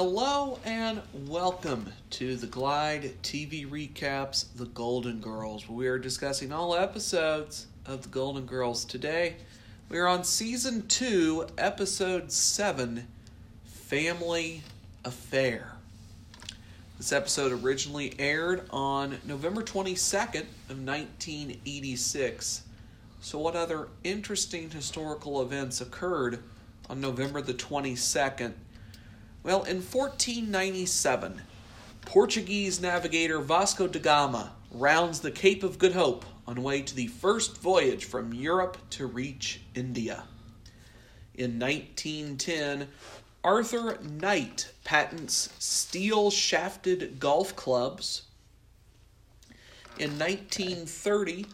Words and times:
Hello 0.00 0.60
and 0.64 1.02
welcome 1.26 1.92
to 2.10 2.36
the 2.36 2.46
Glide 2.46 3.20
TV 3.24 3.68
recaps 3.68 4.44
The 4.54 4.66
Golden 4.66 5.20
Girls. 5.20 5.68
We 5.68 5.88
are 5.88 5.98
discussing 5.98 6.52
all 6.52 6.76
episodes 6.76 7.66
of 7.84 8.02
The 8.02 8.08
Golden 8.10 8.46
Girls 8.46 8.84
today. 8.84 9.34
We 9.88 9.98
are 9.98 10.06
on 10.06 10.22
season 10.22 10.86
2, 10.86 11.48
episode 11.58 12.30
7, 12.30 13.08
Family 13.64 14.62
Affair. 15.04 15.72
This 16.96 17.10
episode 17.10 17.50
originally 17.50 18.14
aired 18.20 18.68
on 18.70 19.18
November 19.26 19.64
22nd 19.64 20.44
of 20.70 20.78
1986. 20.78 22.62
So 23.20 23.40
what 23.40 23.56
other 23.56 23.88
interesting 24.04 24.70
historical 24.70 25.42
events 25.42 25.80
occurred 25.80 26.38
on 26.88 27.00
November 27.00 27.42
the 27.42 27.52
22nd? 27.52 28.52
Well, 29.48 29.62
in 29.62 29.76
1497, 29.76 31.40
Portuguese 32.02 32.82
navigator 32.82 33.38
Vasco 33.38 33.86
da 33.88 33.98
Gama 33.98 34.52
rounds 34.70 35.20
the 35.20 35.30
Cape 35.30 35.62
of 35.62 35.78
Good 35.78 35.94
Hope 35.94 36.26
on 36.46 36.62
way 36.62 36.82
to 36.82 36.94
the 36.94 37.06
first 37.06 37.56
voyage 37.56 38.04
from 38.04 38.34
Europe 38.34 38.76
to 38.90 39.06
reach 39.06 39.62
India. 39.74 40.24
In 41.34 41.58
1910, 41.58 42.88
Arthur 43.42 43.96
Knight 44.02 44.70
patents 44.84 45.48
steel 45.58 46.30
shafted 46.30 47.18
golf 47.18 47.56
clubs. 47.56 48.24
In 49.98 50.18
1930, 50.18 51.46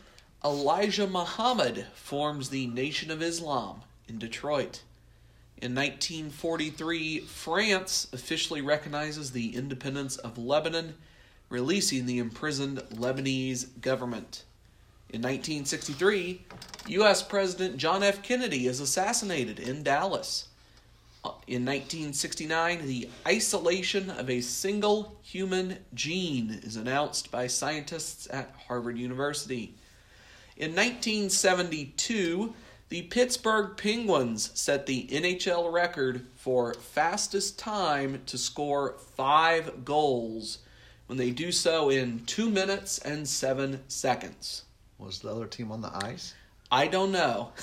Elijah 0.44 1.06
Muhammad 1.06 1.86
forms 1.94 2.48
the 2.48 2.66
Nation 2.66 3.12
of 3.12 3.22
Islam 3.22 3.82
in 4.08 4.18
Detroit. 4.18 4.82
In 5.64 5.74
1943, 5.74 7.20
France 7.20 8.06
officially 8.12 8.60
recognizes 8.60 9.30
the 9.30 9.56
independence 9.56 10.18
of 10.18 10.36
Lebanon, 10.36 10.92
releasing 11.48 12.04
the 12.04 12.18
imprisoned 12.18 12.80
Lebanese 12.90 13.80
government. 13.80 14.44
In 15.08 15.22
1963, 15.22 16.42
U.S. 16.88 17.22
President 17.22 17.78
John 17.78 18.02
F. 18.02 18.22
Kennedy 18.22 18.66
is 18.66 18.78
assassinated 18.78 19.58
in 19.58 19.82
Dallas. 19.82 20.48
In 21.46 21.64
1969, 21.64 22.86
the 22.86 23.08
isolation 23.26 24.10
of 24.10 24.28
a 24.28 24.42
single 24.42 25.16
human 25.22 25.78
gene 25.94 26.60
is 26.62 26.76
announced 26.76 27.30
by 27.30 27.46
scientists 27.46 28.28
at 28.30 28.54
Harvard 28.68 28.98
University. 28.98 29.72
In 30.58 30.72
1972, 30.72 32.54
the 32.88 33.02
Pittsburgh 33.02 33.76
Penguins 33.76 34.50
set 34.54 34.86
the 34.86 35.06
NHL 35.10 35.72
record 35.72 36.26
for 36.34 36.74
fastest 36.74 37.58
time 37.58 38.22
to 38.26 38.38
score 38.38 38.96
five 39.16 39.84
goals 39.84 40.58
when 41.06 41.18
they 41.18 41.30
do 41.30 41.50
so 41.50 41.88
in 41.88 42.24
two 42.26 42.50
minutes 42.50 42.98
and 42.98 43.26
seven 43.26 43.80
seconds. 43.88 44.64
Was 44.98 45.20
the 45.20 45.30
other 45.30 45.46
team 45.46 45.72
on 45.72 45.80
the 45.80 45.94
ice? 45.94 46.34
I 46.70 46.86
don't 46.86 47.12
know. 47.12 47.52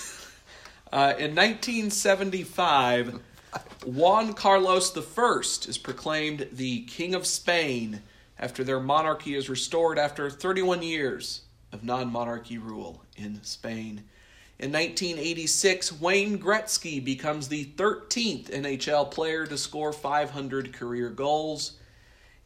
Uh, 0.94 1.14
in 1.18 1.34
1975, 1.34 3.22
Juan 3.86 4.34
Carlos 4.34 4.94
I 4.98 5.40
is 5.70 5.78
proclaimed 5.78 6.50
the 6.52 6.82
King 6.82 7.16
of 7.16 7.26
Spain 7.26 8.02
after 8.38 8.66
their 8.66 8.82
monarchy 8.82 9.36
is 9.36 9.50
restored 9.50 9.98
after 9.98 10.30
31 10.30 10.84
years 10.84 11.44
of 11.72 11.86
non 11.86 12.12
monarchy 12.12 12.58
rule 12.58 13.04
in 13.16 13.42
Spain. 13.42 14.04
In 14.62 14.72
1986, 14.72 16.00
Wayne 16.00 16.38
Gretzky 16.38 17.04
becomes 17.04 17.48
the 17.48 17.66
13th 17.66 18.52
NHL 18.52 19.10
player 19.10 19.48
to 19.48 19.58
score 19.58 19.92
500 19.92 20.72
career 20.72 21.10
goals. 21.10 21.80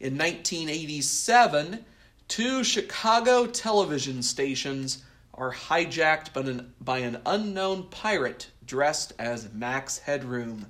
In 0.00 0.16
1987, 0.16 1.84
two 2.26 2.64
Chicago 2.64 3.44
television 3.44 4.22
stations 4.22 5.04
are 5.34 5.52
hijacked 5.52 6.32
by 6.32 6.40
an, 6.40 6.72
by 6.80 6.98
an 7.00 7.20
unknown 7.26 7.82
pirate 7.90 8.48
dressed 8.64 9.12
as 9.18 9.52
Max 9.52 9.98
Headroom. 9.98 10.64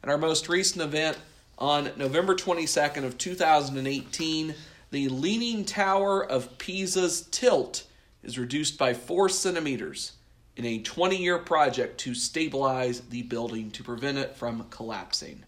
And 0.00 0.10
our 0.10 0.16
most 0.16 0.48
recent 0.48 0.82
event 0.82 1.18
on 1.58 1.90
November 1.98 2.34
22nd 2.34 3.04
of 3.04 3.18
2018, 3.18 4.54
the 4.90 5.08
Leaning 5.10 5.66
Tower 5.66 6.24
of 6.24 6.56
Pisa's 6.56 7.28
tilt 7.30 7.84
is 8.22 8.38
reduced 8.38 8.78
by 8.78 8.94
4 8.94 9.28
centimeters 9.28 10.12
in 10.56 10.64
a 10.64 10.78
20 10.80 11.16
year 11.16 11.38
project 11.38 11.98
to 12.00 12.14
stabilize 12.14 13.00
the 13.00 13.22
building 13.22 13.70
to 13.72 13.82
prevent 13.82 14.18
it 14.18 14.36
from 14.36 14.66
collapsing. 14.70 15.42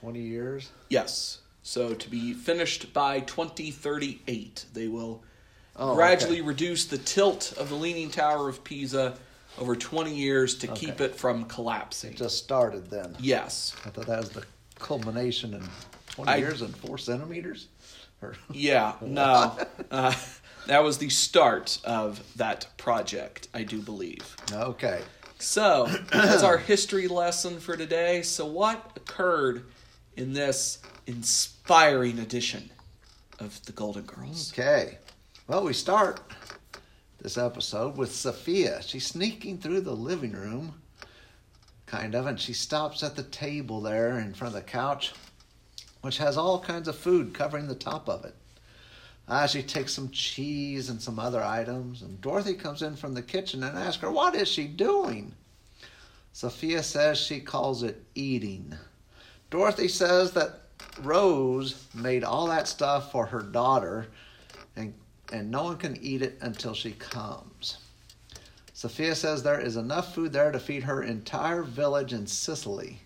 20 0.00 0.20
years? 0.20 0.70
Yes. 0.88 1.38
So 1.62 1.94
to 1.94 2.10
be 2.10 2.32
finished 2.34 2.92
by 2.92 3.20
2038, 3.20 4.66
they 4.72 4.88
will 4.88 5.22
Oh, 5.76 5.94
gradually 5.96 6.34
okay. 6.38 6.46
reduce 6.46 6.84
the 6.84 6.98
tilt 6.98 7.52
of 7.58 7.68
the 7.68 7.74
Leaning 7.74 8.08
Tower 8.08 8.48
of 8.48 8.62
Pisa 8.62 9.16
over 9.58 9.74
20 9.74 10.14
years 10.14 10.54
to 10.58 10.68
keep 10.68 11.00
it 11.00 11.16
from 11.16 11.46
collapsing. 11.46 12.12
It 12.12 12.16
just 12.16 12.38
started 12.38 12.90
then. 12.90 13.16
yes. 13.18 13.74
I 13.84 13.88
thought 13.90 14.06
that 14.06 14.20
was 14.20 14.30
the 14.30 14.44
culmination 14.78 15.52
in 15.54 15.68
20 16.10 16.30
I- 16.30 16.36
years 16.36 16.62
and 16.62 16.76
4 16.76 16.96
centimeters? 16.98 17.66
Or, 18.22 18.36
Yeah, 18.52 18.92
no. 19.00 19.58
Uh, 19.90 20.14
that 20.66 20.82
was 20.82 20.98
the 20.98 21.08
start 21.08 21.78
of 21.84 22.22
that 22.36 22.66
project, 22.76 23.48
I 23.54 23.62
do 23.64 23.80
believe. 23.80 24.36
okay. 24.52 25.02
So, 25.38 25.86
that's 26.10 26.42
our 26.42 26.56
history 26.56 27.08
lesson 27.08 27.60
for 27.60 27.76
today. 27.76 28.22
So, 28.22 28.46
what 28.46 28.92
occurred 28.96 29.66
in 30.16 30.32
this 30.32 30.78
inspiring 31.06 32.18
edition 32.18 32.70
of 33.40 33.62
The 33.66 33.72
Golden 33.72 34.04
Girls? 34.04 34.52
Okay. 34.52 34.98
Well, 35.46 35.64
we 35.64 35.72
start 35.74 36.20
this 37.20 37.36
episode 37.36 37.96
with 37.96 38.14
Sophia. 38.14 38.80
She's 38.82 39.06
sneaking 39.06 39.58
through 39.58 39.80
the 39.80 39.94
living 39.94 40.32
room, 40.32 40.80
kind 41.86 42.14
of, 42.14 42.26
and 42.26 42.40
she 42.40 42.52
stops 42.52 43.02
at 43.02 43.16
the 43.16 43.22
table 43.22 43.80
there 43.80 44.18
in 44.18 44.34
front 44.34 44.54
of 44.54 44.60
the 44.60 44.66
couch, 44.66 45.12
which 46.00 46.18
has 46.18 46.36
all 46.36 46.60
kinds 46.60 46.88
of 46.88 46.96
food 46.96 47.34
covering 47.34 47.66
the 47.66 47.74
top 47.74 48.08
of 48.08 48.24
it. 48.24 48.34
Ah, 49.26 49.46
she 49.46 49.62
takes 49.62 49.94
some 49.94 50.10
cheese 50.10 50.90
and 50.90 51.00
some 51.00 51.18
other 51.18 51.42
items, 51.42 52.02
and 52.02 52.20
Dorothy 52.20 52.54
comes 52.54 52.82
in 52.82 52.94
from 52.94 53.14
the 53.14 53.22
kitchen 53.22 53.62
and 53.62 53.78
asks 53.78 54.02
her, 54.02 54.10
What 54.10 54.34
is 54.34 54.48
she 54.48 54.66
doing? 54.66 55.34
Sophia 56.32 56.82
says 56.82 57.16
she 57.16 57.40
calls 57.40 57.82
it 57.82 58.04
eating. 58.14 58.74
Dorothy 59.50 59.88
says 59.88 60.32
that 60.32 60.62
Rose 61.00 61.86
made 61.94 62.24
all 62.24 62.46
that 62.48 62.68
stuff 62.68 63.12
for 63.12 63.24
her 63.26 63.40
daughter, 63.40 64.08
and, 64.76 64.92
and 65.32 65.50
no 65.50 65.64
one 65.64 65.78
can 65.78 65.96
eat 66.02 66.20
it 66.20 66.36
until 66.42 66.74
she 66.74 66.92
comes. 66.92 67.78
Sophia 68.74 69.14
says 69.14 69.42
there 69.42 69.60
is 69.60 69.76
enough 69.76 70.14
food 70.14 70.32
there 70.32 70.52
to 70.52 70.58
feed 70.58 70.82
her 70.82 71.02
entire 71.02 71.62
village 71.62 72.12
in 72.12 72.26
Sicily. 72.26 73.00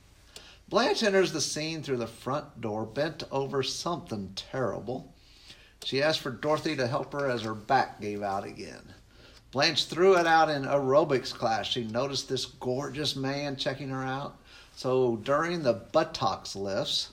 Blanche 0.68 1.02
enters 1.02 1.32
the 1.32 1.40
scene 1.40 1.82
through 1.82 1.98
the 1.98 2.06
front 2.06 2.60
door, 2.60 2.84
bent 2.84 3.22
over 3.30 3.62
something 3.62 4.32
terrible. 4.34 5.14
She 5.84 6.02
asked 6.02 6.20
for 6.20 6.30
Dorothy 6.30 6.76
to 6.76 6.86
help 6.86 7.12
her 7.12 7.30
as 7.30 7.42
her 7.42 7.54
back 7.54 8.00
gave 8.00 8.22
out 8.22 8.44
again. 8.44 8.94
Blanche 9.50 9.86
threw 9.86 10.18
it 10.18 10.26
out 10.26 10.50
in 10.50 10.64
aerobics 10.64 11.32
class. 11.32 11.66
She 11.66 11.84
noticed 11.84 12.28
this 12.28 12.44
gorgeous 12.44 13.16
man 13.16 13.56
checking 13.56 13.88
her 13.88 14.02
out. 14.02 14.36
So 14.76 15.16
during 15.16 15.62
the 15.62 15.72
buttocks 15.72 16.54
lifts, 16.54 17.12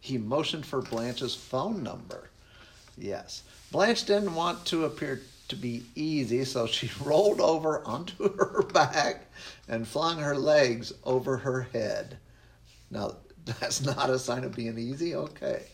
he 0.00 0.18
motioned 0.18 0.66
for 0.66 0.82
Blanche's 0.82 1.34
phone 1.34 1.82
number. 1.82 2.30
Yes. 2.96 3.42
Blanche 3.72 4.04
didn't 4.04 4.34
want 4.34 4.64
to 4.66 4.84
appear 4.84 5.22
to 5.48 5.56
be 5.56 5.84
easy, 5.94 6.44
so 6.44 6.66
she 6.66 6.90
rolled 7.04 7.40
over 7.40 7.84
onto 7.86 8.36
her 8.36 8.62
back 8.72 9.26
and 9.68 9.88
flung 9.88 10.18
her 10.18 10.36
legs 10.36 10.92
over 11.04 11.38
her 11.38 11.62
head. 11.62 12.18
Now, 12.90 13.16
that's 13.44 13.82
not 13.82 14.10
a 14.10 14.18
sign 14.18 14.44
of 14.44 14.54
being 14.54 14.78
easy. 14.78 15.14
Okay. 15.14 15.64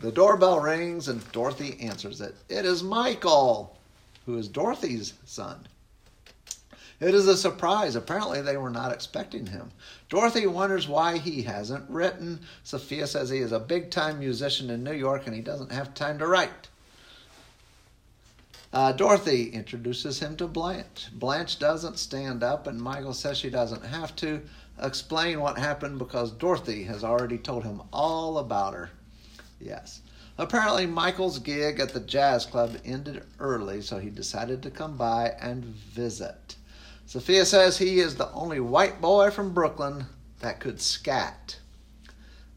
The 0.00 0.10
doorbell 0.10 0.60
rings 0.60 1.08
and 1.08 1.30
Dorothy 1.30 1.78
answers 1.80 2.22
it. 2.22 2.34
It 2.48 2.64
is 2.64 2.82
Michael, 2.82 3.76
who 4.24 4.38
is 4.38 4.48
Dorothy's 4.48 5.12
son. 5.26 5.68
It 7.00 7.14
is 7.14 7.26
a 7.26 7.36
surprise. 7.36 7.96
Apparently, 7.96 8.40
they 8.40 8.56
were 8.56 8.70
not 8.70 8.92
expecting 8.92 9.46
him. 9.46 9.70
Dorothy 10.08 10.46
wonders 10.46 10.88
why 10.88 11.18
he 11.18 11.42
hasn't 11.42 11.88
written. 11.88 12.40
Sophia 12.64 13.06
says 13.06 13.28
he 13.28 13.38
is 13.38 13.52
a 13.52 13.58
big 13.58 13.90
time 13.90 14.18
musician 14.18 14.70
in 14.70 14.84
New 14.84 14.92
York 14.94 15.26
and 15.26 15.34
he 15.34 15.42
doesn't 15.42 15.72
have 15.72 15.94
time 15.94 16.18
to 16.18 16.26
write. 16.26 16.68
Uh, 18.72 18.92
Dorothy 18.92 19.50
introduces 19.50 20.20
him 20.20 20.36
to 20.36 20.46
Blanche. 20.46 21.08
Blanche 21.12 21.58
doesn't 21.58 21.98
stand 21.98 22.44
up, 22.44 22.68
and 22.68 22.80
Michael 22.80 23.12
says 23.12 23.36
she 23.36 23.50
doesn't 23.50 23.84
have 23.84 24.14
to 24.16 24.40
explain 24.80 25.40
what 25.40 25.58
happened 25.58 25.98
because 25.98 26.30
Dorothy 26.30 26.84
has 26.84 27.02
already 27.02 27.36
told 27.36 27.64
him 27.64 27.82
all 27.92 28.38
about 28.38 28.74
her. 28.74 28.90
Yes. 29.60 30.00
Apparently, 30.38 30.86
Michael's 30.86 31.38
gig 31.38 31.80
at 31.80 31.92
the 31.92 32.00
jazz 32.00 32.46
club 32.46 32.78
ended 32.84 33.22
early, 33.38 33.82
so 33.82 33.98
he 33.98 34.08
decided 34.08 34.62
to 34.62 34.70
come 34.70 34.96
by 34.96 35.34
and 35.38 35.64
visit. 35.64 36.56
Sophia 37.04 37.44
says 37.44 37.76
he 37.76 38.00
is 38.00 38.14
the 38.14 38.32
only 38.32 38.58
white 38.58 39.00
boy 39.00 39.30
from 39.30 39.52
Brooklyn 39.52 40.06
that 40.38 40.60
could 40.60 40.80
scat. 40.80 41.58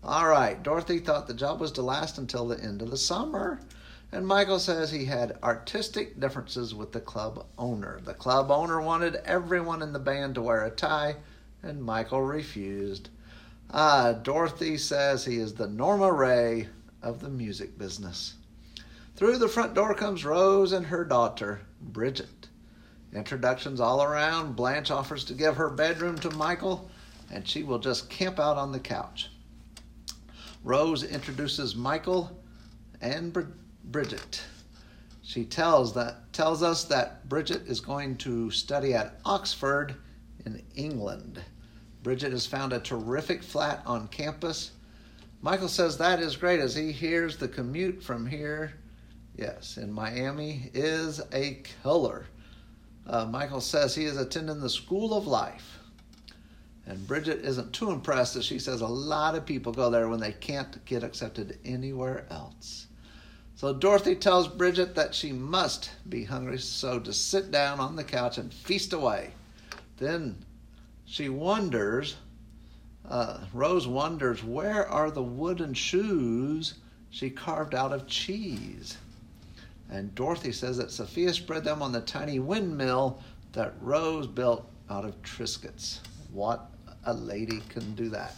All 0.03 0.27
right, 0.27 0.61
Dorothy 0.61 0.99
thought 0.99 1.27
the 1.27 1.33
job 1.33 1.59
was 1.59 1.71
to 1.73 1.81
last 1.81 2.17
until 2.17 2.47
the 2.47 2.61
end 2.61 2.81
of 2.81 2.89
the 2.89 2.97
summer. 2.97 3.59
And 4.11 4.27
Michael 4.27 4.59
says 4.59 4.91
he 4.91 5.05
had 5.05 5.39
artistic 5.41 6.19
differences 6.19 6.75
with 6.75 6.91
the 6.91 7.01
club 7.01 7.47
owner. 7.57 7.99
The 8.03 8.13
club 8.13 8.51
owner 8.51 8.79
wanted 8.79 9.15
everyone 9.25 9.81
in 9.81 9.91
the 9.91 9.99
band 9.99 10.35
to 10.35 10.41
wear 10.41 10.63
a 10.63 10.69
tie, 10.69 11.15
and 11.63 11.83
Michael 11.83 12.21
refused. 12.21 13.09
Ah, 13.71 14.13
Dorothy 14.13 14.77
says 14.77 15.25
he 15.25 15.37
is 15.37 15.55
the 15.55 15.67
Norma 15.67 16.11
Rae 16.11 16.67
of 17.03 17.19
the 17.19 17.29
music 17.29 17.77
business. 17.77 18.35
Through 19.15 19.37
the 19.37 19.47
front 19.47 19.75
door 19.75 19.93
comes 19.93 20.25
Rose 20.25 20.71
and 20.71 20.87
her 20.87 21.05
daughter, 21.05 21.61
Bridget. 21.79 22.47
Introductions 23.13 23.79
all 23.79 24.01
around. 24.01 24.55
Blanche 24.55 24.89
offers 24.89 25.23
to 25.25 25.35
give 25.35 25.55
her 25.57 25.69
bedroom 25.69 26.17
to 26.19 26.31
Michael, 26.31 26.89
and 27.31 27.47
she 27.47 27.61
will 27.61 27.77
just 27.77 28.09
camp 28.09 28.39
out 28.39 28.57
on 28.57 28.71
the 28.71 28.79
couch. 28.79 29.29
Rose 30.63 31.03
introduces 31.03 31.75
Michael 31.75 32.41
and 33.01 33.37
Bridget. 33.83 34.41
She 35.21 35.45
tells 35.45 35.93
that 35.93 36.33
tells 36.33 36.63
us 36.63 36.85
that 36.85 37.27
Bridget 37.29 37.67
is 37.67 37.79
going 37.79 38.17
to 38.17 38.49
study 38.49 38.93
at 38.93 39.19
Oxford 39.25 39.95
in 40.45 40.63
England. 40.75 41.41
Bridget 42.01 42.31
has 42.31 42.45
found 42.45 42.73
a 42.73 42.79
terrific 42.79 43.43
flat 43.43 43.81
on 43.85 44.07
campus. 44.07 44.71
Michael 45.43 45.67
says 45.67 45.97
that 45.97 46.21
is 46.21 46.37
great 46.37 46.61
as 46.61 46.73
he 46.73 46.93
hears 46.93 47.35
the 47.35 47.49
commute 47.49 48.01
from 48.01 48.25
here, 48.25 48.75
yes, 49.35 49.75
in 49.75 49.91
Miami 49.91 50.71
is 50.73 51.21
a 51.33 51.61
killer. 51.83 52.27
Uh, 53.05 53.25
Michael 53.25 53.59
says 53.59 53.93
he 53.93 54.05
is 54.05 54.15
attending 54.15 54.61
the 54.61 54.69
School 54.69 55.13
of 55.13 55.27
Life. 55.27 55.79
And 56.85 57.05
Bridget 57.05 57.43
isn't 57.43 57.73
too 57.73 57.91
impressed 57.91 58.37
as 58.37 58.45
she 58.45 58.57
says 58.57 58.79
a 58.79 58.87
lot 58.87 59.35
of 59.35 59.45
people 59.45 59.73
go 59.73 59.89
there 59.89 60.07
when 60.07 60.21
they 60.21 60.31
can't 60.31 60.83
get 60.85 61.03
accepted 61.03 61.59
anywhere 61.65 62.25
else. 62.29 62.87
So 63.55 63.73
Dorothy 63.73 64.15
tells 64.15 64.47
Bridget 64.47 64.95
that 64.95 65.13
she 65.13 65.33
must 65.33 65.91
be 66.07 66.23
hungry, 66.23 66.57
so 66.57 67.01
to 67.01 67.11
sit 67.11 67.51
down 67.51 67.81
on 67.81 67.97
the 67.97 68.03
couch 68.05 68.37
and 68.37 68.53
feast 68.53 68.93
away. 68.93 69.31
Then 69.97 70.45
she 71.03 71.27
wonders, 71.27 72.15
uh, 73.09 73.39
Rose 73.53 73.87
wonders, 73.87 74.43
where 74.43 74.87
are 74.87 75.11
the 75.11 75.23
wooden 75.23 75.73
shoes 75.73 76.75
she 77.09 77.29
carved 77.29 77.75
out 77.75 77.91
of 77.91 78.07
cheese? 78.07 78.97
And 79.89 80.13
Dorothy 80.15 80.51
says 80.51 80.77
that 80.77 80.91
Sophia 80.91 81.33
spread 81.33 81.63
them 81.63 81.81
on 81.81 81.91
the 81.91 82.01
tiny 82.01 82.39
windmill 82.39 83.21
that 83.51 83.73
Rose 83.81 84.25
built 84.25 84.67
out 84.89 85.05
of 85.05 85.21
Triscuits. 85.21 85.99
What 86.31 86.69
a 87.05 87.13
lady 87.13 87.61
can 87.69 87.93
do 87.95 88.09
that. 88.09 88.35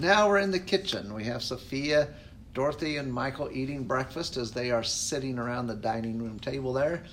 Now 0.00 0.28
we're 0.28 0.38
in 0.38 0.50
the 0.50 0.58
kitchen. 0.58 1.14
We 1.14 1.24
have 1.24 1.42
Sophia, 1.42 2.08
Dorothy, 2.54 2.96
and 2.96 3.12
Michael 3.12 3.50
eating 3.52 3.84
breakfast 3.84 4.36
as 4.36 4.50
they 4.50 4.70
are 4.70 4.82
sitting 4.82 5.38
around 5.38 5.68
the 5.68 5.76
dining 5.76 6.18
room 6.18 6.40
table 6.40 6.72
there. 6.72 7.04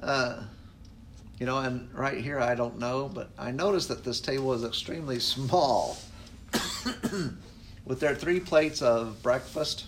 Uh, 0.00 0.42
you 1.38 1.46
know, 1.46 1.58
and 1.58 1.92
right 1.92 2.18
here, 2.18 2.38
I 2.38 2.54
don't 2.54 2.78
know, 2.78 3.10
but 3.12 3.30
I 3.38 3.50
noticed 3.50 3.88
that 3.88 4.04
this 4.04 4.20
table 4.20 4.52
is 4.52 4.64
extremely 4.64 5.18
small. 5.18 5.96
With 7.84 8.00
their 8.00 8.14
three 8.14 8.40
plates 8.40 8.80
of 8.80 9.22
breakfast, 9.22 9.86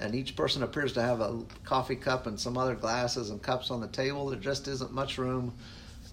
and 0.00 0.14
each 0.14 0.34
person 0.34 0.62
appears 0.64 0.92
to 0.94 1.02
have 1.02 1.20
a 1.20 1.40
coffee 1.64 1.96
cup 1.96 2.26
and 2.26 2.38
some 2.38 2.58
other 2.58 2.74
glasses 2.74 3.30
and 3.30 3.40
cups 3.40 3.70
on 3.70 3.80
the 3.80 3.86
table, 3.88 4.26
there 4.26 4.38
just 4.38 4.66
isn't 4.66 4.92
much 4.92 5.16
room 5.16 5.54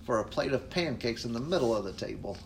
for 0.06 0.19
a 0.19 0.24
plate 0.24 0.53
of 0.53 0.69
pancakes 0.69 1.25
in 1.25 1.33
the 1.33 1.39
middle 1.39 1.75
of 1.75 1.83
the 1.83 1.94
table. 1.94 2.38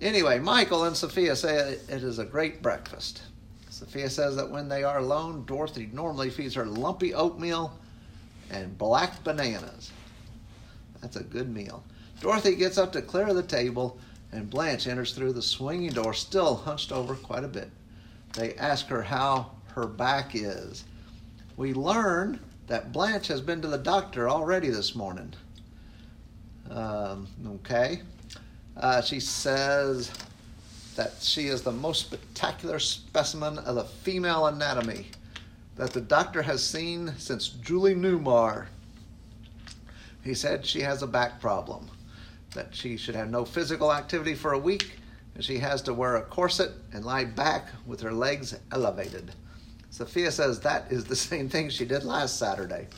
Anyway, 0.00 0.38
Michael 0.38 0.84
and 0.84 0.96
Sophia 0.96 1.36
say 1.36 1.78
it 1.88 2.02
is 2.02 2.18
a 2.18 2.24
great 2.24 2.62
breakfast. 2.62 3.22
Sophia 3.70 4.08
says 4.08 4.36
that 4.36 4.50
when 4.50 4.68
they 4.68 4.84
are 4.84 4.98
alone, 4.98 5.44
Dorothy 5.46 5.90
normally 5.92 6.30
feeds 6.30 6.54
her 6.54 6.64
lumpy 6.64 7.14
oatmeal 7.14 7.78
and 8.50 8.76
black 8.78 9.22
bananas. 9.22 9.90
That's 11.06 11.18
a 11.18 11.22
good 11.22 11.54
meal. 11.54 11.84
Dorothy 12.20 12.56
gets 12.56 12.78
up 12.78 12.90
to 12.92 13.00
clear 13.00 13.32
the 13.32 13.40
table, 13.40 13.96
and 14.32 14.50
Blanche 14.50 14.88
enters 14.88 15.12
through 15.12 15.34
the 15.34 15.42
swinging 15.42 15.92
door, 15.92 16.12
still 16.12 16.56
hunched 16.56 16.90
over 16.90 17.14
quite 17.14 17.44
a 17.44 17.48
bit. 17.48 17.70
They 18.32 18.54
ask 18.54 18.88
her 18.88 19.02
how 19.02 19.52
her 19.66 19.86
back 19.86 20.32
is. 20.34 20.82
We 21.56 21.74
learn 21.74 22.40
that 22.66 22.90
Blanche 22.90 23.28
has 23.28 23.40
been 23.40 23.62
to 23.62 23.68
the 23.68 23.78
doctor 23.78 24.28
already 24.28 24.68
this 24.68 24.96
morning. 24.96 25.32
Um, 26.70 27.28
okay. 27.46 28.02
Uh, 28.76 29.00
she 29.00 29.20
says 29.20 30.10
that 30.96 31.12
she 31.20 31.46
is 31.46 31.62
the 31.62 31.70
most 31.70 32.00
spectacular 32.00 32.80
specimen 32.80 33.58
of 33.58 33.76
the 33.76 33.84
female 33.84 34.46
anatomy 34.46 35.06
that 35.76 35.92
the 35.92 36.00
doctor 36.00 36.42
has 36.42 36.64
seen 36.64 37.14
since 37.16 37.46
Julie 37.46 37.94
Newmar. 37.94 38.66
He 40.26 40.34
said 40.34 40.66
she 40.66 40.80
has 40.80 41.02
a 41.02 41.06
back 41.06 41.40
problem, 41.40 41.88
that 42.52 42.74
she 42.74 42.96
should 42.96 43.14
have 43.14 43.30
no 43.30 43.44
physical 43.44 43.92
activity 43.92 44.34
for 44.34 44.54
a 44.54 44.58
week, 44.58 44.98
and 45.36 45.44
she 45.44 45.58
has 45.58 45.80
to 45.82 45.94
wear 45.94 46.16
a 46.16 46.22
corset 46.22 46.72
and 46.92 47.04
lie 47.04 47.24
back 47.24 47.68
with 47.86 48.00
her 48.00 48.12
legs 48.12 48.58
elevated. 48.72 49.30
Sophia 49.90 50.32
says 50.32 50.58
that 50.58 50.90
is 50.90 51.04
the 51.04 51.14
same 51.30 51.48
thing 51.48 51.70
she 51.70 51.84
did 51.84 52.02
last 52.02 52.40
Saturday. 52.40 52.88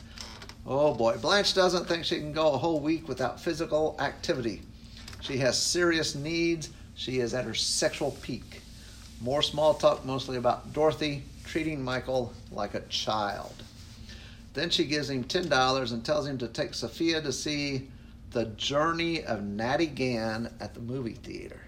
Oh 0.65 0.95
boy, 0.95 1.17
Blanche 1.17 1.53
doesn't 1.53 1.87
think 1.87 2.03
she 2.03 2.17
can 2.17 2.33
go 2.33 2.53
a 2.53 2.57
whole 2.57 2.79
week 2.79 3.07
without 3.07 3.39
physical 3.39 3.95
activity. 3.99 4.63
She 5.21 5.37
has 5.37 5.61
serious 5.61 6.15
needs. 6.15 6.71
She 6.95 7.19
is 7.19 7.35
at 7.35 7.45
her 7.45 7.53
sexual 7.53 8.17
peak. 8.23 8.61
More 9.21 9.43
small 9.43 9.75
talk, 9.75 10.03
mostly 10.03 10.37
about 10.37 10.73
Dorothy 10.73 11.23
treating 11.45 11.83
Michael 11.83 12.33
like 12.51 12.73
a 12.73 12.81
child. 12.81 13.53
Then 14.53 14.69
she 14.69 14.85
gives 14.85 15.09
him 15.09 15.23
$10 15.23 15.91
and 15.91 16.03
tells 16.03 16.27
him 16.27 16.37
to 16.39 16.47
take 16.47 16.73
Sophia 16.73 17.21
to 17.21 17.31
see 17.31 17.89
The 18.31 18.45
Journey 18.45 19.23
of 19.23 19.43
Natty 19.43 19.85
Gann 19.87 20.53
at 20.59 20.73
the 20.73 20.79
movie 20.79 21.13
theater. 21.13 21.61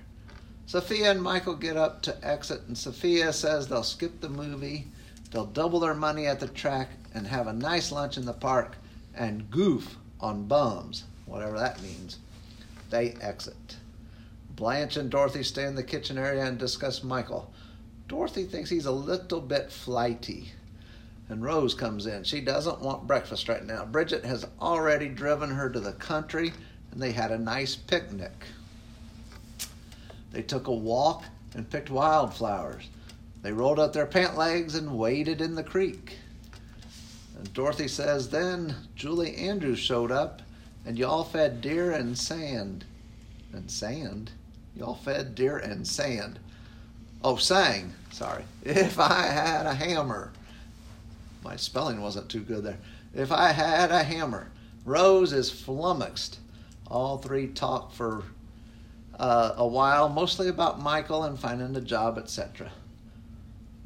Sophia 0.65 1.11
and 1.11 1.21
Michael 1.21 1.55
get 1.55 1.77
up 1.77 2.01
to 2.03 2.25
exit, 2.25 2.61
and 2.67 2.77
Sophia 2.77 3.33
says 3.33 3.67
they'll 3.67 3.83
skip 3.83 4.21
the 4.21 4.29
movie, 4.29 4.87
they'll 5.29 5.45
double 5.45 5.79
their 5.79 5.93
money 5.93 6.27
at 6.27 6.39
the 6.39 6.47
track, 6.47 6.89
and 7.13 7.27
have 7.27 7.47
a 7.47 7.53
nice 7.53 7.91
lunch 7.91 8.17
in 8.17 8.25
the 8.25 8.33
park 8.33 8.77
and 9.13 9.51
goof 9.51 9.97
on 10.19 10.45
bums, 10.45 11.03
whatever 11.25 11.59
that 11.59 11.81
means. 11.81 12.19
They 12.89 13.11
exit. 13.21 13.77
Blanche 14.55 14.97
and 14.97 15.09
Dorothy 15.09 15.43
stay 15.43 15.65
in 15.65 15.75
the 15.75 15.83
kitchen 15.83 16.17
area 16.17 16.45
and 16.45 16.57
discuss 16.57 17.03
Michael. 17.03 17.51
Dorothy 18.07 18.45
thinks 18.45 18.69
he's 18.69 18.85
a 18.85 18.91
little 18.91 19.41
bit 19.41 19.71
flighty. 19.71 20.51
And 21.31 21.41
Rose 21.41 21.73
comes 21.73 22.07
in. 22.07 22.25
She 22.25 22.41
doesn't 22.41 22.81
want 22.81 23.07
breakfast 23.07 23.47
right 23.47 23.65
now. 23.65 23.85
Bridget 23.85 24.25
has 24.25 24.45
already 24.59 25.07
driven 25.07 25.50
her 25.50 25.69
to 25.69 25.79
the 25.79 25.93
country 25.93 26.51
and 26.91 27.01
they 27.01 27.13
had 27.13 27.31
a 27.31 27.38
nice 27.38 27.73
picnic. 27.73 28.45
They 30.33 30.41
took 30.41 30.67
a 30.67 30.73
walk 30.73 31.23
and 31.55 31.69
picked 31.69 31.89
wildflowers. 31.89 32.89
They 33.43 33.53
rolled 33.53 33.79
up 33.79 33.93
their 33.93 34.05
pant 34.05 34.38
legs 34.38 34.75
and 34.75 34.97
waded 34.97 35.39
in 35.39 35.55
the 35.55 35.63
creek. 35.63 36.17
And 37.38 37.53
Dorothy 37.53 37.88
says, 37.88 38.27
Then 38.27 38.75
Julie 38.97 39.38
Andrews 39.38 39.79
showed 39.79 40.11
up, 40.11 40.41
and 40.85 41.00
y'all 41.00 41.23
fed 41.23 41.61
deer 41.61 41.91
and 41.91 42.17
sand. 42.17 42.83
And 43.53 43.71
sand? 43.71 44.31
Y'all 44.75 44.95
fed 44.95 45.33
deer 45.33 45.57
and 45.57 45.88
sand. 45.88 46.39
Oh, 47.23 47.38
sang. 47.38 47.93
Sorry. 48.11 48.43
If 48.63 49.00
I 49.00 49.27
had 49.27 49.65
a 49.65 49.73
hammer. 49.73 50.33
My 51.43 51.55
spelling 51.55 52.01
wasn't 52.01 52.29
too 52.29 52.41
good 52.41 52.63
there. 52.63 52.77
If 53.13 53.31
I 53.31 53.51
had 53.51 53.91
a 53.91 54.03
hammer. 54.03 54.51
Rose 54.86 55.31
is 55.31 55.51
flummoxed. 55.51 56.39
All 56.88 57.17
three 57.17 57.48
talk 57.48 57.93
for 57.93 58.24
uh, 59.19 59.53
a 59.55 59.67
while, 59.67 60.10
mostly 60.10 60.48
about 60.48 60.81
Michael 60.81 61.24
and 61.24 61.39
finding 61.39 61.75
a 61.75 61.81
job, 61.81 62.17
etc. 62.17 62.71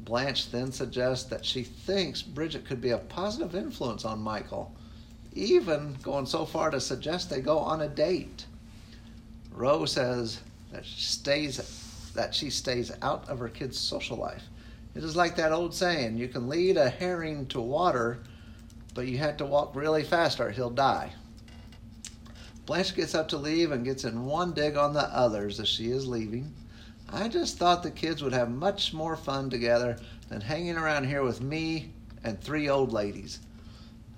Blanche 0.00 0.50
then 0.50 0.72
suggests 0.72 1.28
that 1.28 1.44
she 1.44 1.62
thinks 1.62 2.22
Bridget 2.22 2.64
could 2.64 2.80
be 2.80 2.90
a 2.90 2.98
positive 2.98 3.54
influence 3.54 4.04
on 4.04 4.20
Michael, 4.20 4.74
even 5.34 5.96
going 6.02 6.26
so 6.26 6.46
far 6.46 6.70
to 6.70 6.80
suggest 6.80 7.28
they 7.28 7.40
go 7.40 7.58
on 7.58 7.82
a 7.82 7.88
date. 7.88 8.46
Rose 9.52 9.92
says 9.92 10.40
that 10.72 10.86
she 10.86 11.00
stays 11.00 12.12
that 12.14 12.34
she 12.34 12.48
stays 12.48 12.90
out 13.02 13.28
of 13.28 13.38
her 13.38 13.48
kid's 13.48 13.78
social 13.78 14.16
life. 14.16 14.44
It 14.96 15.04
is 15.04 15.14
like 15.14 15.36
that 15.36 15.52
old 15.52 15.74
saying, 15.74 16.16
you 16.16 16.26
can 16.26 16.48
lead 16.48 16.78
a 16.78 16.88
herring 16.88 17.46
to 17.48 17.60
water, 17.60 18.20
but 18.94 19.06
you 19.06 19.18
have 19.18 19.36
to 19.36 19.44
walk 19.44 19.76
really 19.76 20.02
fast 20.02 20.40
or 20.40 20.50
he'll 20.50 20.70
die. 20.70 21.12
Blanche 22.64 22.96
gets 22.96 23.14
up 23.14 23.28
to 23.28 23.36
leave 23.36 23.72
and 23.72 23.84
gets 23.84 24.04
in 24.04 24.24
one 24.24 24.52
dig 24.52 24.78
on 24.78 24.94
the 24.94 25.02
others 25.14 25.60
as 25.60 25.68
she 25.68 25.90
is 25.90 26.06
leaving. 26.06 26.50
I 27.12 27.28
just 27.28 27.58
thought 27.58 27.82
the 27.82 27.90
kids 27.90 28.22
would 28.22 28.32
have 28.32 28.50
much 28.50 28.94
more 28.94 29.16
fun 29.16 29.50
together 29.50 29.98
than 30.30 30.40
hanging 30.40 30.78
around 30.78 31.04
here 31.04 31.22
with 31.22 31.42
me 31.42 31.90
and 32.24 32.40
three 32.40 32.70
old 32.70 32.90
ladies. 32.90 33.40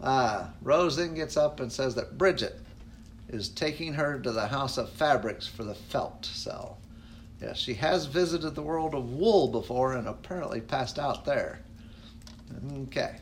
Ah, 0.01 0.51
Rose 0.63 0.95
then 0.95 1.13
gets 1.13 1.37
up 1.37 1.59
and 1.59 1.73
says 1.73 1.97
that 1.97 2.17
Bridget 2.17 2.61
is 3.29 3.49
taking 3.49 3.95
her 3.95 4.21
to 4.21 4.31
the 4.31 4.47
House 4.47 4.79
of 4.79 4.91
Fabrics 4.91 5.49
for 5.49 5.65
the 5.65 5.75
felt 5.75 6.25
cell. 6.25 6.79
Yes, 7.41 7.59
she 7.59 7.75
has 7.75 8.07
visited 8.07 8.55
the 8.55 8.63
world 8.63 8.95
of 8.95 9.13
wool 9.13 9.49
before 9.49 9.95
and 9.95 10.09
apparently 10.09 10.61
passed 10.61 10.99
out 10.99 11.25
there. 11.25 11.61
Okay. 12.83 13.17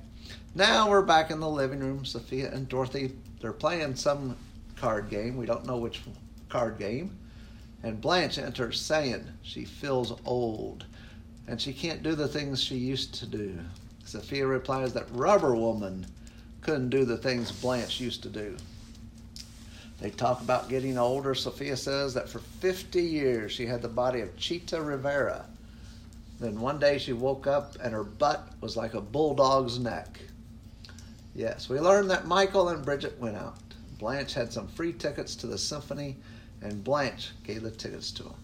Now 0.54 0.88
we're 0.88 1.02
back 1.02 1.30
in 1.30 1.40
the 1.40 1.48
living 1.48 1.80
room. 1.80 2.04
Sophia 2.04 2.50
and 2.50 2.68
Dorothy, 2.68 3.12
they're 3.40 3.52
playing 3.52 3.94
some 3.94 4.36
card 4.76 5.10
game. 5.10 5.36
We 5.36 5.44
don't 5.44 5.66
know 5.66 5.76
which 5.76 6.00
card 6.48 6.78
game. 6.78 7.16
And 7.82 8.00
Blanche 8.00 8.38
enters 8.38 8.80
saying 8.80 9.26
she 9.42 9.64
feels 9.64 10.18
old 10.24 10.86
and 11.46 11.60
she 11.60 11.72
can't 11.72 12.02
do 12.02 12.14
the 12.14 12.28
things 12.28 12.62
she 12.62 12.76
used 12.76 13.14
to 13.16 13.26
do. 13.26 13.58
Sophia 14.04 14.46
replies 14.46 14.92
that 14.94 15.10
Rubber 15.10 15.54
Woman 15.54 16.06
couldn't 16.62 16.90
do 16.90 17.04
the 17.04 17.16
things 17.16 17.52
Blanche 17.52 18.00
used 18.00 18.22
to 18.22 18.28
do. 18.28 18.56
They 20.00 20.10
talk 20.10 20.40
about 20.42 20.68
getting 20.68 20.98
older. 20.98 21.34
Sophia 21.34 21.76
says 21.76 22.14
that 22.14 22.28
for 22.28 22.38
50 22.38 23.00
years 23.00 23.52
she 23.52 23.66
had 23.66 23.82
the 23.82 23.88
body 23.88 24.20
of 24.20 24.36
Chita 24.36 24.80
Rivera. 24.80 25.46
Then 26.38 26.60
one 26.60 26.78
day 26.78 26.98
she 26.98 27.14
woke 27.14 27.46
up 27.46 27.76
and 27.82 27.94
her 27.94 28.04
butt 28.04 28.46
was 28.60 28.76
like 28.76 28.94
a 28.94 29.00
bulldog's 29.00 29.78
neck. 29.78 30.20
Yes, 31.34 31.68
we 31.68 31.80
learned 31.80 32.10
that 32.10 32.26
Michael 32.26 32.68
and 32.68 32.84
Bridget 32.84 33.18
went 33.18 33.36
out. 33.36 33.58
Blanche 33.98 34.34
had 34.34 34.52
some 34.52 34.68
free 34.68 34.92
tickets 34.92 35.34
to 35.36 35.46
the 35.46 35.56
symphony, 35.56 36.16
and 36.60 36.84
Blanche 36.84 37.32
gave 37.44 37.62
the 37.62 37.70
tickets 37.70 38.10
to 38.12 38.24
him. 38.24 38.34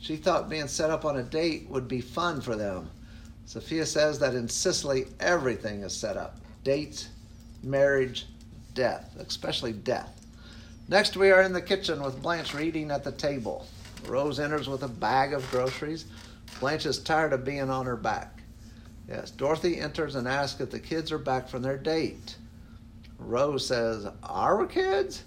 She 0.00 0.16
thought 0.16 0.48
being 0.48 0.66
set 0.66 0.90
up 0.90 1.04
on 1.04 1.18
a 1.18 1.22
date 1.22 1.68
would 1.68 1.86
be 1.86 2.00
fun 2.00 2.40
for 2.40 2.56
them. 2.56 2.90
Sophia 3.46 3.86
says 3.86 4.18
that 4.18 4.34
in 4.34 4.48
Sicily, 4.48 5.06
everything 5.20 5.82
is 5.82 5.94
set 5.94 6.16
up 6.16 6.40
dates, 6.64 7.08
marriage, 7.62 8.26
death, 8.74 9.14
especially 9.18 9.72
death. 9.72 10.19
Next, 10.90 11.16
we 11.16 11.30
are 11.30 11.42
in 11.42 11.52
the 11.52 11.62
kitchen 11.62 12.02
with 12.02 12.20
Blanche 12.20 12.52
reading 12.52 12.90
at 12.90 13.04
the 13.04 13.12
table. 13.12 13.64
Rose 14.08 14.40
enters 14.40 14.68
with 14.68 14.82
a 14.82 14.88
bag 14.88 15.32
of 15.32 15.48
groceries. 15.52 16.06
Blanche 16.58 16.84
is 16.84 16.98
tired 16.98 17.32
of 17.32 17.44
being 17.44 17.70
on 17.70 17.86
her 17.86 17.96
back. 17.96 18.42
Yes, 19.08 19.30
Dorothy 19.30 19.78
enters 19.78 20.16
and 20.16 20.26
asks 20.26 20.60
if 20.60 20.72
the 20.72 20.80
kids 20.80 21.12
are 21.12 21.18
back 21.18 21.48
from 21.48 21.62
their 21.62 21.78
date. 21.78 22.34
Rose 23.20 23.64
says, 23.64 24.08
Our 24.24 24.66
kids? 24.66 25.22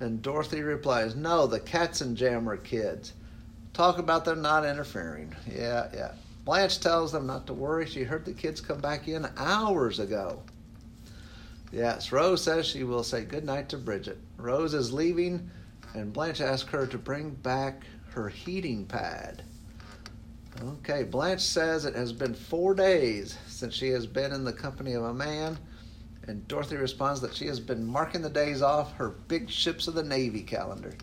And 0.00 0.20
Dorothy 0.20 0.62
replies, 0.62 1.14
No, 1.14 1.46
the 1.46 1.60
Katzenjammer 1.60 2.56
kids. 2.64 3.12
Talk 3.74 3.98
about 3.98 4.24
them 4.24 4.42
not 4.42 4.64
interfering. 4.64 5.36
Yeah, 5.48 5.88
yeah. 5.94 6.12
Blanche 6.44 6.80
tells 6.80 7.12
them 7.12 7.28
not 7.28 7.46
to 7.46 7.54
worry. 7.54 7.86
She 7.86 8.02
heard 8.02 8.24
the 8.24 8.32
kids 8.32 8.60
come 8.60 8.80
back 8.80 9.06
in 9.06 9.28
hours 9.36 10.00
ago. 10.00 10.42
Yes, 11.74 12.12
Rose 12.12 12.40
says 12.40 12.66
she 12.66 12.84
will 12.84 13.02
say 13.02 13.24
goodnight 13.24 13.68
to 13.70 13.76
Bridget. 13.76 14.18
Rose 14.36 14.74
is 14.74 14.92
leaving, 14.92 15.50
and 15.92 16.12
Blanche 16.12 16.40
asks 16.40 16.70
her 16.70 16.86
to 16.86 16.98
bring 16.98 17.30
back 17.30 17.82
her 18.10 18.28
heating 18.28 18.86
pad. 18.86 19.42
Okay, 20.62 21.02
Blanche 21.02 21.40
says 21.40 21.84
it 21.84 21.96
has 21.96 22.12
been 22.12 22.32
four 22.32 22.76
days 22.76 23.36
since 23.48 23.74
she 23.74 23.88
has 23.88 24.06
been 24.06 24.30
in 24.30 24.44
the 24.44 24.52
company 24.52 24.92
of 24.92 25.02
a 25.02 25.12
man, 25.12 25.58
and 26.28 26.46
Dorothy 26.46 26.76
responds 26.76 27.20
that 27.22 27.34
she 27.34 27.46
has 27.46 27.58
been 27.58 27.84
marking 27.84 28.22
the 28.22 28.30
days 28.30 28.62
off 28.62 28.94
her 28.94 29.08
big 29.08 29.50
ships 29.50 29.88
of 29.88 29.94
the 29.94 30.04
Navy 30.04 30.42
calendar. 30.42 30.94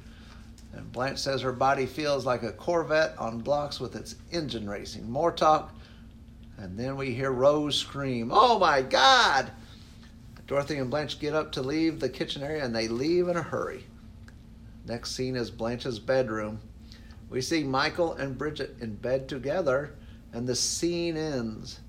And 0.72 0.90
Blanche 0.94 1.20
says 1.20 1.42
her 1.42 1.52
body 1.52 1.86
feels 1.86 2.26
like 2.26 2.44
a 2.44 2.54
Corvette 2.54 3.14
on 3.20 3.40
blocks 3.40 3.82
with 3.82 3.98
its 3.98 4.16
engine 4.32 4.70
racing. 4.70 5.12
More 5.12 5.34
talk, 5.34 5.76
and 6.58 6.80
then 6.80 6.96
we 6.96 7.14
hear 7.14 7.34
Rose 7.34 7.76
scream, 7.76 8.32
Oh 8.34 8.58
my 8.58 8.82
God! 8.82 9.52
Dorothy 10.52 10.80
and 10.80 10.90
Blanche 10.90 11.18
get 11.18 11.34
up 11.34 11.54
to 11.54 11.62
leave 11.62 12.02
the 12.02 12.10
kitchen 12.10 12.44
area 12.44 12.66
and 12.66 12.76
they 12.76 12.90
leave 12.90 13.30
in 13.30 13.38
a 13.38 13.42
hurry. 13.42 13.86
Next 14.86 15.16
scene 15.16 15.38
is 15.38 15.50
Blanche's 15.50 15.98
bedroom. 15.98 16.60
We 17.30 17.40
see 17.40 17.64
Michael 17.64 18.16
and 18.16 18.38
Bridget 18.38 18.76
in 18.82 18.96
bed 18.96 19.30
together, 19.30 19.96
and 20.34 20.46
the 20.46 20.54
scene 20.54 21.16
ends 21.16 21.80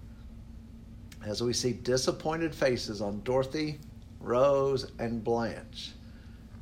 as 1.27 1.43
we 1.43 1.53
see 1.53 1.73
disappointed 1.73 2.55
faces 2.55 3.01
on 3.01 3.23
Dorothy, 3.25 3.81
Rose, 4.21 4.93
and 5.01 5.25
Blanche. 5.25 5.91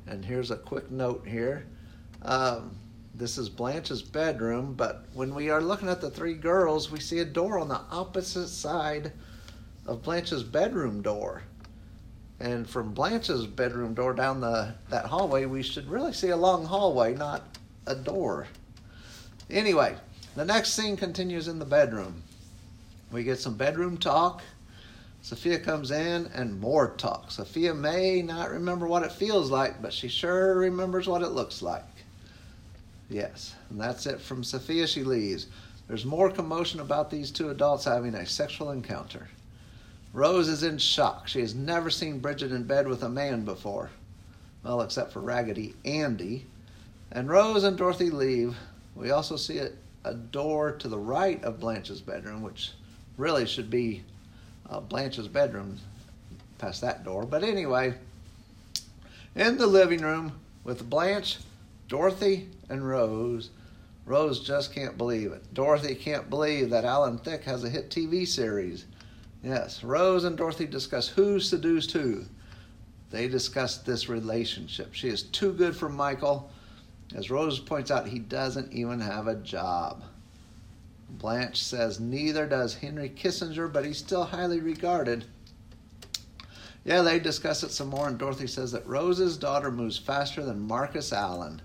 And 0.07 0.25
here's 0.25 0.50
a 0.50 0.57
quick 0.57 0.90
note 0.90 1.26
here. 1.28 1.66
Um, 2.23 2.78
this 3.14 3.37
is 3.37 3.50
Blanche's 3.50 4.00
bedroom, 4.00 4.73
but 4.73 5.04
when 5.12 5.35
we 5.35 5.50
are 5.50 5.61
looking 5.61 5.90
at 5.90 6.00
the 6.00 6.11
three 6.11 6.33
girls, 6.33 6.90
we 6.90 6.99
see 6.99 7.19
a 7.19 7.26
door 7.26 7.59
on 7.59 7.69
the 7.69 7.83
opposite 7.90 8.49
side 8.49 9.12
of 9.85 10.00
Blanche's 10.00 10.42
bedroom 10.42 11.02
door. 11.02 11.42
And 12.40 12.68
from 12.68 12.94
Blanche's 12.94 13.47
bedroom 13.47 13.92
door 13.92 14.14
down 14.14 14.40
the 14.40 14.75
that 14.88 15.04
hallway, 15.04 15.44
we 15.44 15.62
should 15.62 15.90
really 15.90 16.14
see 16.14 16.30
a 16.30 16.37
long 16.37 16.64
hallway, 16.64 17.14
not 17.14 17.42
a 17.87 17.94
door. 17.94 18.47
Anyway, 19.50 19.94
the 20.37 20.44
next 20.44 20.73
scene 20.73 20.97
continues 20.97 21.49
in 21.49 21.59
the 21.59 21.66
bedroom. 21.66 22.23
We 23.12 23.25
get 23.25 23.38
some 23.38 23.54
bedroom 23.54 23.99
talk. 23.99 24.42
Sophia 25.23 25.59
comes 25.59 25.90
in 25.90 26.30
and 26.35 26.59
more 26.59 26.94
talk. 26.97 27.30
Sophia 27.30 27.75
may 27.75 28.23
not 28.23 28.50
remember 28.50 28.87
what 28.87 29.02
it 29.02 29.12
feels 29.12 29.50
like, 29.50 29.82
but 29.82 29.92
she 29.92 30.09
sure 30.09 30.54
remembers 30.56 31.06
what 31.06 31.20
it 31.23 31.32
looks 31.32 31.61
like. 31.61 31.85
Yes, 33.11 33.54
and 33.68 33.78
that's 33.78 34.06
it 34.06 34.20
from 34.20 34.44
Sophia. 34.44 34.87
She 34.87 35.02
leaves. 35.02 35.49
There's 35.88 36.06
more 36.06 36.30
commotion 36.30 36.80
about 36.80 37.11
these 37.11 37.30
two 37.30 37.50
adults 37.50 37.85
having 37.85 38.14
a 38.14 38.25
sexual 38.25 38.70
encounter. 38.70 39.28
Rose 40.12 40.49
is 40.49 40.62
in 40.62 40.79
shock. 40.79 41.29
She 41.29 41.40
has 41.40 41.55
never 41.55 41.88
seen 41.88 42.19
Bridget 42.19 42.52
in 42.52 42.64
bed 42.64 42.88
with 42.88 43.02
a 43.02 43.09
man 43.09 43.45
before. 43.45 43.90
Well, 44.64 44.83
except 44.83 45.12
for 45.12 45.21
Raggedy 45.21 45.75
Andy. 45.85 46.47
And 47.12 47.29
Rose 47.29 47.64
and 47.64 47.76
Dorothy 47.76 48.11
leave. 48.11 48.57
We 48.95 49.11
also 49.11 49.37
see 49.37 49.59
a, 49.59 49.71
a 50.05 50.14
door 50.14 50.73
to 50.73 50.88
the 50.88 50.99
right 50.99 51.43
of 51.45 51.61
Blanche's 51.61 52.00
bedroom, 52.00 52.43
which 52.43 52.73
really 53.17 53.47
should 53.47 53.71
be 53.71 54.02
uh, 54.69 54.81
Blanche's 54.81 55.29
bedroom 55.29 55.79
past 56.59 56.81
that 56.81 57.05
door. 57.05 57.25
But 57.25 57.45
anyway, 57.45 57.95
in 59.35 59.59
the 59.59 59.67
living 59.67 60.00
room 60.00 60.33
with 60.64 60.90
Blanche, 60.90 61.38
Dorothy, 61.88 62.49
and 62.69 62.87
Rose, 62.87 63.50
Rose 64.07 64.40
just 64.40 64.75
can't 64.75 64.99
believe 64.99 65.33
it. 65.33 65.55
Dorothy 65.55 65.95
can't 65.95 66.29
believe 66.29 66.71
that 66.71 66.85
Alan 66.85 67.19
Thicke 67.19 67.45
has 67.45 67.64
a 67.64 67.71
hit 67.71 67.90
TV 67.90 68.26
series. 68.26 68.87
Yes, 69.42 69.82
Rose 69.82 70.25
and 70.25 70.37
Dorothy 70.37 70.66
discuss 70.66 71.09
who 71.09 71.40
seduced 71.40 71.92
who. 71.92 72.25
They 73.11 73.26
discuss 73.26 73.78
this 73.78 74.09
relationship. 74.09 74.92
She 74.92 75.09
is 75.09 75.23
too 75.23 75.52
good 75.52 75.75
for 75.75 75.88
Michael. 75.88 76.50
As 77.14 77.30
Rose 77.30 77.59
points 77.59 77.90
out, 77.90 78.06
he 78.06 78.18
doesn't 78.18 78.73
even 78.73 79.00
have 79.00 79.26
a 79.26 79.35
job. 79.37 80.04
Blanche 81.09 81.61
says 81.61 81.99
neither 81.99 82.47
does 82.47 82.75
Henry 82.75 83.11
Kissinger, 83.11 83.73
but 83.73 83.85
he's 83.85 83.99
still 83.99 84.25
highly 84.25 84.61
regarded. 84.61 85.25
Yeah, 86.85 87.02
they 87.02 87.18
discuss 87.18 87.62
it 87.62 87.73
some 87.73 87.88
more, 87.88 88.09
and 88.09 88.16
Dorothy 88.16 88.47
says 88.47 88.73
that 88.73 88.87
Rose's 88.87 89.37
daughter 89.37 89.70
moves 89.70 89.99
faster 89.99 90.44
than 90.44 90.61
Marcus 90.61 91.12
Allen. 91.12 91.61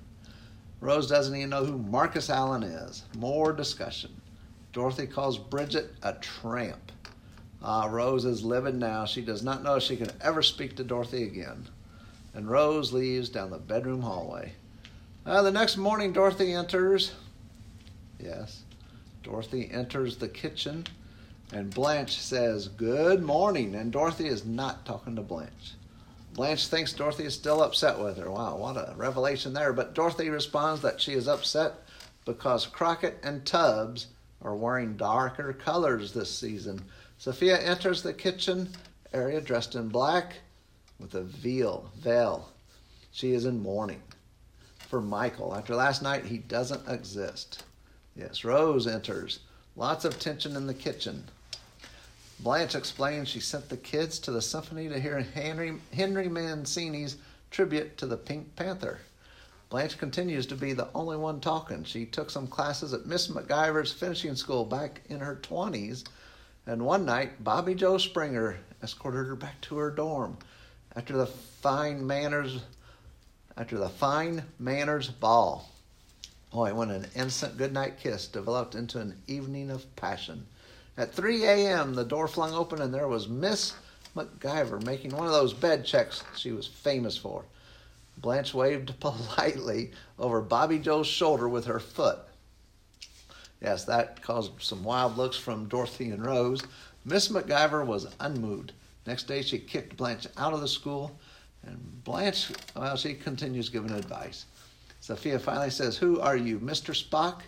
Rose 0.82 1.08
doesn't 1.08 1.36
even 1.36 1.50
know 1.52 1.64
who 1.64 1.78
Marcus 1.78 2.30
Allen 2.30 2.64
is. 2.64 3.04
More 3.16 3.54
discussion. 3.54 4.12
Dorothy 4.74 5.08
calls 5.08 5.38
Bridget 5.38 5.94
a 6.04 6.14
tramp. 6.14 6.92
Ah, 7.68 7.88
Rose 7.88 8.26
is 8.26 8.44
livid 8.44 8.76
now. 8.76 9.06
She 9.06 9.24
does 9.24 9.42
not 9.42 9.64
know 9.64 9.78
if 9.78 9.84
she 9.84 9.98
can 9.98 10.12
ever 10.22 10.44
speak 10.44 10.76
to 10.76 10.84
Dorothy 10.84 11.24
again. 11.24 11.68
And 12.36 12.48
Rose 12.48 12.94
leaves 12.94 13.28
down 13.28 13.50
the 13.50 13.58
bedroom 13.58 14.04
hallway. 14.04 14.54
Uh, 15.26 15.42
the 15.42 15.50
next 15.52 15.76
morning, 15.76 16.14
Dorothy 16.14 16.54
enters. 16.54 17.14
Yes, 18.20 18.62
Dorothy 19.24 19.68
enters 19.72 20.18
the 20.18 20.28
kitchen, 20.28 20.86
and 21.52 21.74
Blanche 21.74 22.20
says, 22.20 22.68
Good 22.68 23.24
morning. 23.24 23.74
And 23.74 23.92
Dorothy 23.92 24.28
is 24.28 24.46
not 24.46 24.86
talking 24.86 25.16
to 25.16 25.24
Blanche. 25.24 25.74
Blanche 26.34 26.68
thinks 26.68 26.94
Dorothy 26.94 27.24
is 27.24 27.34
still 27.34 27.64
upset 27.64 27.98
with 27.98 28.18
her. 28.18 28.30
Wow, 28.30 28.58
what 28.58 28.78
a 28.78 28.94
revelation 28.96 29.54
there. 29.54 29.74
But 29.74 29.96
Dorothy 29.96 30.30
responds 30.30 30.82
that 30.84 31.02
she 31.02 31.14
is 31.14 31.28
upset 31.28 31.74
because 32.26 32.68
Crockett 32.68 33.18
and 33.24 33.44
Tubbs 33.44 34.08
are 34.44 34.56
wearing 34.56 34.98
darker 34.98 35.52
colors 35.54 36.14
this 36.14 36.32
season. 36.32 36.84
Sophia 37.26 37.58
enters 37.58 38.04
the 38.04 38.14
kitchen 38.14 38.70
area 39.12 39.42
dressed 39.42 39.74
in 39.74 39.90
black 39.90 40.36
with 41.00 41.16
a 41.16 41.24
veil. 41.24 41.90
veil. 41.98 42.52
She 43.12 43.32
is 43.32 43.46
in 43.46 43.64
mourning 43.64 44.04
for 44.78 45.02
Michael. 45.02 45.56
After 45.56 45.74
last 45.74 46.04
night, 46.04 46.26
he 46.26 46.38
doesn't 46.38 46.88
exist. 46.88 47.64
Yes, 48.16 48.44
Rose 48.44 48.86
enters. 48.86 49.40
Lots 49.76 50.06
of 50.06 50.20
tension 50.20 50.56
in 50.56 50.68
the 50.68 50.74
kitchen. 50.76 51.24
Blanche 52.42 52.76
explains 52.76 53.28
she 53.28 53.40
sent 53.40 53.70
the 53.70 53.78
kids 53.78 54.20
to 54.20 54.30
the 54.30 54.40
symphony 54.40 54.88
to 54.88 55.00
hear 55.00 55.20
Henry, 55.20 55.80
Henry 55.92 56.30
Mancini's 56.30 57.18
tribute 57.50 57.98
to 57.98 58.06
the 58.06 58.18
Pink 58.18 58.56
Panther. 58.56 59.00
Blanche 59.72 59.98
continues 59.98 60.46
to 60.46 60.56
be 60.56 60.74
the 60.74 60.90
only 60.94 61.18
one 61.18 61.40
talking. 61.40 61.86
She 61.86 62.06
took 62.06 62.30
some 62.30 62.46
classes 62.46 62.94
at 62.94 63.08
Miss 63.08 63.30
McGiver's 63.30 63.92
finishing 63.92 64.36
school 64.36 64.64
back 64.64 65.02
in 65.10 65.22
her 65.22 65.38
20s 65.42 66.04
and 66.68 66.86
one 66.86 67.06
night, 67.06 67.44
Bobby 67.44 67.76
Joe 67.76 67.98
Springer 67.98 68.58
escorted 68.82 69.28
her 69.28 69.36
back 69.36 69.62
to 69.62 69.78
her 69.78 69.92
dorm 69.92 70.38
after 70.96 71.16
the 71.16 71.28
fine 71.28 72.06
manners 72.06 72.62
after 73.58 73.78
the 73.78 73.90
fine 73.90 74.44
manners 74.60 75.10
ball. 75.10 75.72
Boy, 76.52 76.74
when 76.74 76.92
an 76.92 77.08
instant 77.16 77.58
goodnight 77.58 78.00
kiss 78.00 78.28
developed 78.28 78.76
into 78.76 79.00
an 79.00 79.22
evening 79.28 79.70
of 79.70 79.96
passion. 79.96 80.46
At 80.98 81.14
3 81.14 81.44
a.m., 81.46 81.94
the 81.94 82.04
door 82.04 82.28
flung 82.28 82.54
open 82.54 82.82
and 82.82 82.94
there 82.94 83.08
was 83.08 83.28
Miss 83.28 83.74
MacGyver 84.16 84.84
making 84.84 85.16
one 85.16 85.28
of 85.28 85.34
those 85.34 85.54
bed 85.54 85.86
checks 85.86 86.24
she 86.38 86.52
was 86.52 86.68
famous 86.68 87.18
for. 87.18 87.44
Blanche 88.18 88.54
waved 88.54 88.98
politely 89.00 89.92
over 90.18 90.42
Bobby 90.42 90.80
Joe's 90.80 91.08
shoulder 91.08 91.50
with 91.50 91.66
her 91.66 91.80
foot. 91.80 92.20
Yes, 93.66 93.84
that 93.86 94.22
caused 94.22 94.52
some 94.62 94.84
wild 94.84 95.18
looks 95.18 95.38
from 95.38 95.68
Dorothy 95.68 96.12
and 96.12 96.24
Rose. 96.24 96.62
Miss 97.04 97.30
MacGyver 97.30 97.84
was 97.84 98.06
unmoved. 98.20 98.74
Next 99.08 99.24
day, 99.24 99.42
she 99.42 99.58
kicked 99.58 99.98
Blanche 99.98 100.28
out 100.38 100.54
of 100.54 100.62
the 100.62 100.68
school, 100.68 101.18
and 101.64 102.04
Blanche, 102.04 102.52
well, 102.76 102.96
she 102.96 103.16
continues 103.16 103.70
giving 103.70 103.90
advice. 103.90 104.46
Sophia 105.00 105.40
finally 105.40 105.72
says, 105.72 105.98
Who 105.98 106.20
are 106.20 106.38
you, 106.38 106.60
Mr. 106.60 106.94
Spock? 106.94 107.42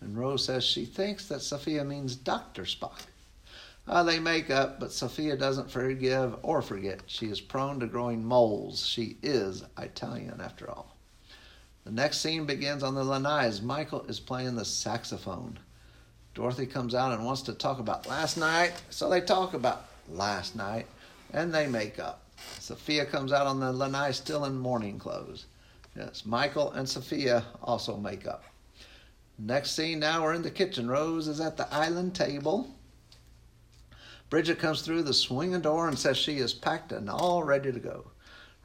And 0.00 0.18
Rose 0.18 0.44
says 0.44 0.64
she 0.64 0.84
thinks 0.84 1.28
that 1.28 1.42
Sophia 1.42 1.84
means 1.84 2.16
Dr. 2.16 2.62
Spock. 2.62 3.02
Uh, 3.86 4.02
they 4.02 4.18
make 4.18 4.50
up, 4.50 4.80
but 4.80 4.90
Sophia 4.90 5.36
doesn't 5.36 5.70
forgive 5.70 6.34
or 6.42 6.60
forget. 6.60 7.02
She 7.06 7.26
is 7.26 7.40
prone 7.40 7.78
to 7.78 7.86
growing 7.86 8.24
moles. 8.24 8.84
She 8.84 9.16
is 9.22 9.62
Italian, 9.78 10.40
after 10.40 10.68
all. 10.68 10.95
The 11.86 11.92
next 11.92 12.18
scene 12.18 12.46
begins 12.46 12.82
on 12.82 12.96
the 12.96 13.04
lanais. 13.04 13.62
Michael 13.62 14.04
is 14.08 14.18
playing 14.18 14.56
the 14.56 14.64
saxophone. 14.64 15.56
Dorothy 16.34 16.66
comes 16.66 16.96
out 16.96 17.12
and 17.12 17.24
wants 17.24 17.42
to 17.42 17.54
talk 17.54 17.78
about 17.78 18.08
last 18.08 18.36
night, 18.36 18.72
so 18.90 19.08
they 19.08 19.20
talk 19.20 19.54
about 19.54 19.84
last 20.08 20.56
night 20.56 20.86
and 21.32 21.54
they 21.54 21.68
make 21.68 22.00
up. 22.00 22.22
Sophia 22.58 23.06
comes 23.06 23.32
out 23.32 23.46
on 23.46 23.60
the 23.60 23.72
lanai 23.72 24.10
still 24.10 24.46
in 24.46 24.58
mourning 24.58 24.98
clothes. 24.98 25.46
Yes, 25.94 26.26
Michael 26.26 26.72
and 26.72 26.88
Sophia 26.88 27.44
also 27.62 27.96
make 27.96 28.26
up. 28.26 28.42
Next 29.38 29.70
scene, 29.70 30.00
now 30.00 30.24
we're 30.24 30.34
in 30.34 30.42
the 30.42 30.50
kitchen. 30.50 30.90
Rose 30.90 31.28
is 31.28 31.40
at 31.40 31.56
the 31.56 31.72
island 31.72 32.16
table. 32.16 32.74
Bridget 34.28 34.58
comes 34.58 34.82
through 34.82 35.04
the 35.04 35.14
swinging 35.14 35.60
door 35.60 35.86
and 35.86 35.96
says 35.96 36.16
she 36.16 36.38
is 36.38 36.52
packed 36.52 36.90
and 36.90 37.08
all 37.08 37.44
ready 37.44 37.70
to 37.70 37.78
go. 37.78 38.10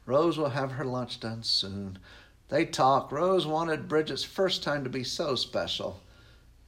Rose 0.06 0.36
will 0.36 0.48
have 0.48 0.72
her 0.72 0.84
lunch 0.84 1.20
done 1.20 1.44
soon. 1.44 2.00
They 2.52 2.66
talk. 2.66 3.10
Rose 3.10 3.46
wanted 3.46 3.88
Bridget's 3.88 4.24
first 4.24 4.62
time 4.62 4.84
to 4.84 4.90
be 4.90 5.04
so 5.04 5.34
special, 5.36 6.02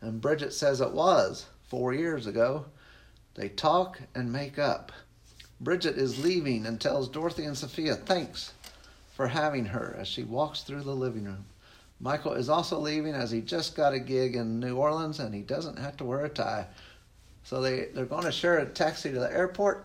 and 0.01 0.19
Bridget 0.19 0.55
says 0.55 0.81
it 0.81 0.93
was 0.93 1.45
four 1.69 1.93
years 1.93 2.27
ago. 2.27 2.65
They 3.35 3.51
talk 3.51 4.01
and 4.15 4.33
make 4.33 4.59
up. 4.59 4.93
Bridget 5.61 5.99
is 5.99 6.25
leaving 6.25 6.65
and 6.65 6.81
tells 6.81 7.11
Dorothy 7.11 7.45
and 7.45 7.55
Sophia 7.55 7.97
thanks 7.97 8.55
for 9.15 9.27
having 9.27 9.67
her 9.67 9.95
as 9.99 10.09
she 10.09 10.23
walks 10.23 10.63
through 10.63 10.85
the 10.85 10.97
living 10.97 11.27
room. 11.27 11.45
Michael 12.01 12.33
is 12.33 12.49
also 12.49 12.79
leaving 12.79 13.13
as 13.13 13.31
he 13.31 13.43
just 13.43 13.77
got 13.77 13.93
a 13.93 14.01
gig 14.01 14.37
in 14.37 14.59
New 14.59 14.77
Orleans 14.77 15.21
and 15.21 15.35
he 15.35 15.43
doesn't 15.43 15.79
have 15.79 15.99
to 15.99 16.05
wear 16.05 16.25
a 16.25 16.31
tie. 16.31 16.67
So 17.43 17.61
they, 17.61 17.89
they're 17.93 18.07
going 18.07 18.25
to 18.25 18.33
share 18.33 18.57
a 18.57 18.65
taxi 18.65 19.13
to 19.13 19.19
the 19.19 19.31
airport. 19.31 19.85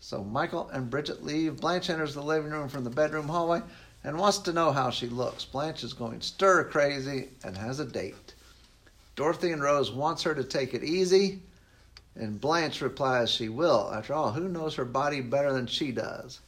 So 0.00 0.24
Michael 0.24 0.70
and 0.70 0.88
Bridget 0.88 1.22
leave. 1.22 1.60
Blanche 1.60 1.90
enters 1.90 2.14
the 2.14 2.22
living 2.22 2.50
room 2.50 2.70
from 2.70 2.84
the 2.84 2.90
bedroom 2.90 3.28
hallway 3.28 3.60
and 4.02 4.18
wants 4.18 4.38
to 4.38 4.52
know 4.52 4.72
how 4.72 4.90
she 4.90 5.06
looks. 5.06 5.44
Blanche 5.44 5.84
is 5.84 5.92
going 5.92 6.20
stir 6.20 6.64
crazy 6.64 7.28
and 7.44 7.56
has 7.56 7.80
a 7.80 7.84
date. 7.84 8.34
Dorothy 9.16 9.52
and 9.52 9.62
Rose 9.62 9.90
wants 9.90 10.22
her 10.22 10.34
to 10.34 10.44
take 10.44 10.72
it 10.72 10.84
easy, 10.84 11.42
and 12.14 12.40
Blanche 12.40 12.80
replies 12.80 13.30
she 13.30 13.48
will. 13.48 13.90
After 13.92 14.14
all, 14.14 14.32
who 14.32 14.48
knows 14.48 14.74
her 14.76 14.84
body 14.84 15.20
better 15.20 15.52
than 15.52 15.66
she 15.66 15.92
does? 15.92 16.40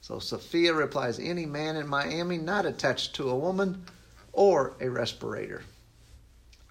So 0.00 0.18
Sophia 0.18 0.74
replies, 0.74 1.18
Any 1.18 1.46
man 1.46 1.76
in 1.76 1.86
Miami 1.86 2.38
not 2.38 2.66
attached 2.66 3.14
to 3.16 3.30
a 3.30 3.36
woman 3.36 3.84
or 4.32 4.74
a 4.80 4.88
respirator. 4.88 5.62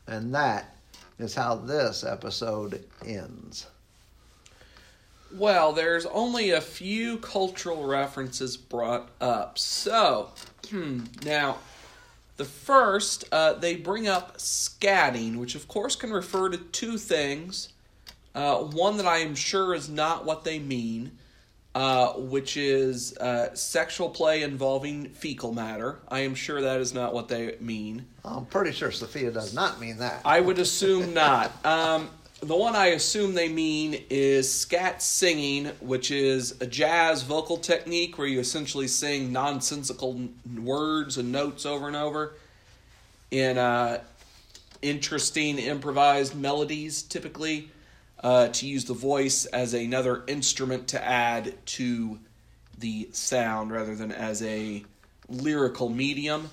And 0.08 0.34
that 0.34 0.76
is 1.20 1.36
how 1.36 1.56
this 1.56 2.04
episode 2.04 2.84
ends. 3.06 3.68
Well, 5.32 5.74
there's 5.74 6.06
only 6.08 6.52
a 6.52 6.62
few 6.62 7.18
cultural 7.18 7.86
references 7.86 8.58
brought 8.58 9.10
up. 9.22 9.60
So, 9.60 10.32
now, 11.24 11.58
the 12.38 12.46
first, 12.46 13.26
uh, 13.32 13.54
they 13.54 13.76
bring 13.76 14.08
up 14.08 14.38
scatting, 14.38 15.38
which 15.38 15.56
of 15.56 15.68
course 15.68 15.96
can 15.96 16.12
refer 16.12 16.50
to 16.50 16.58
two 16.58 16.98
things. 16.98 17.70
Uh, 18.34 18.58
one 18.60 18.98
that 18.98 19.06
I 19.06 19.18
am 19.18 19.36
sure 19.36 19.74
is 19.74 19.90
not 19.90 20.26
what 20.26 20.44
they 20.44 20.58
mean, 20.60 21.12
uh, 21.76 22.14
which 22.14 22.58
is 22.58 23.16
uh, 23.18 23.54
sexual 23.56 24.10
play 24.10 24.42
involving 24.44 25.10
fecal 25.10 25.54
matter. 25.54 26.00
I 26.08 26.22
am 26.22 26.34
sure 26.34 26.62
that 26.62 26.80
is 26.80 26.94
not 26.94 27.14
what 27.14 27.28
they 27.28 27.56
mean. 27.60 28.06
I'm 28.24 28.46
pretty 28.46 28.72
sure 28.72 28.92
Sophia 28.92 29.32
does 29.32 29.54
not 29.54 29.80
mean 29.80 29.98
that. 29.98 30.22
I 30.26 30.40
would 30.40 30.60
assume 30.60 31.14
not. 31.14 31.52
Um, 31.66 32.10
the 32.42 32.56
one 32.56 32.76
I 32.76 32.88
assume 32.88 33.34
they 33.34 33.50
mean 33.50 34.06
is 34.10 34.54
scat 34.54 35.02
singing, 35.02 35.68
which 35.82 36.10
is 36.10 36.56
a 36.62 36.66
jazz 36.66 37.24
vocal 37.24 37.58
technique 37.58 38.18
where 38.18 38.28
you 38.28 38.40
essentially 38.40 38.88
sing 38.88 39.34
nonsensical 39.34 40.30
words 40.58 41.18
and 41.18 41.32
notes 41.32 41.66
over 41.66 41.88
and 41.88 41.98
over 41.98 42.34
in 43.30 43.58
uh, 43.58 44.02
interesting 44.82 45.60
improvised 45.60 46.34
melodies, 46.34 47.02
typically 47.04 47.72
uh, 48.24 48.48
to 48.50 48.68
use 48.68 48.86
the 48.86 48.94
voice 48.94 49.46
as 49.46 49.74
another 49.74 50.24
instrument 50.28 50.88
to 50.90 51.06
add 51.06 51.54
to 51.66 52.20
the 52.78 53.10
sound 53.12 53.72
rather 53.72 53.96
than 53.96 54.14
as 54.14 54.42
a 54.44 54.84
lyrical 55.28 55.90
medium. 55.90 56.50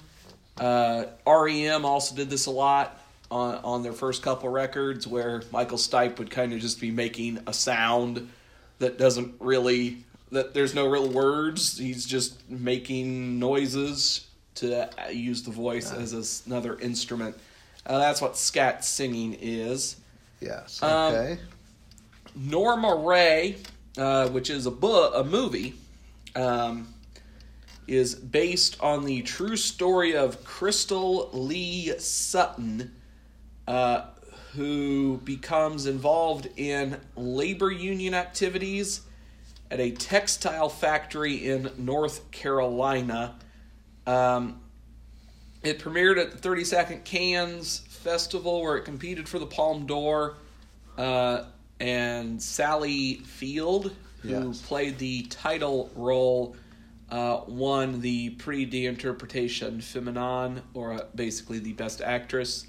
Uh, 0.59 1.05
REM 1.27 1.85
also 1.85 2.17
did 2.17 2.29
this 2.29 2.47
a 2.47 2.51
lot 2.51 3.01
on, 3.31 3.57
on 3.57 3.83
their 3.83 3.93
first 3.93 4.23
couple 4.23 4.49
records, 4.49 5.07
where 5.07 5.43
Michael 5.53 5.79
Stipe 5.79 6.19
would 6.19 6.31
kind 6.31 6.53
of 6.53 6.61
just 6.61 6.81
be 6.81 6.91
making 6.91 7.41
a 7.47 7.53
sound 7.53 8.31
that 8.79 8.99
doesn't 8.99 9.35
really 9.41 10.05
that 10.33 10.55
there's 10.55 10.75
no 10.75 10.89
real 10.89 11.09
words. 11.09 11.79
He's 11.79 12.05
just 12.05 12.49
making 12.51 13.39
noises 13.39 14.27
to 14.57 14.89
use 15.13 15.43
the 15.43 15.51
voice 15.51 15.93
yeah. 15.93 16.01
as 16.01 16.43
another 16.47 16.79
instrument. 16.79 17.37
Uh, 17.85 17.99
that's 17.99 18.21
what 18.21 18.37
scat 18.37 18.85
singing 18.85 19.37
is. 19.41 19.97
Yes. 20.41 20.83
Okay. 20.83 21.33
Um, 21.33 21.39
Norma 22.35 22.95
Rae, 22.97 23.57
uh, 23.97 24.29
which 24.29 24.51
is 24.51 24.67
a 24.67 24.71
book, 24.71 25.13
a 25.15 25.25
movie, 25.25 25.75
um, 26.35 26.93
is 27.87 28.15
based 28.15 28.81
on 28.81 29.05
the 29.05 29.23
true 29.23 29.57
story 29.57 30.17
of 30.17 30.45
Crystal 30.45 31.31
Lee 31.33 31.97
Sutton, 31.99 32.96
uh, 33.67 34.07
who 34.55 35.21
becomes 35.25 35.87
involved 35.87 36.49
in 36.57 36.99
labor 37.17 37.71
union 37.71 38.15
activities 38.15 39.03
at 39.71 39.81
a 39.81 39.91
textile 39.91 40.69
factory 40.69 41.49
in 41.49 41.71
North 41.77 42.31
Carolina. 42.31 43.35
Um, 44.07 44.61
it 45.63 45.81
premiered 45.81 46.19
at 46.19 46.31
the 46.31 46.39
30 46.39 46.65
Second 46.65 47.05
Cannes 47.05 47.79
Festival, 47.89 48.63
where 48.63 48.77
it 48.77 48.85
competed 48.85 49.29
for 49.29 49.39
the 49.39 49.47
Palme 49.47 49.87
d'Or. 49.87 50.37
Uh, 50.97 51.45
and 51.81 52.41
Sally 52.41 53.17
Field, 53.17 53.95
who 54.23 54.49
yes. 54.49 54.63
played 54.63 54.99
the 54.99 55.23
title 55.25 55.91
role, 55.95 56.57
uh, 57.11 57.43
won 57.47 58.01
the 58.01 58.31
Prix 58.31 58.65
d'Interpretation 58.65 59.79
Féminine, 59.79 60.63
or 60.75 60.95
uh, 60.95 61.05
basically 61.15 61.59
the 61.59 61.73
Best 61.75 62.01
Actress 62.01 62.67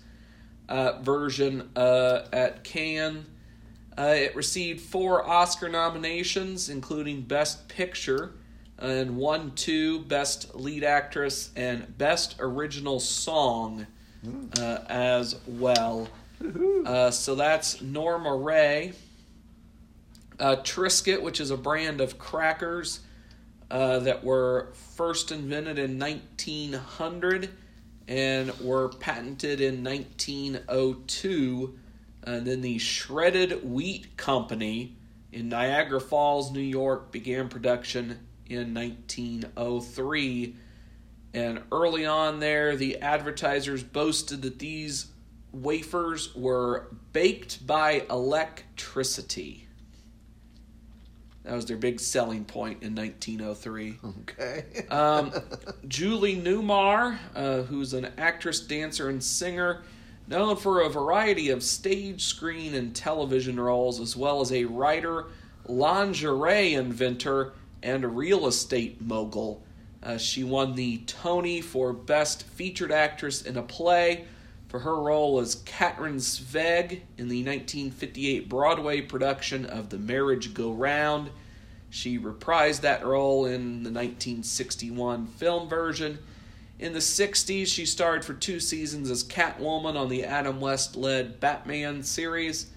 uh, 0.69 0.99
version 1.01 1.69
uh, 1.75 2.23
at 2.31 2.63
Cannes. 2.63 3.25
Uh, 3.97 4.13
it 4.15 4.35
received 4.35 4.81
four 4.81 5.27
Oscar 5.27 5.69
nominations, 5.69 6.69
including 6.69 7.21
Best 7.21 7.67
Picture, 7.67 8.33
and 8.77 9.17
one, 9.17 9.51
two, 9.55 10.01
Best 10.01 10.53
Lead 10.53 10.83
Actress, 10.83 11.49
and 11.55 11.97
Best 11.97 12.35
Original 12.39 12.99
Song 12.99 13.87
mm. 14.23 14.87
as 14.87 15.35
well. 15.47 16.07
Uh, 16.85 17.09
so 17.09 17.33
that's 17.33 17.81
Norma 17.81 18.35
Rae. 18.35 18.93
Uh, 20.39 20.57
Triscuit, 20.57 21.21
which 21.21 21.41
is 21.41 21.49
a 21.49 21.57
brand 21.57 21.99
of 21.99 22.19
crackers 22.19 22.99
uh, 23.71 23.99
that 23.99 24.23
were 24.23 24.69
first 24.95 25.31
invented 25.31 25.79
in 25.79 25.97
1900 25.97 27.49
and 28.07 28.57
were 28.59 28.89
patented 28.89 29.61
in 29.61 29.83
1902. 29.83 31.79
And 32.23 32.45
then 32.45 32.61
the 32.61 32.77
Shredded 32.77 33.63
Wheat 33.63 34.17
Company 34.17 34.97
in 35.31 35.49
Niagara 35.49 36.01
Falls, 36.01 36.51
New 36.51 36.59
York, 36.59 37.11
began 37.11 37.49
production 37.49 38.19
in 38.47 38.73
1903. 38.73 40.55
And 41.33 41.63
early 41.71 42.05
on 42.05 42.39
there, 42.39 42.75
the 42.75 43.01
advertisers 43.01 43.83
boasted 43.83 44.41
that 44.41 44.59
these 44.59 45.07
wafers 45.51 46.35
were 46.35 46.87
baked 47.13 47.65
by 47.65 48.05
electricity. 48.09 49.66
That 51.47 51.55
was 51.55 51.65
their 51.65 51.77
big 51.77 52.01
selling 52.01 52.43
point 52.43 52.83
in 52.83 52.93
1903. 52.93 53.99
Okay. 54.19 54.65
Um, 54.89 55.31
Julie 55.87 56.35
Newmar, 56.35 57.17
uh, 57.35 57.61
who's 57.63 57.93
an 57.93 58.11
actress, 58.17 58.59
dancer, 58.59 59.09
and 59.09 59.23
singer, 59.23 59.83
known 60.27 60.57
for 60.57 60.81
a 60.81 60.89
variety 60.89 61.49
of 61.49 61.63
stage, 61.63 62.23
screen, 62.23 62.75
and 62.75 62.93
television 62.93 63.59
roles, 63.59 64.01
as 64.01 64.15
well 64.17 64.41
as 64.41 64.51
a 64.51 64.65
writer, 64.65 65.27
lingerie 65.65 66.73
inventor, 66.73 67.53
and 67.81 68.03
a 68.03 68.07
real 68.07 68.47
estate 68.47 69.01
mogul. 69.01 69.63
Uh, 70.03 70.17
she 70.17 70.43
won 70.43 70.75
the 70.75 70.97
Tony 71.05 71.61
for 71.61 71.93
Best 71.93 72.43
Featured 72.43 72.91
Actress 72.91 73.43
in 73.43 73.55
a 73.55 73.63
Play 73.63 74.25
for 74.67 74.79
her 74.79 74.95
role 74.95 75.39
as 75.39 75.55
Katrin 75.55 76.17
Sveg 76.17 77.01
in 77.17 77.29
the 77.29 77.43
1958 77.43 78.49
Broadway 78.49 79.01
production 79.01 79.65
of 79.65 79.89
The 79.89 79.97
Marriage 79.97 80.53
Go 80.53 80.71
Round. 80.71 81.29
She 81.89 82.19
reprised 82.19 82.81
that 82.81 83.05
role 83.05 83.45
in 83.45 83.83
the 83.83 83.91
1961 83.91 85.27
film 85.27 85.69
version. 85.69 86.19
In 86.79 86.93
the 86.93 86.99
60s, 86.99 87.67
she 87.67 87.85
starred 87.85 88.23
for 88.23 88.33
two 88.33 88.59
seasons 88.59 89.09
as 89.09 89.23
Catwoman 89.23 89.95
on 89.95 90.09
the 90.09 90.25
Adam 90.25 90.59
West 90.59 90.95
led 90.95 91.39
Batman 91.39 92.03
series. 92.03 92.67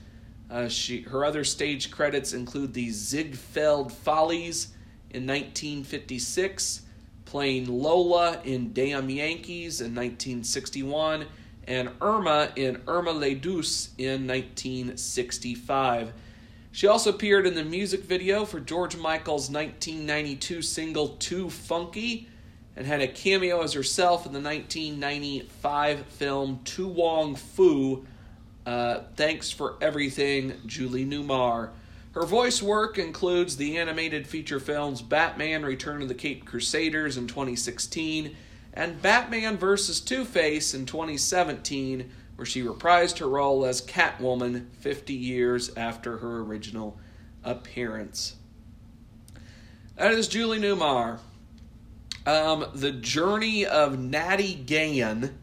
Uh, 0.51 0.69
she, 0.69 1.03
her 1.03 1.25
other 1.25 1.45
stage 1.45 1.91
credits 1.91 2.33
include 2.33 2.73
the 2.73 2.91
Ziegfeld 2.91 3.93
Follies 3.93 4.69
in 5.11 5.27
1956, 5.27 6.83
playing 7.25 7.67
Lola 7.67 8.41
in 8.45 8.73
Damn 8.73 9.11
Yankees 9.11 9.81
in 9.81 9.95
1961, 9.95 11.27
and 11.67 11.91
Irma 12.01 12.53
in 12.57 12.83
Irma 12.87 13.13
La 13.13 13.35
Douce 13.35 13.91
in 13.99 14.27
1965. 14.27 16.13
She 16.73 16.87
also 16.87 17.11
appeared 17.11 17.47
in 17.47 17.55
the 17.55 17.65
music 17.65 18.05
video 18.05 18.45
for 18.45 18.61
George 18.61 18.97
Michael's 18.97 19.51
1992 19.51 20.63
single 20.63 21.09
Too 21.09 21.51
Funky 21.51 22.29
and 22.77 22.87
had 22.87 23.01
a 23.01 23.09
cameo 23.09 23.63
as 23.63 23.73
herself 23.73 24.25
in 24.25 24.33
the 24.33 24.41
1995 24.41 26.07
film 26.07 26.61
To 26.65 26.87
Wong 26.89 27.35
Foo. 27.35 28.07
Uh, 28.65 29.01
thanks 29.17 29.51
for 29.51 29.77
everything, 29.81 30.55
Julie 30.67 31.05
Newmar. 31.05 31.71
Her 32.13 32.25
voice 32.25 32.63
work 32.63 32.99
includes 32.99 33.57
the 33.57 33.79
animated 33.79 34.27
feature 34.27 34.61
films 34.61 35.03
Batman 35.03 35.65
Return 35.65 36.03
of 36.03 36.09
the 36.09 36.15
Caped 36.15 36.47
Crusaders 36.47 37.17
in 37.17 37.27
2016 37.27 38.37
and 38.73 39.01
Batman 39.03 39.57
vs. 39.57 40.01
Two 40.01 40.25
Face 40.25 40.75
in 40.75 40.87
2017, 40.87 42.11
where 42.37 42.47
she 42.47 42.63
reprised 42.63 43.19
her 43.19 43.29
role 43.29 43.65
as 43.65 43.81
Catwoman 43.83 44.67
50 44.79 45.13
years 45.13 45.75
after 45.77 46.19
her 46.19 46.41
original 46.41 46.99
appearance. 47.45 48.37
That 49.97 50.13
is 50.13 50.29
Julie 50.29 50.59
Newmar. 50.61 51.19
Um, 52.27 52.67
the 52.75 52.93
Journey 52.93 53.67
of 53.67 53.99
Natty 53.99 54.55
Gann 54.55 55.39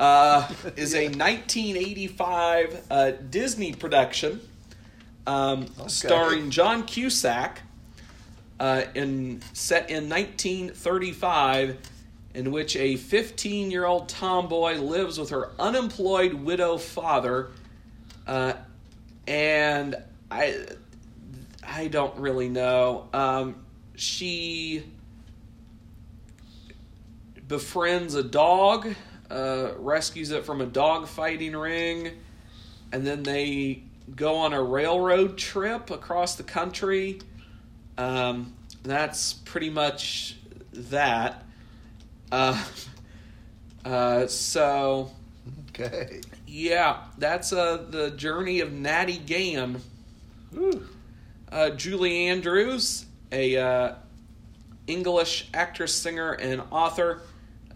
uh, 0.00 0.48
is 0.76 0.94
a 0.94 1.04
1985 1.08 2.86
uh, 2.90 3.10
Disney 3.30 3.72
production 3.74 4.40
um, 5.26 5.66
Okay. 5.78 5.88
starring 5.88 6.50
John 6.50 6.84
Cusack 6.84 7.62
uh, 8.60 8.82
in 8.94 9.42
set 9.52 9.90
in 9.90 10.08
1935 10.08 11.78
in 12.34 12.50
which 12.50 12.76
a 12.76 12.96
15 12.96 13.70
year 13.70 13.86
old 13.86 14.08
tomboy 14.08 14.74
lives 14.74 15.18
with 15.18 15.30
her 15.30 15.50
unemployed 15.58 16.34
widow 16.34 16.76
father 16.76 17.50
uh, 18.26 18.54
and 19.26 19.96
I 20.30 20.66
I 21.66 21.88
don't 21.88 22.16
really 22.18 22.48
know. 22.48 23.08
Um, 23.12 23.56
she 23.96 24.84
befriends 27.46 28.14
a 28.14 28.22
dog 28.22 28.94
uh, 29.30 29.72
rescues 29.78 30.30
it 30.30 30.44
from 30.44 30.60
a 30.60 30.66
dog 30.66 31.06
fighting 31.08 31.56
ring 31.56 32.10
and 32.92 33.06
then 33.06 33.22
they 33.22 33.82
go 34.14 34.36
on 34.36 34.52
a 34.52 34.62
railroad 34.62 35.36
trip 35.38 35.90
across 35.90 36.36
the 36.36 36.42
country. 36.42 37.20
Um, 37.96 38.54
that's 38.82 39.32
pretty 39.32 39.70
much 39.70 40.36
that 40.72 41.44
uh, 42.32 42.64
uh, 43.84 44.26
so 44.26 45.10
Okay. 45.70 46.20
yeah, 46.46 46.98
that's 47.18 47.52
uh, 47.52 47.84
the 47.90 48.10
journey 48.12 48.60
of 48.60 48.72
Natty 48.72 49.18
Gann. 49.18 49.80
Uh, 51.50 51.70
Julie 51.70 52.28
Andrews, 52.28 53.06
a 53.32 53.56
uh, 53.56 53.94
English 54.86 55.48
actress, 55.52 55.94
singer, 55.94 56.32
and 56.32 56.62
author, 56.70 57.22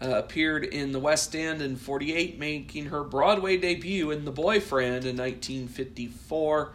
uh, 0.01 0.11
appeared 0.17 0.63
in 0.63 0.91
the 0.93 0.99
West 0.99 1.35
End 1.35 1.61
in 1.61 1.75
'48, 1.75 2.39
making 2.39 2.85
her 2.85 3.03
Broadway 3.03 3.57
debut 3.57 4.11
in 4.11 4.23
The 4.25 4.31
Boyfriend 4.31 5.05
in 5.05 5.17
1954. 5.17 6.71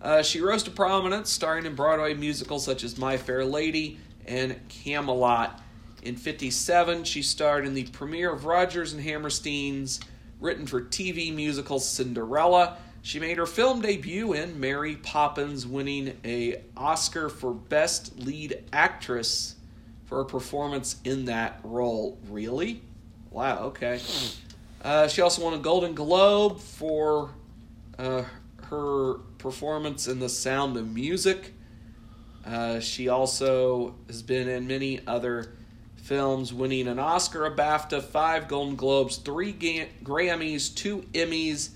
Uh, 0.00 0.22
she 0.22 0.40
rose 0.40 0.62
to 0.62 0.70
prominence, 0.70 1.30
starring 1.30 1.66
in 1.66 1.74
Broadway 1.74 2.14
musicals 2.14 2.64
such 2.64 2.84
as 2.84 2.98
My 2.98 3.16
Fair 3.16 3.44
Lady 3.44 3.98
and 4.26 4.56
Camelot. 4.68 5.60
In 6.02 6.16
57, 6.16 7.04
she 7.04 7.22
starred 7.22 7.66
in 7.66 7.74
the 7.74 7.84
premiere 7.84 8.32
of 8.32 8.44
Rodgers 8.44 8.92
and 8.92 9.02
Hammerstein's 9.02 10.00
written 10.40 10.66
for 10.66 10.80
TV 10.80 11.34
musical 11.34 11.80
Cinderella. 11.80 12.76
She 13.02 13.18
made 13.18 13.38
her 13.38 13.46
film 13.46 13.80
debut 13.80 14.32
in 14.32 14.60
Mary 14.60 14.96
Poppins, 14.96 15.66
winning 15.66 16.16
a 16.24 16.62
Oscar 16.76 17.28
for 17.28 17.52
Best 17.52 18.18
Lead 18.18 18.64
Actress 18.72 19.56
for 20.04 20.18
her 20.18 20.24
performance 20.24 20.96
in 21.04 21.26
that 21.26 21.60
role. 21.62 22.18
Really? 22.28 22.82
Wow. 23.30 23.64
Okay. 23.64 24.00
Uh, 24.82 25.08
she 25.08 25.20
also 25.20 25.44
won 25.44 25.54
a 25.54 25.58
Golden 25.58 25.94
Globe 25.94 26.60
for 26.60 27.30
uh, 27.98 28.24
her 28.64 29.14
performance 29.38 30.06
in 30.06 30.20
The 30.20 30.28
Sound 30.28 30.76
of 30.76 30.92
Music. 30.92 31.54
Uh, 32.44 32.80
she 32.80 33.08
also 33.08 33.96
has 34.06 34.22
been 34.22 34.48
in 34.48 34.66
many 34.66 35.00
other 35.06 35.52
films, 36.08 36.54
winning 36.54 36.88
an 36.88 36.98
Oscar, 36.98 37.44
a 37.44 37.50
BAFTA, 37.54 38.02
five 38.02 38.48
Golden 38.48 38.76
Globes, 38.76 39.18
three 39.18 39.52
Grammys, 39.52 40.74
two 40.74 41.02
Emmys, 41.12 41.68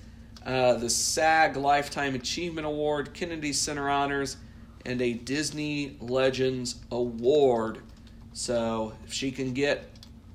uh, 0.47 0.75
the 0.75 0.88
SAG 0.88 1.59
Lifetime 1.59 2.14
Achievement 2.14 2.66
Award, 2.66 3.12
Kennedy 3.12 3.53
Center 3.53 3.90
Honors, 3.90 4.38
and 4.87 5.03
a 5.03 5.12
Disney 5.12 5.99
Legends 6.01 6.77
Award. 6.90 7.81
So 8.33 8.95
if 9.05 9.12
she 9.12 9.31
can 9.31 9.53
get 9.53 9.85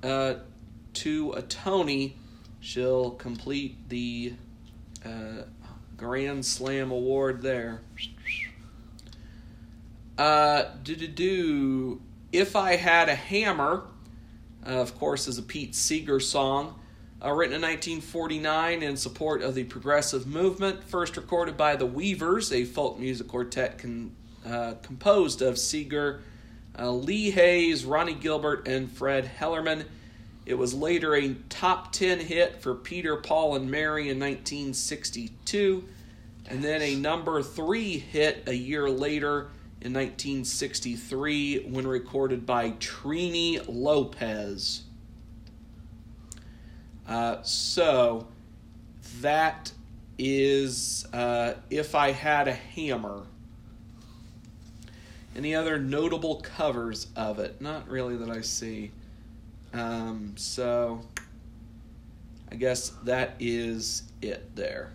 uh, 0.04 0.34
to 0.94 1.32
a 1.32 1.42
Tony, 1.42 2.16
she'll 2.60 3.10
complete 3.10 3.88
the 3.88 4.34
uh, 5.04 5.42
Grand 5.96 6.46
Slam 6.46 6.92
Award 6.92 7.42
there. 7.42 7.80
Uh, 10.16 10.66
do 10.84 10.94
do 10.94 11.08
do. 11.08 12.00
If 12.32 12.56
I 12.56 12.76
Had 12.76 13.08
a 13.08 13.14
Hammer, 13.14 13.84
uh, 14.66 14.70
of 14.70 14.98
course, 14.98 15.28
is 15.28 15.38
a 15.38 15.42
Pete 15.42 15.74
Seeger 15.74 16.20
song, 16.20 16.78
uh, 17.24 17.32
written 17.32 17.54
in 17.54 17.62
1949 17.62 18.82
in 18.82 18.98
support 18.98 19.40
of 19.40 19.54
the 19.54 19.64
progressive 19.64 20.26
movement. 20.26 20.84
First 20.84 21.16
recorded 21.16 21.56
by 21.56 21.74
the 21.76 21.86
Weavers, 21.86 22.52
a 22.52 22.64
folk 22.64 22.98
music 22.98 23.28
quartet 23.28 23.78
con, 23.78 24.14
uh, 24.46 24.74
composed 24.82 25.40
of 25.40 25.58
Seeger, 25.58 26.20
uh, 26.78 26.90
Lee 26.90 27.30
Hays, 27.30 27.86
Ronnie 27.86 28.12
Gilbert, 28.12 28.68
and 28.68 28.92
Fred 28.92 29.30
Hellerman. 29.40 29.86
It 30.44 30.58
was 30.58 30.74
later 30.74 31.14
a 31.14 31.32
top 31.48 31.92
10 31.92 32.20
hit 32.20 32.60
for 32.60 32.74
Peter, 32.74 33.16
Paul, 33.16 33.56
and 33.56 33.70
Mary 33.70 34.10
in 34.10 34.18
1962, 34.18 35.82
and 36.46 36.62
then 36.62 36.82
a 36.82 36.94
number 36.94 37.42
three 37.42 37.98
hit 37.98 38.42
a 38.46 38.54
year 38.54 38.90
later 38.90 39.48
in 39.80 39.92
1963 39.92 41.66
when 41.70 41.86
recorded 41.86 42.44
by 42.44 42.72
Trini 42.72 43.64
Lopez. 43.68 44.82
Uh, 47.06 47.42
so 47.42 48.26
that 49.20 49.72
is 50.18 51.06
uh, 51.12 51.54
If 51.70 51.94
I 51.94 52.10
Had 52.10 52.48
a 52.48 52.52
Hammer. 52.52 53.22
Any 55.36 55.54
other 55.54 55.78
notable 55.78 56.40
covers 56.40 57.06
of 57.14 57.38
it? 57.38 57.60
Not 57.60 57.88
really 57.88 58.16
that 58.16 58.28
I 58.30 58.40
see. 58.40 58.90
Um, 59.72 60.34
so 60.36 61.00
I 62.50 62.56
guess 62.56 62.90
that 63.04 63.36
is 63.38 64.02
it 64.20 64.56
there. 64.56 64.90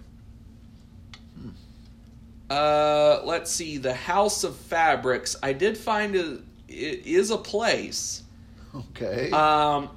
Uh, 2.50 3.22
let's 3.24 3.52
see. 3.52 3.78
The 3.78 3.94
House 3.94 4.44
of 4.44 4.56
Fabrics. 4.56 5.36
I 5.42 5.54
did 5.54 5.78
find 5.78 6.16
it, 6.16 6.42
it 6.68 7.06
is 7.06 7.32
a 7.32 7.38
place. 7.38 8.24
Okay. 8.76 9.32
Um, 9.32 9.90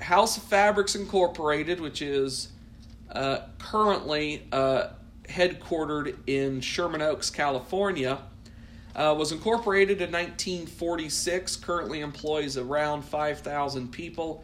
House 0.00 0.36
of 0.36 0.42
Fabrics 0.44 0.94
Incorporated, 0.94 1.80
which 1.80 2.02
is 2.02 2.48
uh, 3.12 3.40
currently 3.58 4.46
uh, 4.52 4.88
headquartered 5.28 6.16
in 6.26 6.60
Sherman 6.60 7.02
Oaks, 7.02 7.30
California, 7.30 8.18
Uh, 8.94 9.14
was 9.14 9.30
incorporated 9.30 10.00
in 10.00 10.10
1946, 10.10 11.56
currently 11.56 12.00
employs 12.00 12.56
around 12.56 13.02
5,000 13.04 13.92
people. 13.92 14.42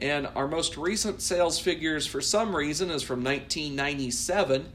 And 0.00 0.28
our 0.34 0.46
most 0.46 0.76
recent 0.76 1.22
sales 1.22 1.58
figures, 1.58 2.06
for 2.06 2.20
some 2.20 2.54
reason, 2.54 2.90
is 2.90 3.02
from 3.02 3.24
1997, 3.24 4.66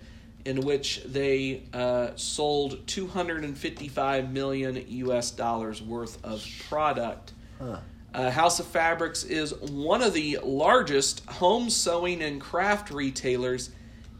in 0.46 0.62
which 0.62 1.04
they 1.06 1.64
uh, 1.74 2.10
sold 2.16 2.86
255 2.88 4.32
million 4.32 4.84
US 4.88 5.32
dollars 5.32 5.82
worth 5.82 6.24
of 6.24 6.46
product. 6.70 7.34
Huh. 7.60 7.80
Uh, 8.14 8.32
House 8.32 8.60
of 8.62 8.68
Fabrics 8.68 9.24
is 9.24 9.54
one 9.60 10.02
of 10.02 10.14
the 10.14 10.40
largest 10.42 11.26
home 11.26 11.70
sewing 11.70 12.22
and 12.22 12.40
craft 12.40 12.90
retailers 12.90 13.72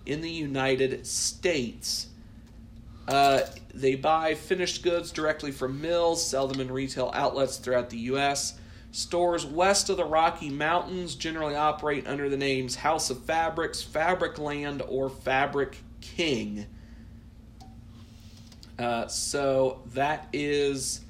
in 0.06 0.20
the 0.20 0.30
United 0.30 1.08
States. 1.08 2.08
Uh, 3.08 3.42
they 3.74 3.96
buy 3.96 4.34
finished 4.34 4.84
goods 4.84 5.12
directly 5.12 5.52
from 5.52 5.80
mills, 5.80 6.26
sell 6.26 6.48
them 6.48 6.60
in 6.60 6.72
retail 6.72 7.12
outlets 7.14 7.58
throughout 7.58 7.90
the 7.90 7.98
U.S. 8.00 8.60
Stores 8.92 9.46
west 9.46 9.90
of 9.90 9.98
the 9.98 10.06
Rocky 10.06 10.50
Mountains 10.50 11.16
generally 11.16 11.56
operate 11.56 12.08
under 12.08 12.30
the 12.30 12.38
names 12.38 12.76
House 12.76 13.10
of 13.10 13.24
Fabrics, 13.24 13.82
Fabric 13.82 14.40
Land, 14.40 14.82
or 14.88 15.10
Fabric 15.10 15.78
King. 16.16 16.66
Uh, 18.78 19.08
so 19.08 19.82
that 19.94 20.28
is 20.34 21.02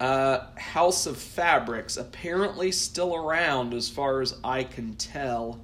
uh, 0.00 0.46
House 0.56 1.06
of 1.06 1.16
Fabrics, 1.16 1.96
apparently 1.96 2.72
still 2.72 3.14
around 3.14 3.74
as 3.74 3.88
far 3.88 4.20
as 4.20 4.38
I 4.42 4.64
can 4.64 4.94
tell. 4.94 5.60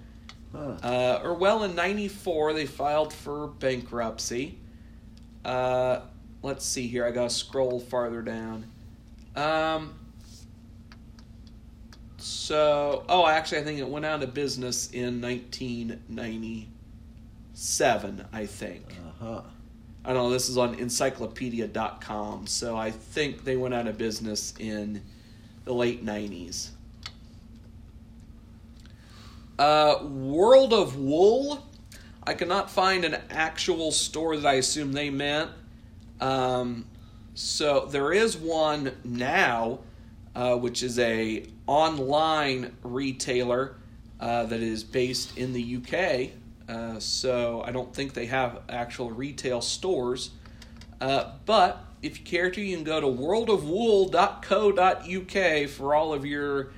Huh. 0.52 0.76
Uh, 0.82 1.20
or 1.24 1.34
well, 1.34 1.64
in 1.64 1.74
'94 1.74 2.52
they 2.52 2.66
filed 2.66 3.12
for 3.12 3.48
bankruptcy. 3.48 4.58
Uh, 5.44 6.00
let's 6.42 6.64
see 6.64 6.86
here. 6.86 7.04
I 7.04 7.10
gotta 7.10 7.30
scroll 7.30 7.80
farther 7.80 8.22
down. 8.22 8.66
Um. 9.34 9.94
So, 12.18 13.04
oh, 13.08 13.26
actually, 13.26 13.58
I 13.58 13.64
think 13.64 13.78
it 13.78 13.88
went 13.88 14.04
out 14.04 14.22
of 14.22 14.34
business 14.34 14.90
in 14.90 15.20
1997. 17.56 18.28
I 18.32 18.46
think. 18.46 18.84
Uh-huh. 19.22 19.42
I 20.04 20.12
don't 20.12 20.24
know. 20.24 20.30
This 20.30 20.48
is 20.48 20.58
on 20.58 20.74
encyclopedia.com. 20.74 22.46
So 22.46 22.76
I 22.76 22.90
think 22.90 23.44
they 23.44 23.56
went 23.56 23.74
out 23.74 23.86
of 23.86 23.96
business 23.96 24.54
in 24.58 25.02
the 25.64 25.72
late 25.72 26.04
90s. 26.04 26.68
Uh, 29.58 30.04
World 30.04 30.72
of 30.74 30.96
Wool. 30.98 31.66
I 32.24 32.34
cannot 32.34 32.70
find 32.70 33.04
an 33.04 33.16
actual 33.30 33.90
store 33.90 34.36
that 34.36 34.46
I 34.46 34.54
assume 34.54 34.92
they 34.92 35.10
meant. 35.10 35.50
Um, 36.20 36.86
so 37.34 37.86
there 37.86 38.12
is 38.12 38.36
one 38.36 38.92
now, 39.02 39.80
uh, 40.34 40.56
which 40.56 40.82
is 40.82 40.98
a 40.98 41.46
online 41.66 42.76
retailer 42.82 43.76
uh, 44.20 44.44
that 44.44 44.60
is 44.60 44.84
based 44.84 45.38
in 45.38 45.52
the 45.52 45.76
UK. 45.76 46.32
Uh, 46.68 46.98
so 46.98 47.62
I 47.64 47.70
don't 47.72 47.94
think 47.94 48.14
they 48.14 48.26
have 48.26 48.60
actual 48.68 49.10
retail 49.10 49.60
stores. 49.60 50.30
Uh, 51.00 51.32
but 51.44 51.84
if 52.02 52.18
you 52.18 52.24
care 52.24 52.50
to, 52.50 52.60
you 52.60 52.74
can 52.76 52.84
go 52.84 53.00
to 53.00 53.06
worldofwool.co.uk 53.06 55.68
for 55.70 55.94
all 55.94 56.12
of 56.12 56.24
your 56.26 56.72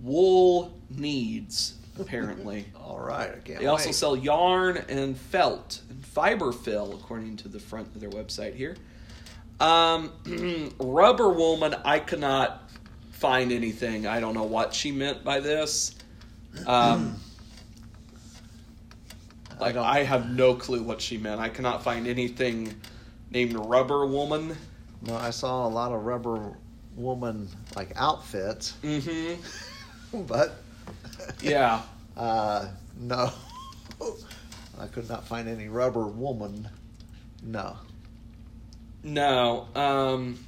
wool 0.00 0.76
needs, 0.90 1.74
apparently. 2.00 2.66
All 2.76 2.98
right. 2.98 3.30
I 3.30 3.38
can't 3.38 3.60
They 3.60 3.66
also 3.66 3.86
wait. 3.86 3.94
sell 3.94 4.16
yarn 4.16 4.78
and 4.88 5.16
felt 5.16 5.80
and 5.90 6.04
fiber 6.04 6.52
fill, 6.52 6.92
according 6.94 7.36
to 7.38 7.48
the 7.48 7.58
front 7.60 7.88
of 7.94 8.00
their 8.00 8.10
website 8.10 8.54
here. 8.54 8.76
Um, 9.60 10.12
Rubber 10.78 11.30
Woman, 11.30 11.74
I 11.84 11.98
cannot 11.98 12.70
find 13.12 13.50
anything. 13.52 14.06
I 14.06 14.20
don't 14.20 14.34
know 14.34 14.44
what 14.44 14.72
she 14.74 14.92
meant 14.92 15.24
by 15.24 15.40
this. 15.40 15.94
Um, 16.66 17.16
like 19.60 19.74
don't- 19.74 19.84
I 19.86 20.02
have 20.04 20.30
no 20.30 20.54
clue 20.54 20.82
what 20.82 21.00
she 21.00 21.18
meant. 21.18 21.40
I 21.40 21.48
cannot 21.48 21.82
find 21.82 22.06
anything 22.06 22.74
named 23.30 23.54
Rubber 23.54 24.06
Woman. 24.06 24.56
No, 25.02 25.14
I 25.16 25.30
saw 25.30 25.66
a 25.66 25.70
lot 25.70 25.92
of 25.92 26.04
rubber 26.04 26.54
woman 26.96 27.48
like 27.76 27.92
outfits, 27.96 28.74
Mm-hmm. 28.82 30.22
but 30.26 30.56
Yeah. 31.40 31.82
uh, 32.16 32.66
no, 32.98 33.30
I 34.80 34.86
could 34.88 35.08
not 35.08 35.26
find 35.26 35.48
any 35.48 35.68
rubber 35.68 36.06
woman. 36.06 36.68
No. 37.42 37.76
No. 39.04 39.68
Um. 39.76 40.38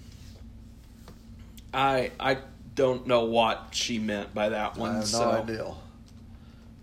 I 1.73 2.11
I 2.19 2.39
don't 2.75 3.07
know 3.07 3.25
what 3.25 3.69
she 3.71 3.99
meant 4.01 4.35
by 4.35 4.49
that 4.49 4.77
one. 4.77 4.91
I 4.91 4.95
have 4.95 5.03
no 5.03 5.19
so. 5.19 5.31
idea. 5.31 5.75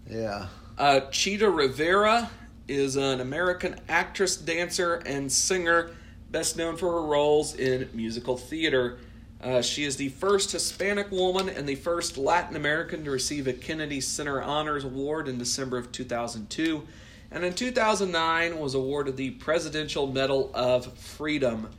Yeah. 0.09 0.47
Uh, 0.77 0.99
Chita 1.09 1.49
Rivera 1.49 2.29
is 2.67 2.97
an 2.97 3.19
American 3.19 3.79
actress, 3.89 4.35
dancer, 4.35 5.01
and 5.07 5.31
singer, 5.31 5.89
best 6.29 6.55
known 6.55 6.77
for 6.77 6.91
her 6.91 7.01
roles 7.01 7.55
in 7.55 7.89
musical 7.93 8.37
theater. 8.37 8.99
Uh, 9.41 9.61
she 9.63 9.85
is 9.85 9.95
the 9.95 10.09
first 10.09 10.51
Hispanic 10.51 11.09
woman 11.11 11.49
and 11.49 11.67
the 11.67 11.73
first 11.73 12.15
Latin 12.15 12.55
American 12.55 13.03
to 13.05 13.09
receive 13.09 13.47
a 13.47 13.53
Kennedy 13.53 13.99
Center 13.99 14.39
Honors 14.39 14.83
Award 14.83 15.27
in 15.27 15.39
December 15.39 15.79
of 15.79 15.91
2002, 15.91 16.87
and 17.31 17.43
in 17.43 17.53
2009 17.53 18.59
was 18.59 18.75
awarded 18.75 19.17
the 19.17 19.31
Presidential 19.31 20.05
Medal 20.05 20.51
of 20.53 20.95
Freedom. 20.95 21.71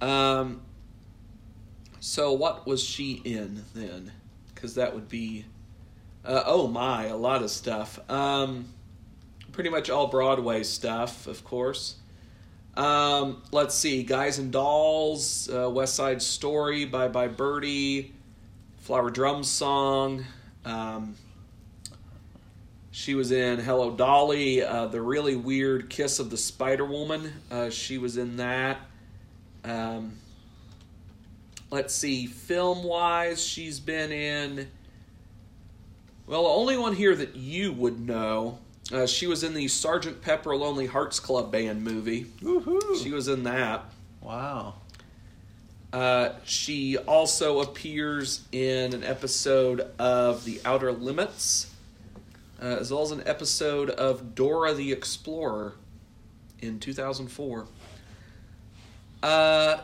Um, 0.00 0.60
so, 1.98 2.32
what 2.32 2.68
was 2.68 2.82
she 2.84 3.14
in 3.24 3.64
then? 3.74 4.12
Because 4.54 4.76
that 4.76 4.94
would 4.94 5.08
be 5.08 5.44
uh, 6.24 6.42
oh 6.46 6.68
my, 6.68 7.06
a 7.06 7.16
lot 7.16 7.42
of 7.42 7.50
stuff. 7.50 7.98
Um, 8.10 8.66
pretty 9.52 9.70
much 9.70 9.90
all 9.90 10.06
Broadway 10.06 10.62
stuff, 10.62 11.26
of 11.26 11.44
course. 11.44 11.96
Um, 12.76 13.42
let's 13.50 13.74
see, 13.74 14.02
Guys 14.02 14.38
and 14.38 14.50
Dolls, 14.50 15.50
uh, 15.50 15.68
West 15.68 15.94
Side 15.94 16.22
Story 16.22 16.84
Bye 16.86 17.08
Bye 17.08 17.28
Birdie, 17.28 18.14
Flower 18.78 19.10
Drum 19.10 19.44
Song. 19.44 20.24
Um, 20.64 21.16
she 22.90 23.14
was 23.14 23.30
in 23.30 23.58
Hello 23.58 23.90
Dolly, 23.90 24.62
uh, 24.62 24.86
the 24.86 25.00
really 25.02 25.36
weird 25.36 25.90
Kiss 25.90 26.18
of 26.18 26.30
the 26.30 26.36
Spider 26.36 26.84
Woman. 26.84 27.32
Uh, 27.50 27.68
she 27.68 27.98
was 27.98 28.16
in 28.16 28.36
that. 28.36 28.78
Um, 29.64 30.18
let's 31.70 31.94
see, 31.94 32.26
film 32.26 32.84
wise, 32.84 33.44
she's 33.44 33.80
been 33.80 34.12
in. 34.12 34.68
Well, 36.32 36.44
the 36.44 36.48
only 36.48 36.78
one 36.78 36.96
here 36.96 37.14
that 37.14 37.36
you 37.36 37.74
would 37.74 38.00
know, 38.00 38.58
uh, 38.90 39.06
she 39.06 39.26
was 39.26 39.44
in 39.44 39.52
the 39.52 39.68
Sergeant 39.68 40.22
Pepper 40.22 40.56
Lonely 40.56 40.86
Hearts 40.86 41.20
Club 41.20 41.52
Band 41.52 41.84
movie. 41.84 42.24
Woohoo! 42.40 43.02
She 43.02 43.10
was 43.10 43.28
in 43.28 43.42
that. 43.42 43.84
wow. 44.22 44.76
Uh, 45.92 46.30
she 46.44 46.96
also 46.96 47.60
appears 47.60 48.46
in 48.50 48.94
an 48.94 49.04
episode 49.04 49.82
of 49.98 50.46
The 50.46 50.58
Outer 50.64 50.90
Limits, 50.92 51.70
uh, 52.62 52.64
as 52.64 52.90
well 52.90 53.02
as 53.02 53.10
an 53.10 53.22
episode 53.26 53.90
of 53.90 54.34
Dora 54.34 54.72
the 54.72 54.90
Explorer 54.90 55.74
in 56.62 56.80
2004. 56.80 57.66
Uh, 59.22 59.80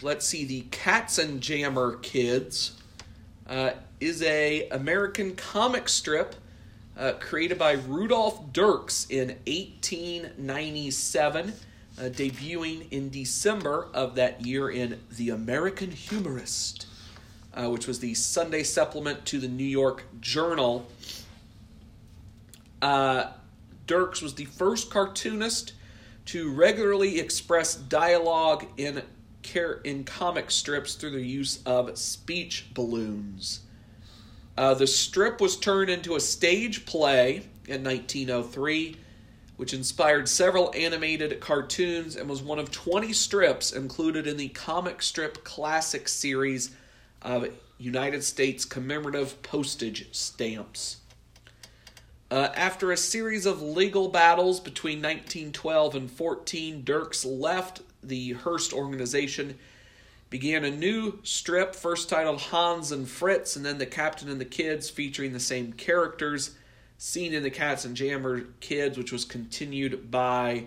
let's 0.00 0.26
see, 0.26 0.46
the 0.46 0.62
Katzenjammer 0.70 2.00
Kids 2.00 2.80
uh, 3.46 3.72
is 4.00 4.22
a 4.22 4.68
American 4.68 5.36
comic 5.36 5.88
strip 5.88 6.34
uh, 6.98 7.12
created 7.20 7.58
by 7.58 7.72
Rudolph 7.72 8.52
Dirks 8.52 9.06
in 9.10 9.28
1897, 9.46 11.52
uh, 11.98 12.02
debuting 12.02 12.90
in 12.90 13.10
December 13.10 13.88
of 13.92 14.14
that 14.14 14.46
year 14.46 14.70
in 14.70 14.98
The 15.16 15.30
American 15.30 15.90
Humorist, 15.90 16.86
uh, 17.54 17.68
which 17.68 17.86
was 17.86 18.00
the 18.00 18.14
Sunday 18.14 18.62
supplement 18.62 19.26
to 19.26 19.38
the 19.38 19.48
New 19.48 19.64
York 19.64 20.04
Journal. 20.20 20.86
Uh, 22.80 23.26
Dirks 23.86 24.22
was 24.22 24.34
the 24.34 24.46
first 24.46 24.90
cartoonist 24.90 25.74
to 26.26 26.52
regularly 26.52 27.20
express 27.20 27.74
dialogue 27.74 28.66
in 28.76 29.02
car- 29.42 29.80
in 29.84 30.04
comic 30.04 30.50
strips 30.50 30.94
through 30.94 31.12
the 31.12 31.22
use 31.22 31.62
of 31.64 31.96
speech 31.96 32.66
balloons. 32.74 33.60
Uh, 34.56 34.74
the 34.74 34.86
strip 34.86 35.40
was 35.40 35.56
turned 35.56 35.90
into 35.90 36.16
a 36.16 36.20
stage 36.20 36.86
play 36.86 37.42
in 37.66 37.84
1903, 37.84 38.96
which 39.56 39.74
inspired 39.74 40.28
several 40.28 40.72
animated 40.74 41.40
cartoons 41.40 42.16
and 42.16 42.28
was 42.28 42.42
one 42.42 42.58
of 42.58 42.70
20 42.70 43.12
strips 43.12 43.72
included 43.72 44.26
in 44.26 44.36
the 44.36 44.48
comic 44.48 45.02
strip 45.02 45.44
classic 45.44 46.08
series 46.08 46.70
of 47.22 47.48
United 47.78 48.24
States 48.24 48.64
commemorative 48.64 49.42
postage 49.42 50.08
stamps. 50.12 50.98
Uh, 52.30 52.48
after 52.56 52.90
a 52.90 52.96
series 52.96 53.46
of 53.46 53.62
legal 53.62 54.08
battles 54.08 54.58
between 54.58 54.98
1912 54.98 55.94
and 55.94 56.10
14, 56.10 56.82
Dirks 56.82 57.24
left 57.24 57.82
the 58.02 58.32
Hearst 58.32 58.72
organization, 58.72 59.58
began 60.30 60.64
a 60.64 60.70
new 60.70 61.18
strip, 61.22 61.74
first 61.74 62.08
titled 62.08 62.40
Hans 62.40 62.92
and 62.92 63.08
Fritz, 63.08 63.56
and 63.56 63.64
then 63.64 63.78
The 63.78 63.86
Captain 63.86 64.28
and 64.28 64.40
the 64.40 64.44
Kids, 64.44 64.90
featuring 64.90 65.32
the 65.32 65.40
same 65.40 65.72
characters 65.72 66.56
seen 66.98 67.32
in 67.32 67.42
the 67.42 67.50
Katzenjammer 67.50 68.46
Kids, 68.60 68.96
which 68.96 69.12
was 69.12 69.24
continued 69.24 70.10
by 70.10 70.66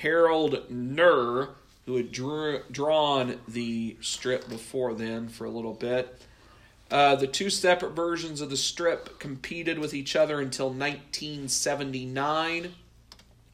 Harold 0.00 0.68
Knerr, 0.70 1.50
who 1.86 1.96
had 1.96 2.12
drew, 2.12 2.62
drawn 2.70 3.38
the 3.46 3.96
strip 4.00 4.48
before 4.48 4.94
then 4.94 5.28
for 5.28 5.44
a 5.44 5.50
little 5.50 5.74
bit. 5.74 6.20
Uh, 6.90 7.14
the 7.16 7.26
two 7.26 7.50
separate 7.50 7.92
versions 7.92 8.40
of 8.40 8.48
the 8.48 8.56
strip 8.56 9.18
competed 9.18 9.78
with 9.78 9.92
each 9.92 10.16
other 10.16 10.40
until 10.40 10.68
1979, 10.68 12.74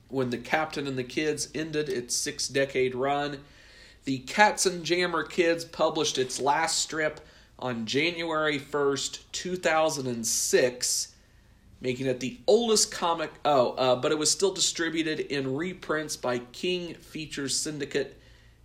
when 0.08 0.30
the 0.30 0.38
Captain 0.38 0.86
and 0.86 0.96
the 0.96 1.04
Kids 1.04 1.48
ended 1.54 1.88
its 1.88 2.14
six 2.14 2.46
decade 2.46 2.94
run. 2.94 3.40
The 4.04 4.20
Katzenjammer 4.20 5.28
Kids 5.28 5.64
published 5.64 6.18
its 6.18 6.40
last 6.40 6.78
strip 6.78 7.20
on 7.58 7.86
January 7.86 8.58
1st, 8.58 9.20
2006 9.32 11.14
making 11.84 12.06
it 12.06 12.18
the 12.18 12.38
oldest 12.46 12.90
comic. 12.90 13.30
Oh, 13.44 13.72
uh, 13.72 13.94
but 13.94 14.10
it 14.10 14.18
was 14.18 14.30
still 14.30 14.52
distributed 14.52 15.20
in 15.20 15.54
reprints 15.54 16.16
by 16.16 16.38
King 16.38 16.94
Features 16.94 17.54
Syndicate, 17.54 18.18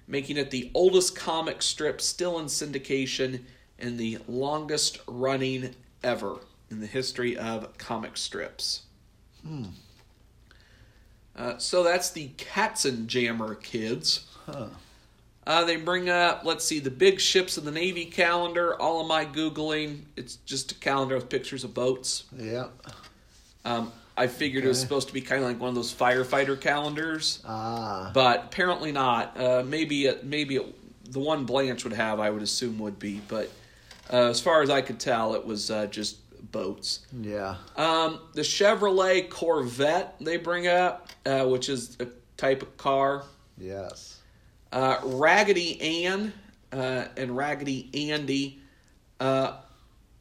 making 0.08 0.38
it 0.38 0.52
the 0.52 0.72
oldest 0.74 1.18
comic 1.18 1.62
strip 1.62 2.00
still 2.00 2.40
in 2.40 2.46
syndication 2.46 3.42
and 3.78 4.00
the 4.00 4.20
longest 4.30 5.00
running 5.06 5.76
ever 6.02 6.38
in 6.72 6.80
the 6.80 6.88
history 6.88 7.38
of 7.38 7.78
comic 7.78 8.16
strips. 8.16 8.84
Hmm. 9.46 9.66
Uh, 11.36 11.58
so 11.58 11.84
that's 11.84 12.12
the 12.12 12.30
Katzenjammer 12.38 13.62
kids. 13.62 14.28
Huh. 14.46 14.68
Uh, 15.50 15.64
they 15.64 15.78
bring 15.78 16.12
up, 16.12 16.46
let's 16.46 16.64
see, 16.64 16.78
the 16.78 16.92
big 16.92 17.20
ships 17.20 17.58
of 17.58 17.66
the 17.66 17.72
Navy 17.72 18.06
calendar. 18.06 18.80
All 18.80 19.02
of 19.02 19.08
my 19.08 19.26
Googling, 19.26 20.02
it's 20.16 20.36
just 20.46 20.74
a 20.74 20.76
calendar 20.76 21.16
with 21.16 21.28
pictures 21.28 21.64
of 21.64 21.74
boats. 21.74 22.26
Yeah. 22.38 22.68
Um, 23.66 23.92
I 24.16 24.28
figured 24.28 24.62
okay. 24.62 24.68
it 24.68 24.70
was 24.70 24.80
supposed 24.80 25.08
to 25.08 25.14
be 25.14 25.22
kind 25.22 25.42
of 25.42 25.50
like 25.50 25.60
one 25.60 25.70
of 25.70 25.74
those 25.74 25.92
firefighter 25.92 26.62
calendars, 26.62 27.42
ah. 27.48 28.12
but 28.14 28.44
apparently 28.44 28.92
not. 28.92 29.36
Uh, 29.40 29.64
maybe 29.66 30.06
it, 30.06 30.24
maybe 30.24 30.58
it, 30.58 31.12
the 31.12 31.20
one 31.20 31.46
Blanche 31.46 31.84
would 31.84 31.94
have, 31.94 32.20
I 32.20 32.30
would 32.30 32.44
assume 32.44 32.78
would 32.78 33.00
be, 33.00 33.20
but 33.28 33.50
uh, 34.14 34.30
as 34.30 34.40
far 34.40 34.62
as 34.62 34.70
I 34.70 34.82
could 34.82 35.00
tell, 35.00 35.34
it 35.34 35.44
was 35.44 35.72
uh, 35.72 35.88
just 35.88 36.18
boats. 36.52 37.08
Yeah. 37.20 37.56
Um, 37.76 38.20
the 38.36 38.44
Chevrolet 38.44 39.28
Corvette 39.32 40.16
they 40.22 40.38
bring 40.38 40.68
up, 40.68 41.10
uh, 41.26 41.46
which 41.48 41.70
is 41.70 41.98
a 42.00 42.06
type 42.38 42.62
of 42.62 42.78
car. 42.78 43.24
Yes. 43.58 44.19
Uh, 44.72 44.98
Raggedy 45.04 46.06
Ann 46.06 46.34
uh, 46.72 47.06
and 47.18 47.36
Raggedy 47.36 48.12
Andy. 48.12 48.60
Uh, 49.20 49.58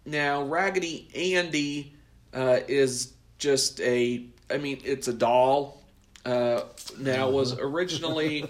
now, 0.04 0.42
Raggedy 0.42 1.08
Andy 1.14 1.94
is 2.32 3.12
just 3.38 3.80
a 3.80 4.24
I 4.50 4.58
mean 4.58 4.80
it's 4.84 5.08
a 5.08 5.12
doll. 5.12 5.82
Uh, 6.24 6.62
now 6.98 7.30
was 7.30 7.58
originally 7.58 8.46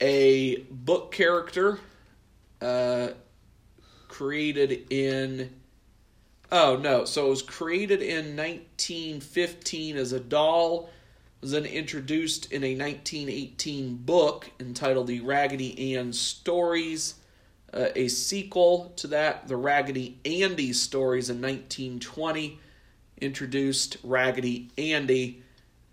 a 0.00 0.56
book 0.70 1.12
character 1.12 1.78
uh, 2.60 3.08
created 4.08 4.86
in 4.90 5.50
oh 6.52 6.76
no 6.76 7.04
so 7.04 7.26
it 7.26 7.30
was 7.30 7.42
created 7.42 8.02
in 8.02 8.36
1915 8.36 9.96
as 9.96 10.12
a 10.12 10.20
doll 10.20 10.90
was 11.44 11.52
then 11.52 11.66
introduced 11.66 12.50
in 12.52 12.64
a 12.64 12.76
1918 12.76 13.96
book 13.96 14.50
entitled 14.58 15.06
the 15.06 15.20
raggedy 15.20 15.94
ann 15.94 16.12
stories 16.12 17.14
uh, 17.72 17.86
a 17.96 18.08
sequel 18.08 18.92
to 18.96 19.06
that 19.06 19.46
the 19.48 19.56
raggedy 19.56 20.18
andy 20.24 20.72
stories 20.72 21.30
in 21.30 21.40
1920 21.40 22.58
introduced 23.20 23.96
Raggedy 24.02 24.68
Andy, 24.76 25.42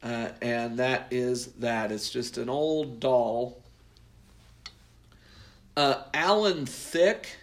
uh, 0.04 0.30
and 0.42 0.78
that 0.80 1.08
is 1.12 1.48
that. 1.54 1.92
It's 1.92 2.10
just 2.10 2.38
an 2.38 2.50
old 2.50 3.00
doll. 3.00 3.62
Uh, 5.78 6.04
Alan 6.14 6.66
Thicke 6.66 7.38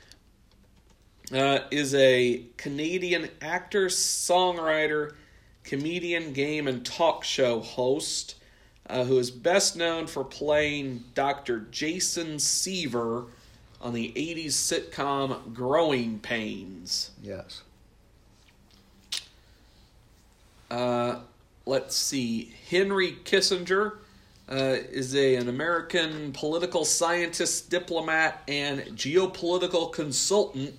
uh, 1.33 1.61
is 1.71 1.95
a 1.95 2.43
Canadian 2.57 3.29
actor, 3.41 3.87
songwriter, 3.87 5.15
comedian, 5.69 6.33
game, 6.33 6.67
and 6.67 6.85
talk 6.85 7.23
show 7.23 7.61
host 7.61 8.37
uh, 8.89 9.05
who 9.05 9.19
is 9.19 9.31
best 9.31 9.77
known 9.77 10.07
for 10.07 10.25
playing 10.25 11.05
Dr. 11.15 11.67
Jason 11.71 12.39
Seaver 12.39 13.27
on 13.81 13.93
the 13.93 14.13
80s 14.17 14.49
sitcom 14.49 15.53
Growing 15.53 16.19
Pains. 16.21 17.11
Yes. 17.23 17.63
Uh, 20.71 21.21
let's 21.67 21.95
see. 21.95 22.55
Henry 22.71 23.19
Kissinger 23.25 23.99
uh, 24.51 24.77
is 24.91 25.15
a, 25.15 25.37
an 25.37 25.49
American 25.49 26.33
political 26.33 26.85
scientist, 26.87 27.71
diplomat, 27.71 28.43
and 28.49 28.81
geopolitical 28.97 29.93
consultant 29.93 30.75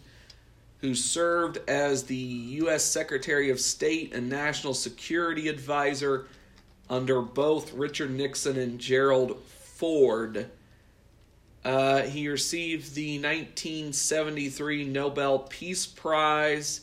who 0.81 0.95
served 0.95 1.59
as 1.67 2.03
the 2.03 2.15
U.S. 2.15 2.83
Secretary 2.83 3.49
of 3.49 3.59
State 3.59 4.13
and 4.13 4.29
National 4.29 4.73
Security 4.73 5.47
Advisor 5.47 6.27
under 6.89 7.21
both 7.21 7.73
Richard 7.73 8.11
Nixon 8.11 8.57
and 8.57 8.79
Gerald 8.79 9.37
Ford. 9.43 10.49
Uh, 11.63 12.03
he 12.03 12.29
received 12.29 12.95
the 12.95 13.17
1973 13.17 14.85
Nobel 14.85 15.39
Peace 15.39 15.85
Prize 15.85 16.81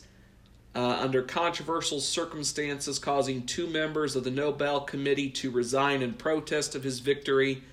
uh, 0.75 0.99
under 1.01 1.23
controversial 1.23 1.99
circumstances, 1.99 2.99
causing 2.99 3.43
two 3.47 3.65
members 3.65 4.15
of 4.15 4.23
the 4.23 4.29
Nobel 4.31 4.81
Committee 4.81 5.29
to 5.31 5.49
resign 5.49 6.03
in 6.03 6.13
protest 6.13 6.75
of 6.75 6.83
his 6.83 6.99
victory 6.99 7.63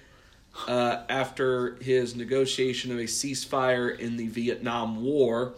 uh, 0.67 1.03
after 1.11 1.75
his 1.77 2.17
negotiation 2.17 2.91
of 2.91 2.99
a 2.99 3.03
ceasefire 3.03 3.99
in 3.99 4.17
the 4.17 4.29
Vietnam 4.29 5.05
War. 5.05 5.53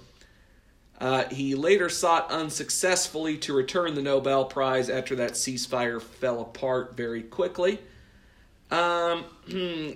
Uh, 0.98 1.24
he 1.28 1.54
later 1.54 1.88
sought 1.88 2.30
unsuccessfully 2.30 3.36
to 3.36 3.52
return 3.52 3.94
the 3.94 4.02
Nobel 4.02 4.46
Prize 4.46 4.88
after 4.88 5.16
that 5.16 5.32
ceasefire 5.32 6.00
fell 6.00 6.40
apart 6.40 6.96
very 6.96 7.22
quickly. 7.22 7.78
Um, 8.70 9.24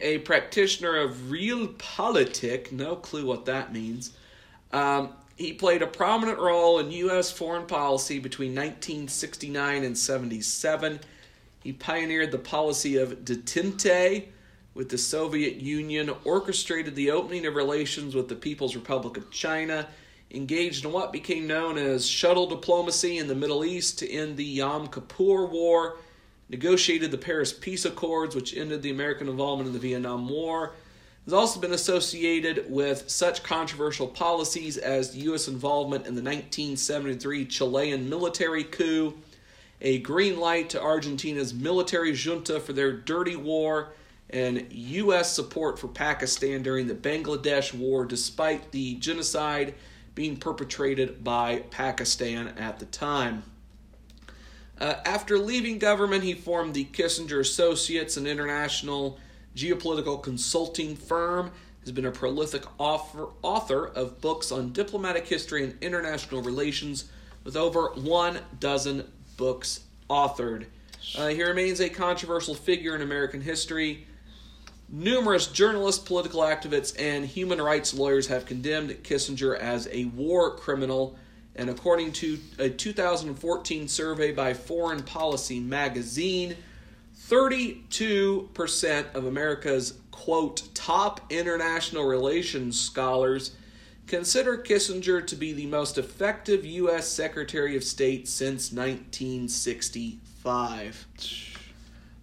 a 0.01 0.19
practitioner 0.19 0.97
of 0.97 1.31
real 1.31 1.69
realpolitik, 1.69 2.71
no 2.71 2.97
clue 2.97 3.27
what 3.27 3.47
that 3.47 3.73
means, 3.73 4.13
um, 4.73 5.15
he 5.37 5.55
played 5.55 5.81
a 5.81 5.87
prominent 5.87 6.39
role 6.39 6.79
in 6.81 6.93
U.S. 6.93 7.33
foreign 7.33 7.67
policy 7.67 8.19
between 8.19 8.51
1969 8.51 9.85
and 9.85 9.97
77. 9.97 11.01
He 11.63 11.73
pioneered 11.73 12.31
the 12.31 12.39
policy 12.39 12.97
of 12.97 13.25
detente 13.25 14.27
with 14.75 14.91
the 14.91 14.99
Soviet 14.99 15.57
Union, 15.57 16.11
orchestrated 16.25 16.95
the 16.95 17.11
opening 17.11 17.47
of 17.47 17.55
relations 17.55 18.15
with 18.15 18.29
the 18.29 18.35
People's 18.35 18.77
Republic 18.77 19.17
of 19.17 19.31
China, 19.31 19.89
engaged 20.33 20.85
in 20.85 20.93
what 20.93 21.13
became 21.13 21.47
known 21.47 21.77
as 21.77 22.07
shuttle 22.07 22.47
diplomacy 22.47 23.19
in 23.19 23.27
the 23.27 23.35
Middle 23.35 23.65
East 23.65 23.99
to 23.99 24.11
end 24.11 24.37
the 24.37 24.45
Yom 24.45 24.87
Kippur 24.87 25.47
War, 25.47 25.97
negotiated 26.49 27.11
the 27.11 27.19
Paris 27.19 27.53
Peace 27.53 27.85
Accords, 27.85 28.35
which 28.35 28.57
ended 28.57 28.83
the 28.83 28.91
American 28.91 29.29
involvement 29.29 29.69
in 29.69 29.73
the 29.73 29.81
Vietnam 29.81 30.29
War, 30.29 30.73
has 31.25 31.35
also 31.35 31.61
been 31.61 31.73
associated 31.73 32.71
with 32.71 33.09
such 33.11 33.43
controversial 33.43 34.09
policies 34.09 34.77
as 34.77 35.17
U.S. 35.17 35.49
involvement 35.49 36.07
in 36.07 36.15
the 36.15 36.23
1973 36.23 37.47
Chilean 37.47 38.09
military 38.09 38.65
coup, 38.65 39.15
a 39.81 39.99
green 39.99 40.39
light 40.39 40.71
to 40.71 40.83
Argentina's 40.83 41.55
military 41.55 42.15
junta 42.15 42.59
for 42.61 42.73
their 42.73 42.93
dirty 42.93 43.37
war, 43.37 43.91
and 44.31 44.67
U.S. 44.71 45.33
support 45.33 45.79
for 45.79 45.89
Pakistan 45.89 46.63
during 46.63 46.87
the 46.87 46.95
Bangladesh 46.95 47.75
War, 47.75 48.05
despite 48.05 48.71
the 48.71 48.95
genocide 48.97 49.75
being 50.21 50.37
perpetrated 50.37 51.25
by 51.25 51.61
Pakistan 51.71 52.49
at 52.59 52.79
the 52.79 52.85
time. 52.85 53.43
Uh, 54.79 54.97
after 55.07 55.39
leaving 55.39 55.79
government, 55.79 56.23
he 56.23 56.35
formed 56.35 56.75
the 56.75 56.85
Kissinger 56.85 57.41
Associates, 57.41 58.19
an 58.19 58.27
international 58.27 59.19
geopolitical 59.57 60.23
consulting 60.23 60.95
firm, 60.95 61.51
has 61.81 61.93
been 61.93 62.05
a 62.05 62.11
prolific 62.11 62.65
author, 62.77 63.29
author 63.41 63.87
of 63.87 64.21
books 64.21 64.53
on 64.53 64.75
diplomatic 64.75 65.27
history 65.27 65.65
and 65.65 65.75
international 65.81 66.43
relations, 66.43 67.11
with 67.43 67.57
over 67.57 67.89
one 67.95 68.41
dozen 68.59 69.11
books 69.39 69.85
authored. 70.11 70.67
Uh, 71.17 71.29
he 71.29 71.43
remains 71.43 71.81
a 71.81 71.89
controversial 71.89 72.55
figure 72.55 72.95
in 72.95 73.01
American 73.01 73.41
history. 73.41 74.07
Numerous 74.93 75.47
journalists, 75.47 76.03
political 76.03 76.41
activists, 76.41 76.97
and 76.99 77.25
human 77.25 77.63
rights 77.63 77.95
lawyers 77.95 78.27
have 78.27 78.45
condemned 78.45 78.91
Kissinger 79.05 79.57
as 79.57 79.89
a 79.93 80.07
war 80.07 80.57
criminal 80.57 81.17
And 81.55 81.69
according 81.69 82.13
to 82.13 82.39
a 82.59 82.71
2014 82.71 83.89
survey 83.89 84.33
by 84.33 84.55
Foreign 84.55 85.03
Policy 85.03 85.61
magazine, 85.61 86.57
32% 87.29 89.15
of 89.15 89.27
America's 89.27 89.99
quote 90.11 90.63
top 90.75 91.21
international 91.31 92.05
relations 92.05 92.81
scholars 92.81 93.53
consider 94.07 94.57
Kissinger 94.59 95.27
to 95.27 95.37
be 95.37 95.53
the 95.53 95.67
most 95.67 95.99
effective 95.99 96.65
U.S. 96.65 97.07
Secretary 97.09 97.77
of 97.77 97.85
State 97.85 98.27
since 98.27 98.73
1965. 98.73 101.07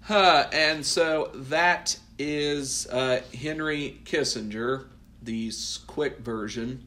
Huh, 0.01 0.47
and 0.51 0.83
so 0.85 1.31
that 1.33 1.99
is 2.19 2.87
uh, 2.87 3.21
Henry 3.33 3.99
Kissinger, 4.05 4.85
the 5.21 5.51
quick 5.85 6.19
version. 6.19 6.83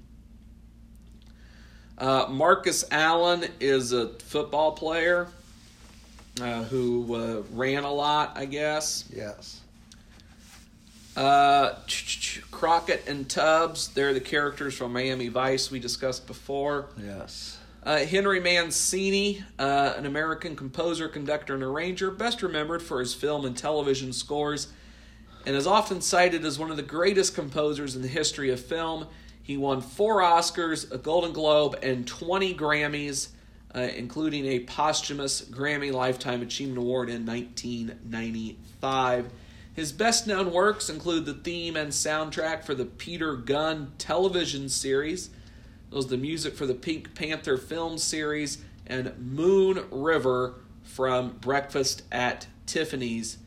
Uh, 1.98 2.26
Marcus 2.30 2.84
Allen 2.90 3.44
is 3.60 3.92
a 3.92 4.08
football 4.20 4.72
player 4.72 5.28
uh, 6.40 6.64
who 6.64 7.14
uh, 7.14 7.42
ran 7.52 7.84
a 7.84 7.92
lot, 7.92 8.32
I 8.36 8.46
guess. 8.46 9.04
Yes. 9.14 9.60
Uh, 11.16 11.74
Crockett 12.50 13.06
and 13.06 13.28
Tubbs, 13.28 13.88
they're 13.88 14.14
the 14.14 14.20
characters 14.20 14.74
from 14.74 14.92
Miami 14.92 15.28
Vice 15.28 15.70
we 15.70 15.78
discussed 15.78 16.26
before. 16.26 16.86
Yes. 16.96 17.58
Uh, 17.82 17.98
Henry 17.98 18.40
Mancini, 18.40 19.42
uh, 19.58 19.94
an 19.96 20.06
American 20.06 20.54
composer, 20.54 21.08
conductor, 21.08 21.54
and 21.54 21.62
arranger, 21.62 22.10
best 22.10 22.42
remembered 22.42 22.82
for 22.82 23.00
his 23.00 23.14
film 23.14 23.44
and 23.44 23.56
television 23.56 24.12
scores, 24.12 24.68
and 25.46 25.56
is 25.56 25.66
often 25.66 26.00
cited 26.00 26.44
as 26.44 26.58
one 26.58 26.70
of 26.70 26.76
the 26.76 26.82
greatest 26.82 27.34
composers 27.34 27.96
in 27.96 28.02
the 28.02 28.08
history 28.08 28.50
of 28.50 28.60
film. 28.60 29.06
He 29.42 29.56
won 29.56 29.80
four 29.80 30.20
Oscars, 30.20 30.90
a 30.92 30.98
Golden 30.98 31.32
Globe, 31.32 31.78
and 31.82 32.06
20 32.06 32.54
Grammys, 32.54 33.28
uh, 33.74 33.80
including 33.80 34.46
a 34.46 34.60
posthumous 34.60 35.42
Grammy 35.42 35.92
Lifetime 35.92 36.42
Achievement 36.42 36.78
Award 36.78 37.08
in 37.08 37.26
1995. 37.26 39.30
His 39.72 39.92
best 39.92 40.26
known 40.26 40.52
works 40.52 40.90
include 40.90 41.26
the 41.26 41.34
theme 41.34 41.76
and 41.76 41.90
soundtrack 41.90 42.64
for 42.64 42.74
the 42.74 42.84
Peter 42.84 43.36
Gunn 43.36 43.92
television 43.98 44.68
series 44.68 45.30
was 45.90 46.06
the 46.06 46.16
music 46.16 46.54
for 46.54 46.66
the 46.66 46.74
Pink 46.74 47.14
Panther 47.14 47.56
film 47.56 47.98
series 47.98 48.58
and 48.86 49.12
Moon 49.18 49.84
River 49.90 50.54
from 50.82 51.36
Breakfast 51.40 52.02
at 52.12 52.46
Tiffany's. 52.66 53.38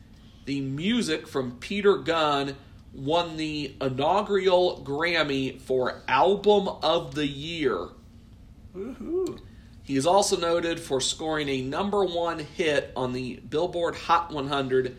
The 0.44 0.60
music 0.60 1.26
from 1.26 1.52
Peter 1.58 1.96
Gunn 1.96 2.56
won 2.92 3.36
the 3.36 3.74
inaugural 3.80 4.82
Grammy 4.84 5.60
for 5.60 6.02
Album 6.06 6.68
of 6.82 7.14
the 7.14 7.26
Year. 7.26 7.88
Woohoo. 8.76 9.40
He 9.82 9.96
is 9.96 10.06
also 10.06 10.36
noted 10.38 10.80
for 10.80 11.00
scoring 11.00 11.48
a 11.48 11.60
number 11.60 12.04
one 12.04 12.38
hit 12.38 12.92
on 12.96 13.12
the 13.12 13.36
Billboard 13.48 13.94
Hot 13.96 14.32
100 14.32 14.96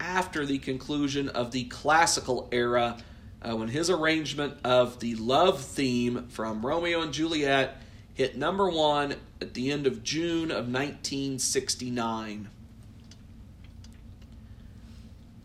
after 0.00 0.44
the 0.44 0.58
conclusion 0.58 1.28
of 1.28 1.52
the 1.52 1.64
classical 1.64 2.48
era 2.50 2.96
uh, 3.42 3.56
when 3.56 3.68
his 3.68 3.90
arrangement 3.90 4.54
of 4.64 5.00
the 5.00 5.14
love 5.16 5.60
theme 5.60 6.28
from 6.28 6.64
Romeo 6.64 7.00
and 7.02 7.12
Juliet 7.12 7.76
hit 8.14 8.36
number 8.36 8.68
one 8.68 9.16
at 9.40 9.54
the 9.54 9.70
end 9.70 9.86
of 9.86 10.02
June 10.02 10.50
of 10.50 10.66
1969. 10.68 12.48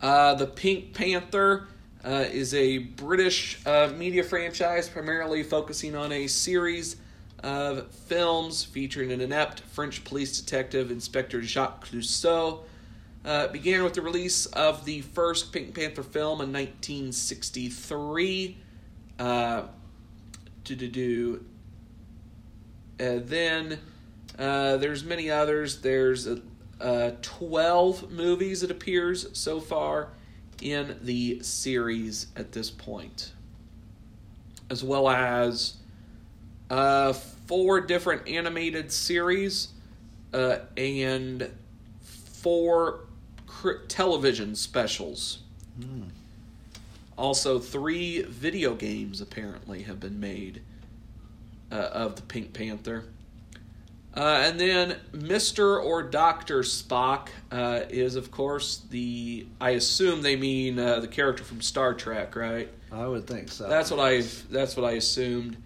Uh, 0.00 0.34
the 0.34 0.46
Pink 0.46 0.94
Panther 0.94 1.68
uh, 2.04 2.24
is 2.30 2.54
a 2.54 2.78
British 2.78 3.60
uh, 3.66 3.92
media 3.96 4.22
franchise 4.24 4.88
primarily 4.88 5.42
focusing 5.42 5.94
on 5.94 6.10
a 6.12 6.26
series 6.26 6.96
of 7.42 7.92
films 7.92 8.64
featuring 8.64 9.12
an 9.12 9.20
inept 9.20 9.60
French 9.60 10.02
police 10.04 10.40
detective, 10.40 10.90
Inspector 10.90 11.42
Jacques 11.42 11.86
Clouseau. 11.86 12.60
Uh, 13.22 13.48
began 13.48 13.84
with 13.84 13.92
the 13.92 14.00
release 14.00 14.46
of 14.46 14.86
the 14.86 15.02
first 15.02 15.52
Pink 15.52 15.74
Panther 15.74 16.02
film 16.02 16.40
in 16.40 16.50
1963. 16.50 18.56
Uh. 19.18 19.64
Uh, 23.00 23.08
then 23.24 23.78
uh, 24.38 24.76
there's 24.76 25.04
many 25.04 25.30
others. 25.30 25.80
There's 25.80 26.28
uh, 26.80 27.12
12 27.22 28.10
movies 28.10 28.62
it 28.62 28.70
appears 28.70 29.26
so 29.38 29.60
far 29.60 30.08
in 30.62 30.98
the 31.02 31.42
series 31.42 32.26
at 32.36 32.52
this 32.52 32.70
point, 32.70 33.32
as 34.68 34.84
well 34.84 35.08
as 35.08 35.74
uh, 36.70 37.12
four 37.12 37.80
different 37.80 38.28
animated 38.28 38.92
series 38.92 39.68
uh, 40.32 40.58
and 40.76 41.50
four 42.02 43.00
cr- 43.46 43.84
television 43.88 44.54
specials. 44.54 45.40
Also, 47.16 47.58
three 47.58 48.22
video 48.22 48.74
games 48.74 49.20
apparently 49.20 49.82
have 49.82 50.00
been 50.00 50.18
made 50.20 50.62
uh, 51.70 51.74
of 51.92 52.16
the 52.16 52.22
Pink 52.22 52.52
Panther. 52.52 53.04
Uh, 54.16 54.42
and 54.44 54.58
then 54.58 54.96
Mr. 55.12 55.82
or 55.82 56.02
Dr. 56.02 56.60
Spock 56.60 57.28
uh, 57.52 57.82
is, 57.88 58.16
of 58.16 58.30
course, 58.30 58.82
the. 58.90 59.46
I 59.60 59.70
assume 59.70 60.22
they 60.22 60.36
mean 60.36 60.78
uh, 60.78 60.98
the 61.00 61.08
character 61.08 61.44
from 61.44 61.60
Star 61.60 61.94
Trek, 61.94 62.34
right? 62.34 62.68
I 62.90 63.06
would 63.06 63.26
think 63.26 63.50
so. 63.50 63.68
That's 63.68 63.90
what 63.90 64.00
I. 64.00 64.22
That's 64.50 64.76
what 64.76 64.84
I 64.84 64.92
assumed. 64.92 65.56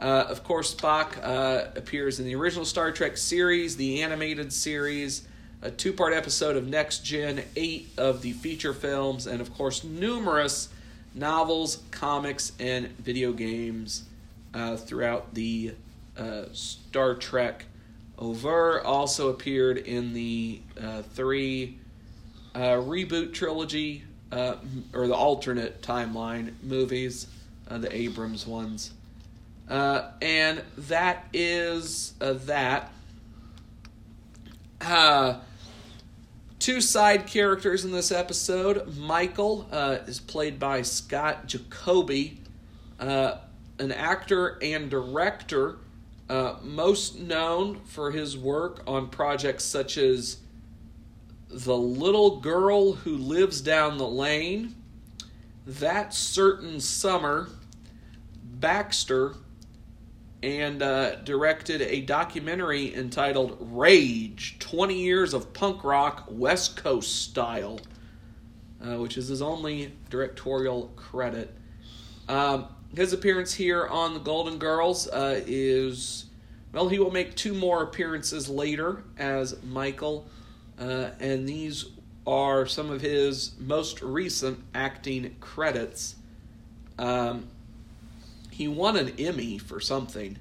Uh, 0.00 0.26
of 0.28 0.44
course, 0.44 0.74
Spock 0.74 1.18
uh, 1.22 1.70
appears 1.74 2.20
in 2.20 2.26
the 2.26 2.36
original 2.36 2.64
Star 2.64 2.92
Trek 2.92 3.16
series, 3.16 3.76
the 3.76 4.00
animated 4.02 4.52
series, 4.52 5.26
a 5.60 5.72
two-part 5.72 6.14
episode 6.14 6.56
of 6.56 6.68
Next 6.68 7.04
Gen, 7.04 7.42
eight 7.56 7.88
of 7.98 8.22
the 8.22 8.32
feature 8.32 8.72
films, 8.72 9.26
and 9.26 9.40
of 9.40 9.52
course, 9.54 9.82
numerous 9.82 10.68
novels, 11.16 11.82
comics, 11.90 12.52
and 12.60 12.88
video 12.98 13.32
games 13.32 14.04
uh, 14.54 14.76
throughout 14.76 15.34
the 15.34 15.74
uh, 16.16 16.44
Star 16.52 17.16
Trek. 17.16 17.64
Over 18.18 18.82
also 18.82 19.28
appeared 19.30 19.78
in 19.78 20.12
the 20.12 20.60
uh, 20.80 21.02
three 21.02 21.78
uh, 22.54 22.74
reboot 22.74 23.32
trilogy 23.32 24.02
uh, 24.32 24.56
or 24.92 25.06
the 25.06 25.14
alternate 25.14 25.80
timeline 25.82 26.52
movies, 26.62 27.28
uh, 27.68 27.78
the 27.78 27.94
Abrams 27.94 28.46
ones. 28.46 28.92
Uh, 29.68 30.10
and 30.20 30.62
that 30.76 31.26
is 31.32 32.14
uh, 32.20 32.32
that. 32.46 32.90
Two 36.58 36.80
side 36.80 37.28
characters 37.28 37.84
in 37.84 37.92
this 37.92 38.10
episode. 38.10 38.96
Michael 38.96 39.68
is 40.06 40.18
played 40.18 40.58
by 40.58 40.82
Scott 40.82 41.46
Jacoby, 41.46 42.40
an 42.98 43.92
actor 43.92 44.58
and 44.60 44.90
director, 44.90 45.78
uh, 46.28 46.56
most 46.62 47.18
known 47.18 47.80
for 47.84 48.10
his 48.10 48.36
work 48.36 48.82
on 48.86 49.08
projects 49.08 49.64
such 49.64 49.96
as 49.96 50.38
The 51.48 51.76
Little 51.76 52.40
Girl 52.40 52.92
Who 52.92 53.16
Lives 53.16 53.60
Down 53.60 53.98
the 53.98 54.08
Lane, 54.08 54.74
That 55.66 56.12
Certain 56.12 56.80
Summer, 56.80 57.48
Baxter, 58.42 59.34
and 60.42 60.82
uh, 60.82 61.16
directed 61.16 61.82
a 61.82 62.02
documentary 62.02 62.94
entitled 62.94 63.56
Rage 63.60 64.56
20 64.60 64.94
Years 64.94 65.34
of 65.34 65.52
Punk 65.52 65.82
Rock 65.82 66.26
West 66.30 66.76
Coast 66.76 67.22
Style, 67.22 67.80
uh, 68.82 68.96
which 68.98 69.16
is 69.16 69.28
his 69.28 69.42
only 69.42 69.92
directorial 70.10 70.92
credit. 70.94 71.52
Um, 72.28 72.66
his 72.94 73.12
appearance 73.12 73.54
here 73.54 73.86
on 73.86 74.14
The 74.14 74.20
Golden 74.20 74.58
Girls 74.58 75.08
uh, 75.08 75.40
is, 75.46 76.26
well, 76.72 76.88
he 76.88 76.98
will 76.98 77.10
make 77.10 77.34
two 77.34 77.54
more 77.54 77.82
appearances 77.82 78.48
later 78.48 79.02
as 79.18 79.62
Michael, 79.62 80.26
uh, 80.80 81.10
and 81.20 81.48
these 81.48 81.86
are 82.26 82.66
some 82.66 82.90
of 82.90 83.00
his 83.00 83.52
most 83.58 84.02
recent 84.02 84.58
acting 84.74 85.36
credits. 85.40 86.16
Um, 86.98 87.46
he 88.50 88.68
won 88.68 88.96
an 88.96 89.12
Emmy 89.18 89.58
for 89.58 89.80
something. 89.80 90.36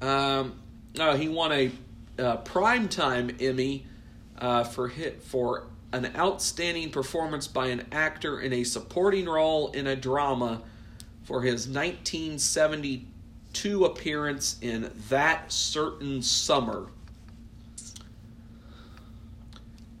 Um, 0.00 0.54
no, 0.96 1.16
he 1.16 1.28
won 1.28 1.52
a 1.52 1.72
uh, 2.18 2.36
primetime 2.38 3.40
Emmy 3.40 3.86
uh, 4.38 4.64
for 4.64 4.88
hit 4.88 5.22
for 5.22 5.64
an 5.92 6.12
outstanding 6.16 6.90
performance 6.90 7.48
by 7.48 7.66
an 7.66 7.86
actor 7.90 8.40
in 8.40 8.52
a 8.52 8.64
supporting 8.64 9.26
role 9.26 9.72
in 9.72 9.86
a 9.86 9.96
drama 9.96 10.62
for 11.30 11.40
his 11.42 11.68
1972 11.68 13.84
appearance 13.84 14.56
in 14.62 14.90
That 15.08 15.52
Certain 15.52 16.22
Summer. 16.22 16.88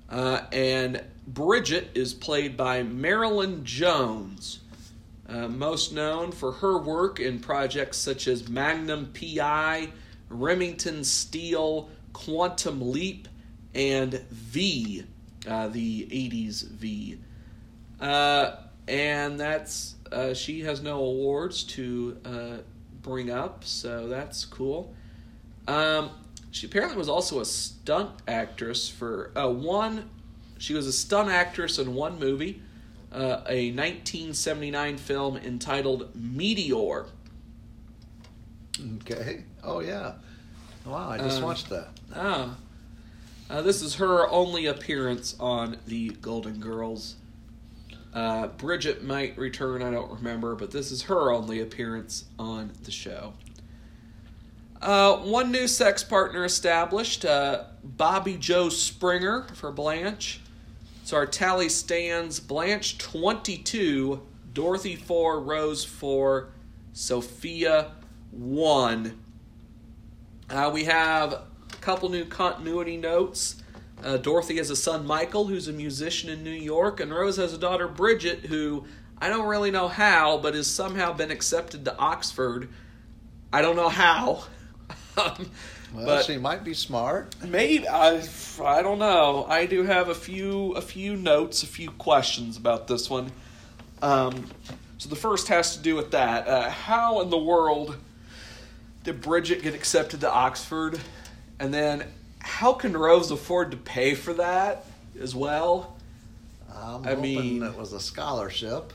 Uh, 0.08 0.40
and 0.50 1.04
Bridget 1.28 1.90
is 1.94 2.14
played 2.14 2.56
by 2.56 2.82
Marilyn 2.82 3.64
Jones. 3.64 4.58
Uh, 5.28 5.46
most 5.46 5.92
known 5.92 6.32
for 6.32 6.50
her 6.50 6.78
work 6.78 7.20
in 7.20 7.38
projects 7.38 7.96
such 7.96 8.26
as 8.26 8.48
Magnum 8.48 9.12
PI, 9.14 9.88
Remington 10.30 11.04
Steele, 11.04 11.90
Quantum 12.12 12.90
Leap, 12.90 13.28
and 13.72 14.14
V, 14.32 15.04
uh, 15.46 15.68
the 15.68 16.06
80s 16.06 16.66
V. 16.70 17.18
Uh, 18.00 18.56
and 18.88 19.38
that's, 19.38 19.94
uh, 20.12 20.34
she 20.34 20.60
has 20.62 20.82
no 20.82 20.98
awards 20.98 21.62
to 21.64 22.16
uh, 22.24 22.56
bring 23.02 23.30
up, 23.30 23.64
so 23.64 24.08
that's 24.08 24.44
cool. 24.44 24.94
Um, 25.68 26.10
she 26.50 26.66
apparently 26.66 26.96
was 26.96 27.08
also 27.08 27.40
a 27.40 27.44
stunt 27.44 28.10
actress 28.26 28.88
for 28.88 29.30
uh, 29.36 29.48
one. 29.48 30.08
She 30.58 30.74
was 30.74 30.86
a 30.86 30.92
stunt 30.92 31.28
actress 31.30 31.78
in 31.78 31.94
one 31.94 32.18
movie, 32.18 32.60
uh, 33.12 33.42
a 33.48 33.70
1979 33.72 34.98
film 34.98 35.36
entitled 35.36 36.14
Meteor. 36.14 37.06
Okay. 38.96 39.44
Oh 39.62 39.80
yeah. 39.80 40.14
Wow, 40.86 41.10
I 41.10 41.18
just 41.18 41.38
Um, 41.38 41.44
watched 41.44 41.68
that. 41.68 41.88
Ah. 42.14 42.56
Uh, 43.48 43.60
this 43.62 43.82
is 43.82 43.96
her 43.96 44.28
only 44.28 44.66
appearance 44.66 45.34
on 45.40 45.76
the 45.86 46.10
Golden 46.22 46.60
Girls. 46.60 47.16
Uh, 48.12 48.48
Bridget 48.48 49.04
might 49.04 49.38
return, 49.38 49.82
I 49.82 49.90
don't 49.90 50.10
remember, 50.10 50.56
but 50.56 50.70
this 50.70 50.90
is 50.90 51.02
her 51.02 51.30
only 51.32 51.60
appearance 51.60 52.24
on 52.38 52.72
the 52.82 52.90
show. 52.90 53.34
Uh, 54.82 55.18
one 55.18 55.52
new 55.52 55.68
sex 55.68 56.02
partner 56.02 56.44
established 56.44 57.24
uh, 57.24 57.64
Bobby 57.84 58.36
Joe 58.36 58.68
Springer 58.68 59.46
for 59.54 59.70
Blanche. 59.70 60.40
So 61.04 61.16
our 61.16 61.26
tally 61.26 61.68
stands 61.68 62.40
Blanche 62.40 62.98
22, 62.98 64.22
Dorothy 64.54 64.96
4, 64.96 65.40
Rose 65.40 65.84
4, 65.84 66.50
Sophia 66.92 67.92
1. 68.30 69.20
Uh, 70.48 70.70
we 70.72 70.84
have 70.84 71.32
a 71.32 71.44
couple 71.80 72.08
new 72.08 72.24
continuity 72.24 72.96
notes. 72.96 73.59
Uh, 74.02 74.16
Dorothy 74.16 74.56
has 74.56 74.70
a 74.70 74.76
son, 74.76 75.06
Michael, 75.06 75.46
who's 75.46 75.68
a 75.68 75.72
musician 75.72 76.30
in 76.30 76.42
New 76.42 76.50
York, 76.50 77.00
and 77.00 77.12
Rose 77.12 77.36
has 77.36 77.52
a 77.52 77.58
daughter, 77.58 77.86
Bridget, 77.86 78.40
who 78.46 78.84
I 79.18 79.28
don't 79.28 79.46
really 79.46 79.70
know 79.70 79.88
how, 79.88 80.38
but 80.38 80.54
has 80.54 80.66
somehow 80.66 81.12
been 81.12 81.30
accepted 81.30 81.84
to 81.84 81.96
Oxford. 81.98 82.68
I 83.52 83.62
don't 83.62 83.76
know 83.76 83.88
how. 83.88 84.44
Um, 85.16 85.50
Well, 85.92 86.06
but 86.06 86.24
she 86.24 86.38
might 86.38 86.62
be 86.62 86.72
smart. 86.72 87.34
maybe 87.44 87.86
I, 87.86 88.22
I 88.64 88.80
don't 88.80 89.00
know. 89.00 89.44
I 89.48 89.66
do 89.66 89.82
have 89.82 90.08
a 90.08 90.14
few 90.14 90.72
a 90.74 90.80
few 90.80 91.16
notes, 91.16 91.64
a 91.64 91.66
few 91.66 91.90
questions 91.90 92.56
about 92.56 92.86
this 92.86 93.10
one. 93.10 93.32
Um, 94.00 94.46
so 94.98 95.08
the 95.08 95.16
first 95.16 95.48
has 95.48 95.76
to 95.76 95.82
do 95.82 95.96
with 95.96 96.12
that. 96.12 96.46
Uh, 96.46 96.70
how 96.70 97.20
in 97.22 97.28
the 97.30 97.36
world 97.38 97.96
did 99.02 99.20
Bridget 99.20 99.62
get 99.62 99.74
accepted 99.74 100.20
to 100.20 100.30
Oxford? 100.30 101.00
And 101.58 101.74
then 101.74 102.04
how 102.40 102.72
can 102.72 102.96
Rose 102.96 103.30
afford 103.30 103.70
to 103.70 103.76
pay 103.76 104.14
for 104.14 104.32
that 104.34 104.86
as 105.20 105.34
well? 105.34 105.96
I'm 106.74 107.06
I 107.06 107.14
mean- 107.14 107.62
it 107.62 107.76
was 107.76 107.92
a 107.92 108.00
scholarship. 108.00 108.92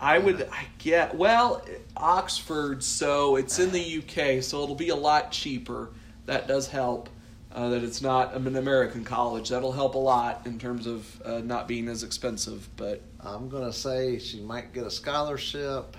I 0.00 0.18
would 0.18 0.48
I 0.50 0.66
get 0.78 1.14
well 1.14 1.64
Oxford, 1.96 2.82
so 2.82 3.36
it's 3.36 3.60
in 3.60 3.70
the 3.70 3.98
UK, 3.98 4.42
so 4.42 4.62
it'll 4.64 4.74
be 4.74 4.88
a 4.88 4.96
lot 4.96 5.30
cheaper. 5.30 5.90
That 6.26 6.48
does 6.48 6.66
help. 6.68 7.08
Uh, 7.54 7.68
that 7.68 7.84
it's 7.84 8.00
not 8.00 8.34
an 8.34 8.56
American 8.56 9.04
college. 9.04 9.50
That'll 9.50 9.72
help 9.72 9.94
a 9.94 9.98
lot 9.98 10.46
in 10.46 10.58
terms 10.58 10.86
of 10.86 11.22
uh, 11.22 11.40
not 11.40 11.68
being 11.68 11.86
as 11.86 12.02
expensive. 12.02 12.66
But 12.76 13.02
I'm 13.20 13.48
gonna 13.48 13.72
say 13.72 14.18
she 14.18 14.40
might 14.40 14.72
get 14.72 14.84
a 14.86 14.90
scholarship. 14.90 15.96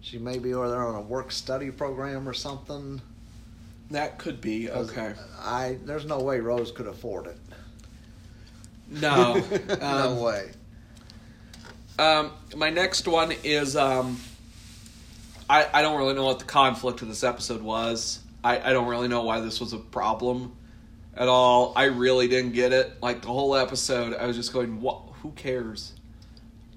She 0.00 0.18
may 0.18 0.38
be 0.38 0.54
over 0.54 0.70
there 0.70 0.86
on 0.86 0.94
a 0.94 1.00
work 1.00 1.30
study 1.32 1.70
program 1.70 2.26
or 2.28 2.32
something. 2.32 3.02
That 3.90 4.18
could 4.18 4.40
be 4.40 4.70
okay. 4.70 5.14
I 5.40 5.78
there's 5.84 6.06
no 6.06 6.20
way 6.20 6.40
Rose 6.40 6.72
could 6.72 6.86
afford 6.86 7.26
it. 7.26 7.38
No, 8.88 9.34
no 9.80 9.86
um, 9.86 10.20
way. 10.20 10.50
Um, 11.98 12.32
my 12.56 12.70
next 12.70 13.06
one 13.06 13.32
is 13.44 13.76
um, 13.76 14.18
I 15.48 15.68
I 15.72 15.82
don't 15.82 15.98
really 15.98 16.14
know 16.14 16.24
what 16.24 16.38
the 16.38 16.44
conflict 16.44 17.02
of 17.02 17.08
this 17.08 17.22
episode 17.22 17.62
was. 17.62 18.20
I 18.42 18.70
I 18.70 18.72
don't 18.72 18.88
really 18.88 19.08
know 19.08 19.22
why 19.22 19.40
this 19.40 19.60
was 19.60 19.72
a 19.72 19.78
problem 19.78 20.56
at 21.16 21.28
all. 21.28 21.72
I 21.76 21.84
really 21.84 22.28
didn't 22.28 22.52
get 22.52 22.72
it. 22.72 22.92
Like 23.02 23.22
the 23.22 23.28
whole 23.28 23.54
episode, 23.54 24.14
I 24.14 24.26
was 24.26 24.36
just 24.36 24.52
going, 24.52 24.80
"What? 24.80 25.00
Who 25.22 25.30
cares? 25.32 25.92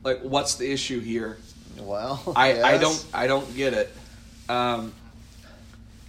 Like, 0.04 0.22
what's 0.22 0.56
the 0.56 0.72
issue 0.72 1.00
here?" 1.00 1.38
Well, 1.80 2.22
I 2.36 2.62
I 2.62 2.78
don't 2.78 3.06
I 3.14 3.28
don't 3.28 3.56
get 3.56 3.74
it. 3.74 3.92
Um, 4.50 4.94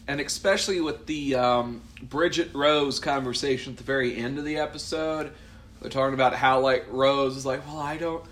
and 0.09 0.23
especially 0.23 0.81
with 0.81 1.05
the 1.05 1.35
um, 1.35 1.83
Bridget 2.03 2.51
Rose 2.55 2.99
conversation 2.99 3.75
at 3.75 3.77
the 3.77 3.85
very 3.85 4.17
end 4.17 4.39
of 4.39 4.45
the 4.47 4.57
episode, 4.57 5.33
they're 5.81 5.91
talking 5.91 6.15
about 6.15 6.35
how 6.35 6.61
like 6.61 6.87
Rose 6.91 7.37
is 7.37 7.45
like, 7.45 7.65
well, 7.67 7.79
I 7.79 7.99
don't, 7.99 8.25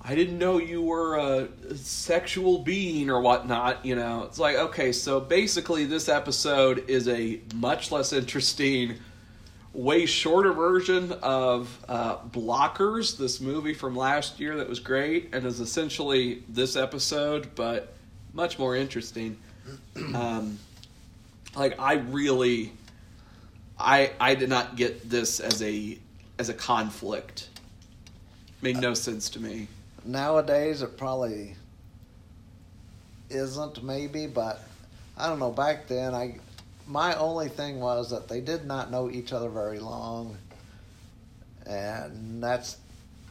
I 0.00 0.14
didn't 0.14 0.38
know 0.38 0.56
you 0.56 0.80
were 0.80 1.16
a 1.16 1.76
sexual 1.76 2.60
being 2.60 3.10
or 3.10 3.20
whatnot. 3.20 3.84
You 3.84 3.94
know, 3.94 4.24
it's 4.24 4.38
like 4.38 4.56
okay, 4.56 4.90
so 4.90 5.20
basically 5.20 5.84
this 5.84 6.08
episode 6.08 6.88
is 6.88 7.06
a 7.06 7.40
much 7.54 7.92
less 7.92 8.12
interesting. 8.12 8.96
Way 9.74 10.04
shorter 10.04 10.52
version 10.52 11.12
of 11.22 11.78
uh, 11.88 12.18
Blockers, 12.18 13.16
this 13.16 13.40
movie 13.40 13.72
from 13.72 13.96
last 13.96 14.38
year 14.38 14.56
that 14.58 14.68
was 14.68 14.80
great, 14.80 15.30
and 15.32 15.46
is 15.46 15.60
essentially 15.60 16.42
this 16.46 16.76
episode, 16.76 17.54
but 17.54 17.94
much 18.32 18.58
more 18.58 18.74
interesting. 18.74 19.38
Um, 20.14 20.58
like 21.54 21.78
I 21.78 21.94
really, 21.94 22.72
I 23.78 24.12
I 24.20 24.34
did 24.34 24.48
not 24.48 24.76
get 24.76 25.08
this 25.08 25.40
as 25.40 25.62
a 25.62 25.98
as 26.38 26.48
a 26.48 26.54
conflict. 26.54 27.48
Made 28.60 28.78
no 28.78 28.94
sense 28.94 29.28
to 29.30 29.40
me. 29.40 29.68
Nowadays, 30.04 30.82
it 30.82 30.96
probably 30.96 31.56
isn't, 33.30 33.82
maybe, 33.82 34.26
but 34.26 34.62
I 35.16 35.28
don't 35.28 35.38
know. 35.38 35.50
Back 35.50 35.88
then, 35.88 36.14
I 36.14 36.38
my 36.86 37.14
only 37.16 37.48
thing 37.48 37.80
was 37.80 38.10
that 38.10 38.28
they 38.28 38.40
did 38.40 38.66
not 38.66 38.90
know 38.90 39.10
each 39.10 39.32
other 39.32 39.48
very 39.48 39.78
long, 39.78 40.36
and 41.66 42.42
that's 42.42 42.76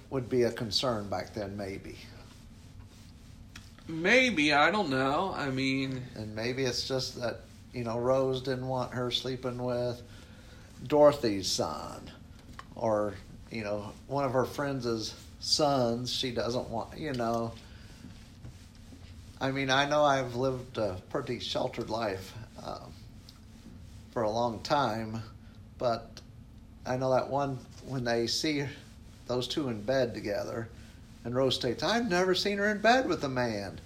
would 0.10 0.30
be 0.30 0.44
a 0.44 0.52
concern 0.52 1.10
back 1.10 1.34
then, 1.34 1.56
maybe. 1.56 1.96
Maybe 3.88 4.54
I 4.54 4.70
don't 4.70 4.90
know. 4.90 5.34
I 5.36 5.50
mean, 5.50 6.04
And 6.16 6.36
maybe 6.36 6.64
it's 6.64 6.88
just 6.88 7.20
that 7.20 7.42
you 7.74 7.84
know 7.84 7.98
Rose 7.98 8.42
didn't 8.42 8.68
want 8.68 8.94
her 8.94 9.12
sleeping 9.12 9.64
with 9.64 10.02
Dorothy's 10.86 11.48
son, 11.48 12.12
or 12.76 13.14
you 13.50 13.64
know 13.64 13.92
one 14.08 14.26
of 14.26 14.34
her 14.34 14.46
friends' 14.46 15.14
sons. 15.40 16.12
She 16.12 16.32
doesn't 16.32 16.70
want 16.70 16.98
you 16.98 17.14
know. 17.14 17.54
I 19.40 19.52
mean, 19.52 19.72
I 19.72 19.90
know 19.90 20.04
I've 20.04 20.36
lived 20.36 20.78
a 20.78 21.02
pretty 21.10 21.40
sheltered 21.40 21.90
life 21.90 22.34
um, 22.64 22.94
for 24.12 24.22
a 24.22 24.30
long 24.30 24.60
time, 24.60 25.24
but 25.80 26.22
I 26.86 26.98
know 26.98 27.12
that 27.12 27.30
one 27.30 27.58
when 27.88 28.04
they 28.04 28.28
see 28.28 28.66
those 29.28 29.48
two 29.48 29.70
in 29.70 29.82
bed 29.82 30.14
together, 30.14 30.68
and 31.24 31.34
Rose 31.34 31.56
states, 31.56 31.84
"I've 31.84 32.10
never 32.10 32.36
seen 32.36 32.58
her 32.58 32.70
in 32.70 32.82
bed 32.82 33.08
with 33.08 33.24
a 33.24 33.30
man." 33.30 33.80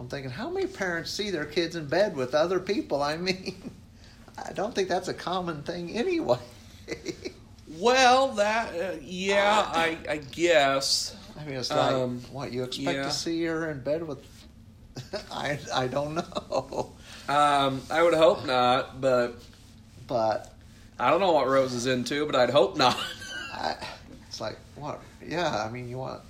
I'm 0.00 0.08
thinking, 0.08 0.30
how 0.30 0.48
many 0.48 0.66
parents 0.66 1.10
see 1.10 1.30
their 1.30 1.44
kids 1.44 1.76
in 1.76 1.84
bed 1.84 2.16
with 2.16 2.34
other 2.34 2.58
people? 2.58 3.02
I 3.02 3.18
mean, 3.18 3.70
I 4.38 4.52
don't 4.54 4.74
think 4.74 4.88
that's 4.88 5.08
a 5.08 5.14
common 5.14 5.62
thing 5.62 5.90
anyway. 5.90 6.38
well, 7.78 8.28
that 8.32 8.74
uh, 8.74 8.96
yeah, 9.02 9.62
I 9.66 9.98
I 10.08 10.16
guess. 10.16 11.14
I 11.38 11.44
mean, 11.44 11.56
it's 11.56 11.70
like, 11.70 11.92
Um, 11.92 12.20
what 12.32 12.50
you 12.50 12.64
expect 12.64 12.96
yeah. 12.96 13.02
to 13.04 13.10
see 13.10 13.44
her 13.44 13.70
in 13.70 13.80
bed 13.80 14.02
with? 14.08 14.24
I 15.30 15.58
I 15.72 15.86
don't 15.86 16.14
know, 16.14 16.92
Um, 17.28 17.82
I 17.90 18.02
would 18.02 18.14
hope 18.14 18.46
not, 18.46 19.02
but 19.02 19.34
but 20.06 20.54
I 20.98 21.10
don't 21.10 21.20
know 21.20 21.32
what 21.32 21.46
Rose 21.46 21.74
is 21.74 21.84
into, 21.84 22.24
but 22.24 22.34
I'd 22.34 22.50
hope 22.50 22.78
not. 22.78 22.98
I, 23.52 23.76
it's 24.26 24.40
like 24.40 24.56
what? 24.76 25.00
Yeah, 25.26 25.62
I 25.62 25.70
mean, 25.70 25.90
you 25.90 25.98
want? 25.98 26.22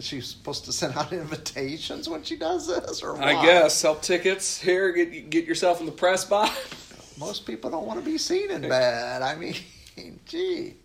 Is 0.00 0.06
she 0.06 0.22
supposed 0.22 0.64
to 0.64 0.72
send 0.72 0.96
out 0.96 1.12
invitations 1.12 2.08
when 2.08 2.22
she 2.22 2.34
does 2.34 2.66
this, 2.66 3.02
or 3.02 3.12
what? 3.12 3.22
I 3.22 3.44
guess 3.44 3.74
sell 3.74 3.96
tickets 3.96 4.58
here. 4.58 4.92
Get 4.92 5.28
get 5.28 5.44
yourself 5.44 5.78
in 5.80 5.84
the 5.84 5.92
press 5.92 6.24
box. 6.24 7.14
most 7.18 7.44
people 7.44 7.68
don't 7.70 7.84
want 7.86 8.00
to 8.02 8.04
be 8.10 8.16
seen 8.16 8.50
in 8.50 8.62
bed. 8.62 9.20
I 9.20 9.34
mean, 9.36 9.56
gee, 10.26 10.76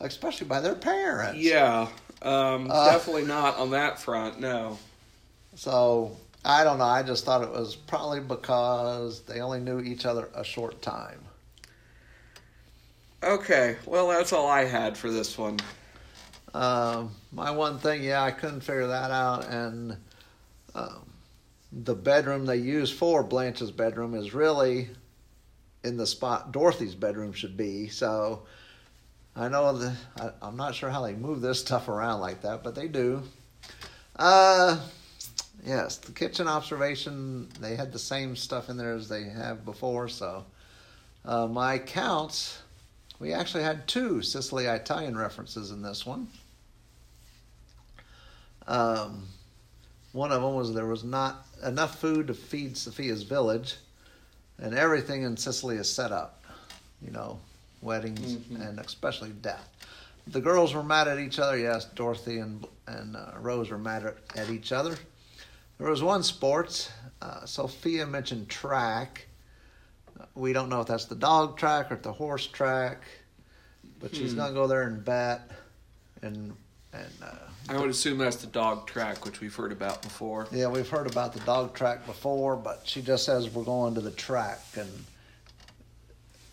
especially 0.00 0.48
by 0.48 0.58
their 0.58 0.74
parents. 0.74 1.38
Yeah, 1.38 1.86
um, 2.22 2.68
Uh. 2.68 2.90
definitely 2.90 3.22
not 3.24 3.56
on 3.56 3.70
that 3.70 4.00
front. 4.00 4.40
No. 4.40 4.76
So 5.54 6.16
I 6.44 6.64
don't 6.64 6.78
know. 6.78 6.84
I 6.86 7.04
just 7.04 7.24
thought 7.24 7.44
it 7.44 7.52
was 7.52 7.76
probably 7.76 8.18
because 8.18 9.20
they 9.26 9.40
only 9.42 9.60
knew 9.60 9.78
each 9.78 10.06
other 10.06 10.28
a 10.34 10.42
short 10.42 10.82
time. 10.82 11.20
Okay, 13.22 13.76
well 13.86 14.08
that's 14.08 14.32
all 14.32 14.48
I 14.48 14.64
had 14.64 14.98
for 14.98 15.08
this 15.08 15.38
one. 15.38 15.60
Um, 16.52 17.12
my 17.32 17.50
one 17.50 17.78
thing, 17.78 18.02
yeah, 18.02 18.22
I 18.22 18.30
couldn't 18.30 18.60
figure 18.60 18.88
that 18.88 19.10
out, 19.10 19.46
and 19.46 19.96
um, 20.74 21.10
the 21.72 21.94
bedroom 21.94 22.46
they 22.46 22.56
use 22.56 22.90
for 22.90 23.22
Blanche's 23.22 23.70
bedroom 23.70 24.14
is 24.14 24.34
really 24.34 24.88
in 25.82 25.96
the 25.96 26.06
spot 26.06 26.52
Dorothy's 26.52 26.94
bedroom 26.94 27.32
should 27.32 27.56
be. 27.56 27.88
So 27.88 28.42
I 29.36 29.48
know 29.48 29.76
the 29.76 29.94
I, 30.20 30.30
I'm 30.42 30.56
not 30.56 30.74
sure 30.74 30.90
how 30.90 31.02
they 31.02 31.14
move 31.14 31.40
this 31.40 31.60
stuff 31.60 31.88
around 31.88 32.20
like 32.20 32.42
that, 32.42 32.62
but 32.62 32.74
they 32.74 32.88
do. 32.88 33.22
Uh, 34.16 34.80
yes, 35.64 35.96
the 35.98 36.12
kitchen 36.12 36.48
observation 36.48 37.48
they 37.60 37.76
had 37.76 37.92
the 37.92 37.98
same 37.98 38.36
stuff 38.36 38.68
in 38.68 38.76
there 38.76 38.94
as 38.94 39.08
they 39.08 39.24
have 39.24 39.64
before. 39.64 40.08
So 40.08 40.44
uh, 41.24 41.46
my 41.46 41.78
counts, 41.78 42.60
we 43.18 43.32
actually 43.32 43.62
had 43.62 43.86
two 43.86 44.22
Sicily 44.22 44.66
Italian 44.66 45.16
references 45.16 45.70
in 45.70 45.82
this 45.82 46.04
one. 46.04 46.28
Um, 48.66 49.26
one 50.12 50.32
of 50.32 50.42
them 50.42 50.54
was 50.54 50.74
there 50.74 50.86
was 50.86 51.04
not 51.04 51.46
enough 51.64 51.98
food 52.00 52.26
to 52.28 52.34
feed 52.34 52.76
Sophia's 52.76 53.22
village, 53.22 53.76
and 54.58 54.74
everything 54.74 55.22
in 55.22 55.36
Sicily 55.36 55.76
is 55.76 55.88
set 55.92 56.12
up. 56.12 56.42
You 57.02 57.10
know, 57.12 57.38
weddings 57.80 58.36
Mhm. 58.36 58.68
and 58.68 58.78
especially 58.80 59.30
death. 59.30 59.66
The 60.26 60.40
girls 60.40 60.74
were 60.74 60.82
mad 60.82 61.08
at 61.08 61.18
each 61.18 61.38
other. 61.38 61.56
Yes, 61.58 61.86
Dorothy 61.86 62.38
and 62.38 62.66
and 62.86 63.16
uh, 63.16 63.32
Rose 63.38 63.70
were 63.70 63.78
mad 63.78 64.14
at, 64.34 64.50
each 64.50 64.72
other. 64.72 64.96
There 65.78 65.88
was 65.88 66.02
one 66.02 66.22
sports. 66.24 66.90
Uh, 67.22 67.46
Sophia 67.46 68.04
mentioned 68.06 68.48
track. 68.48 69.26
We 70.34 70.52
don't 70.52 70.68
know 70.68 70.80
if 70.80 70.88
that's 70.88 71.04
the 71.06 71.14
dog 71.14 71.56
track 71.56 71.90
or 71.92 71.96
the 71.96 72.12
horse 72.12 72.46
track, 72.46 73.02
but 74.00 74.14
she's 74.14 74.32
Hmm. 74.32 74.38
gonna 74.38 74.52
go 74.54 74.66
there 74.66 74.82
and 74.82 75.02
bet. 75.04 75.48
And 76.22 76.54
and 76.92 77.12
uh, 77.22 77.34
I 77.68 77.78
would 77.78 77.90
assume 77.90 78.18
that's 78.18 78.36
the 78.36 78.46
dog 78.48 78.86
track, 78.86 79.24
which 79.24 79.40
we've 79.40 79.54
heard 79.54 79.70
about 79.72 80.02
before. 80.02 80.48
yeah, 80.50 80.66
we've 80.66 80.88
heard 80.88 81.06
about 81.06 81.32
the 81.32 81.40
dog 81.40 81.74
track 81.74 82.04
before, 82.06 82.56
but 82.56 82.80
she 82.84 83.00
just 83.02 83.24
says 83.24 83.48
we're 83.50 83.62
going 83.64 83.94
to 83.94 84.00
the 84.00 84.10
track, 84.10 84.60
and 84.76 84.90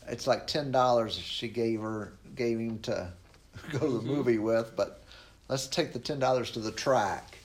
it's 0.07 0.27
like 0.27 0.45
ten 0.47 0.71
dollars 0.71 1.15
she 1.17 1.47
gave 1.47 1.81
her 1.81 2.13
gave 2.35 2.59
him 2.59 2.79
to 2.79 3.09
go 3.71 3.79
to 3.79 3.89
the 3.89 3.99
Mhm. 3.99 4.03
movie 4.05 4.37
with. 4.37 4.75
But 4.75 5.03
let's 5.47 5.65
take 5.67 5.91
the 5.93 5.99
ten 5.99 6.19
dollars 6.19 6.51
to 6.51 6.59
the 6.59 6.71
track. 6.71 7.37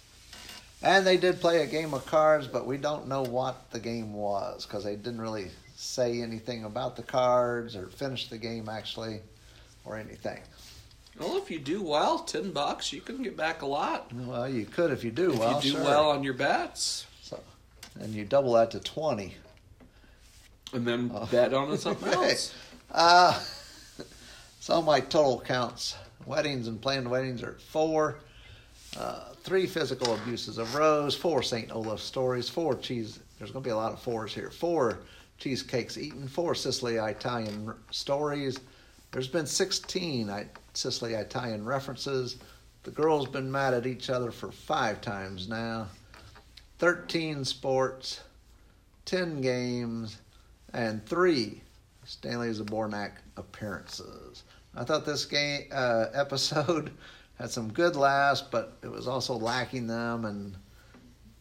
And 0.83 1.07
they 1.07 1.17
did 1.17 1.41
play 1.41 1.63
a 1.63 1.67
game 1.67 1.95
of 1.95 2.05
cards, 2.07 2.49
but 2.49 2.67
we 2.67 2.77
don't 2.77 3.07
know 3.07 3.23
what 3.23 3.71
the 3.71 3.79
game 3.79 4.13
was 4.15 4.67
because 4.67 4.83
they 4.85 4.97
didn't 4.97 5.21
really 5.21 5.49
say 5.77 6.21
anything 6.21 6.65
about 6.65 6.97
the 6.97 7.05
cards 7.05 7.77
or 7.77 7.87
finish 7.87 8.29
the 8.29 8.37
game 8.39 8.69
actually, 8.69 9.21
or 9.85 9.97
anything. 9.97 10.41
Well, 11.19 11.37
if 11.37 11.51
you 11.51 11.59
do 11.59 11.83
well, 11.83 12.21
ten 12.21 12.53
bucks, 12.53 12.93
you 12.93 13.01
can 13.01 13.23
get 13.23 13.37
back 13.37 13.63
a 13.63 13.67
lot. 13.67 14.13
Well, 14.13 14.49
you 14.49 14.65
could 14.65 14.91
if 14.91 15.05
you 15.05 15.11
do 15.11 15.33
if 15.33 15.39
well. 15.39 15.57
you 15.57 15.63
do 15.63 15.77
sure. 15.77 15.85
well 15.85 16.11
on 16.11 16.23
your 16.25 16.35
bets, 16.35 17.07
So, 17.21 17.39
and 18.01 18.13
you 18.15 18.25
double 18.25 18.55
that 18.55 18.71
to 18.73 18.81
twenty. 18.81 19.35
and 20.73 20.87
then 20.87 21.11
Oh. 21.15 21.27
bet 21.27 21.53
on 21.53 21.77
something 21.79 22.09
Okay. 22.15 22.31
else. 22.31 22.55
Uh, 22.91 23.39
so 24.61 24.81
my 24.83 25.01
total 25.01 25.41
counts, 25.41 25.97
weddings 26.27 26.67
and 26.67 26.81
planned 26.81 27.11
weddings 27.11 27.43
are 27.43 27.59
four. 27.69 28.17
Uh, 28.97 29.33
three 29.43 29.67
physical 29.67 30.15
abuses 30.15 30.59
of 30.59 30.75
Rose, 30.75 31.15
four 31.15 31.43
St. 31.43 31.71
Olaf 31.73 32.01
stories, 32.01 32.49
four 32.49 32.75
cheese. 32.75 33.21
There's 33.39 33.51
going 33.51 33.63
to 33.63 33.67
be 33.69 33.73
a 33.73 33.77
lot 33.77 33.93
of 33.93 34.01
fours 34.01 34.35
here. 34.35 34.51
Four 34.51 34.99
cheesecakes 35.39 35.97
eaten, 35.97 36.29
four 36.29 36.55
Sicily 36.55 36.97
Italian 36.97 37.69
r- 37.69 37.77
stories. 37.91 38.61
There's 39.11 39.29
been 39.29 39.47
16 39.47 40.29
I- 40.31 40.47
Sicily 40.75 41.15
Italian 41.15 41.65
references. 41.65 42.37
The 42.83 42.91
girls 42.91 43.29
been 43.29 43.51
mad 43.51 43.75
at 43.75 43.87
each 43.87 44.11
other 44.11 44.31
for 44.31 44.51
five 44.51 45.01
times 45.01 45.49
now. 45.49 45.89
13 46.79 47.45
sports, 47.45 48.21
10 49.05 49.41
games, 49.41 50.19
and 50.73 51.05
three 51.07 51.63
Stanley 52.05 52.49
Zbornak 52.49 53.13
appearances. 53.37 54.43
I 54.75 54.85
thought 54.85 55.07
this 55.07 55.25
game 55.25 55.67
uh, 55.71 56.07
episode 56.15 56.91
had 57.39 57.51
some 57.51 57.73
good 57.73 57.97
laughs, 57.97 58.43
but 58.43 58.79
it 58.83 58.91
was 58.91 59.07
also 59.07 59.35
lacking 59.35 59.87
them 59.87 60.25
and 60.25 60.57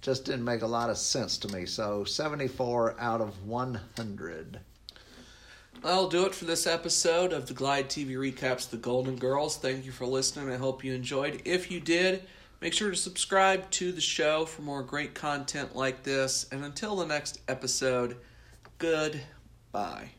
just 0.01 0.25
didn't 0.25 0.45
make 0.45 0.61
a 0.61 0.67
lot 0.67 0.89
of 0.89 0.97
sense 0.97 1.37
to 1.39 1.47
me. 1.47 1.65
So 1.65 2.03
74 2.03 2.95
out 2.99 3.21
of 3.21 3.45
100. 3.45 4.59
That'll 5.81 6.09
do 6.09 6.27
it 6.27 6.35
for 6.35 6.45
this 6.45 6.67
episode 6.67 7.33
of 7.33 7.47
the 7.47 7.55
Glide 7.55 7.89
TV 7.89 8.11
Recaps 8.11 8.69
The 8.69 8.77
Golden 8.77 9.15
Girls. 9.15 9.57
Thank 9.57 9.83
you 9.83 9.91
for 9.91 10.05
listening. 10.05 10.53
I 10.53 10.57
hope 10.57 10.83
you 10.83 10.93
enjoyed. 10.93 11.41
If 11.43 11.71
you 11.71 11.79
did, 11.79 12.21
make 12.61 12.73
sure 12.73 12.91
to 12.91 12.95
subscribe 12.95 13.67
to 13.71 13.91
the 13.91 13.99
show 13.99 14.45
for 14.45 14.61
more 14.61 14.83
great 14.83 15.15
content 15.15 15.75
like 15.75 16.03
this. 16.03 16.45
And 16.51 16.63
until 16.63 16.97
the 16.97 17.07
next 17.07 17.41
episode, 17.47 18.17
goodbye. 18.77 20.11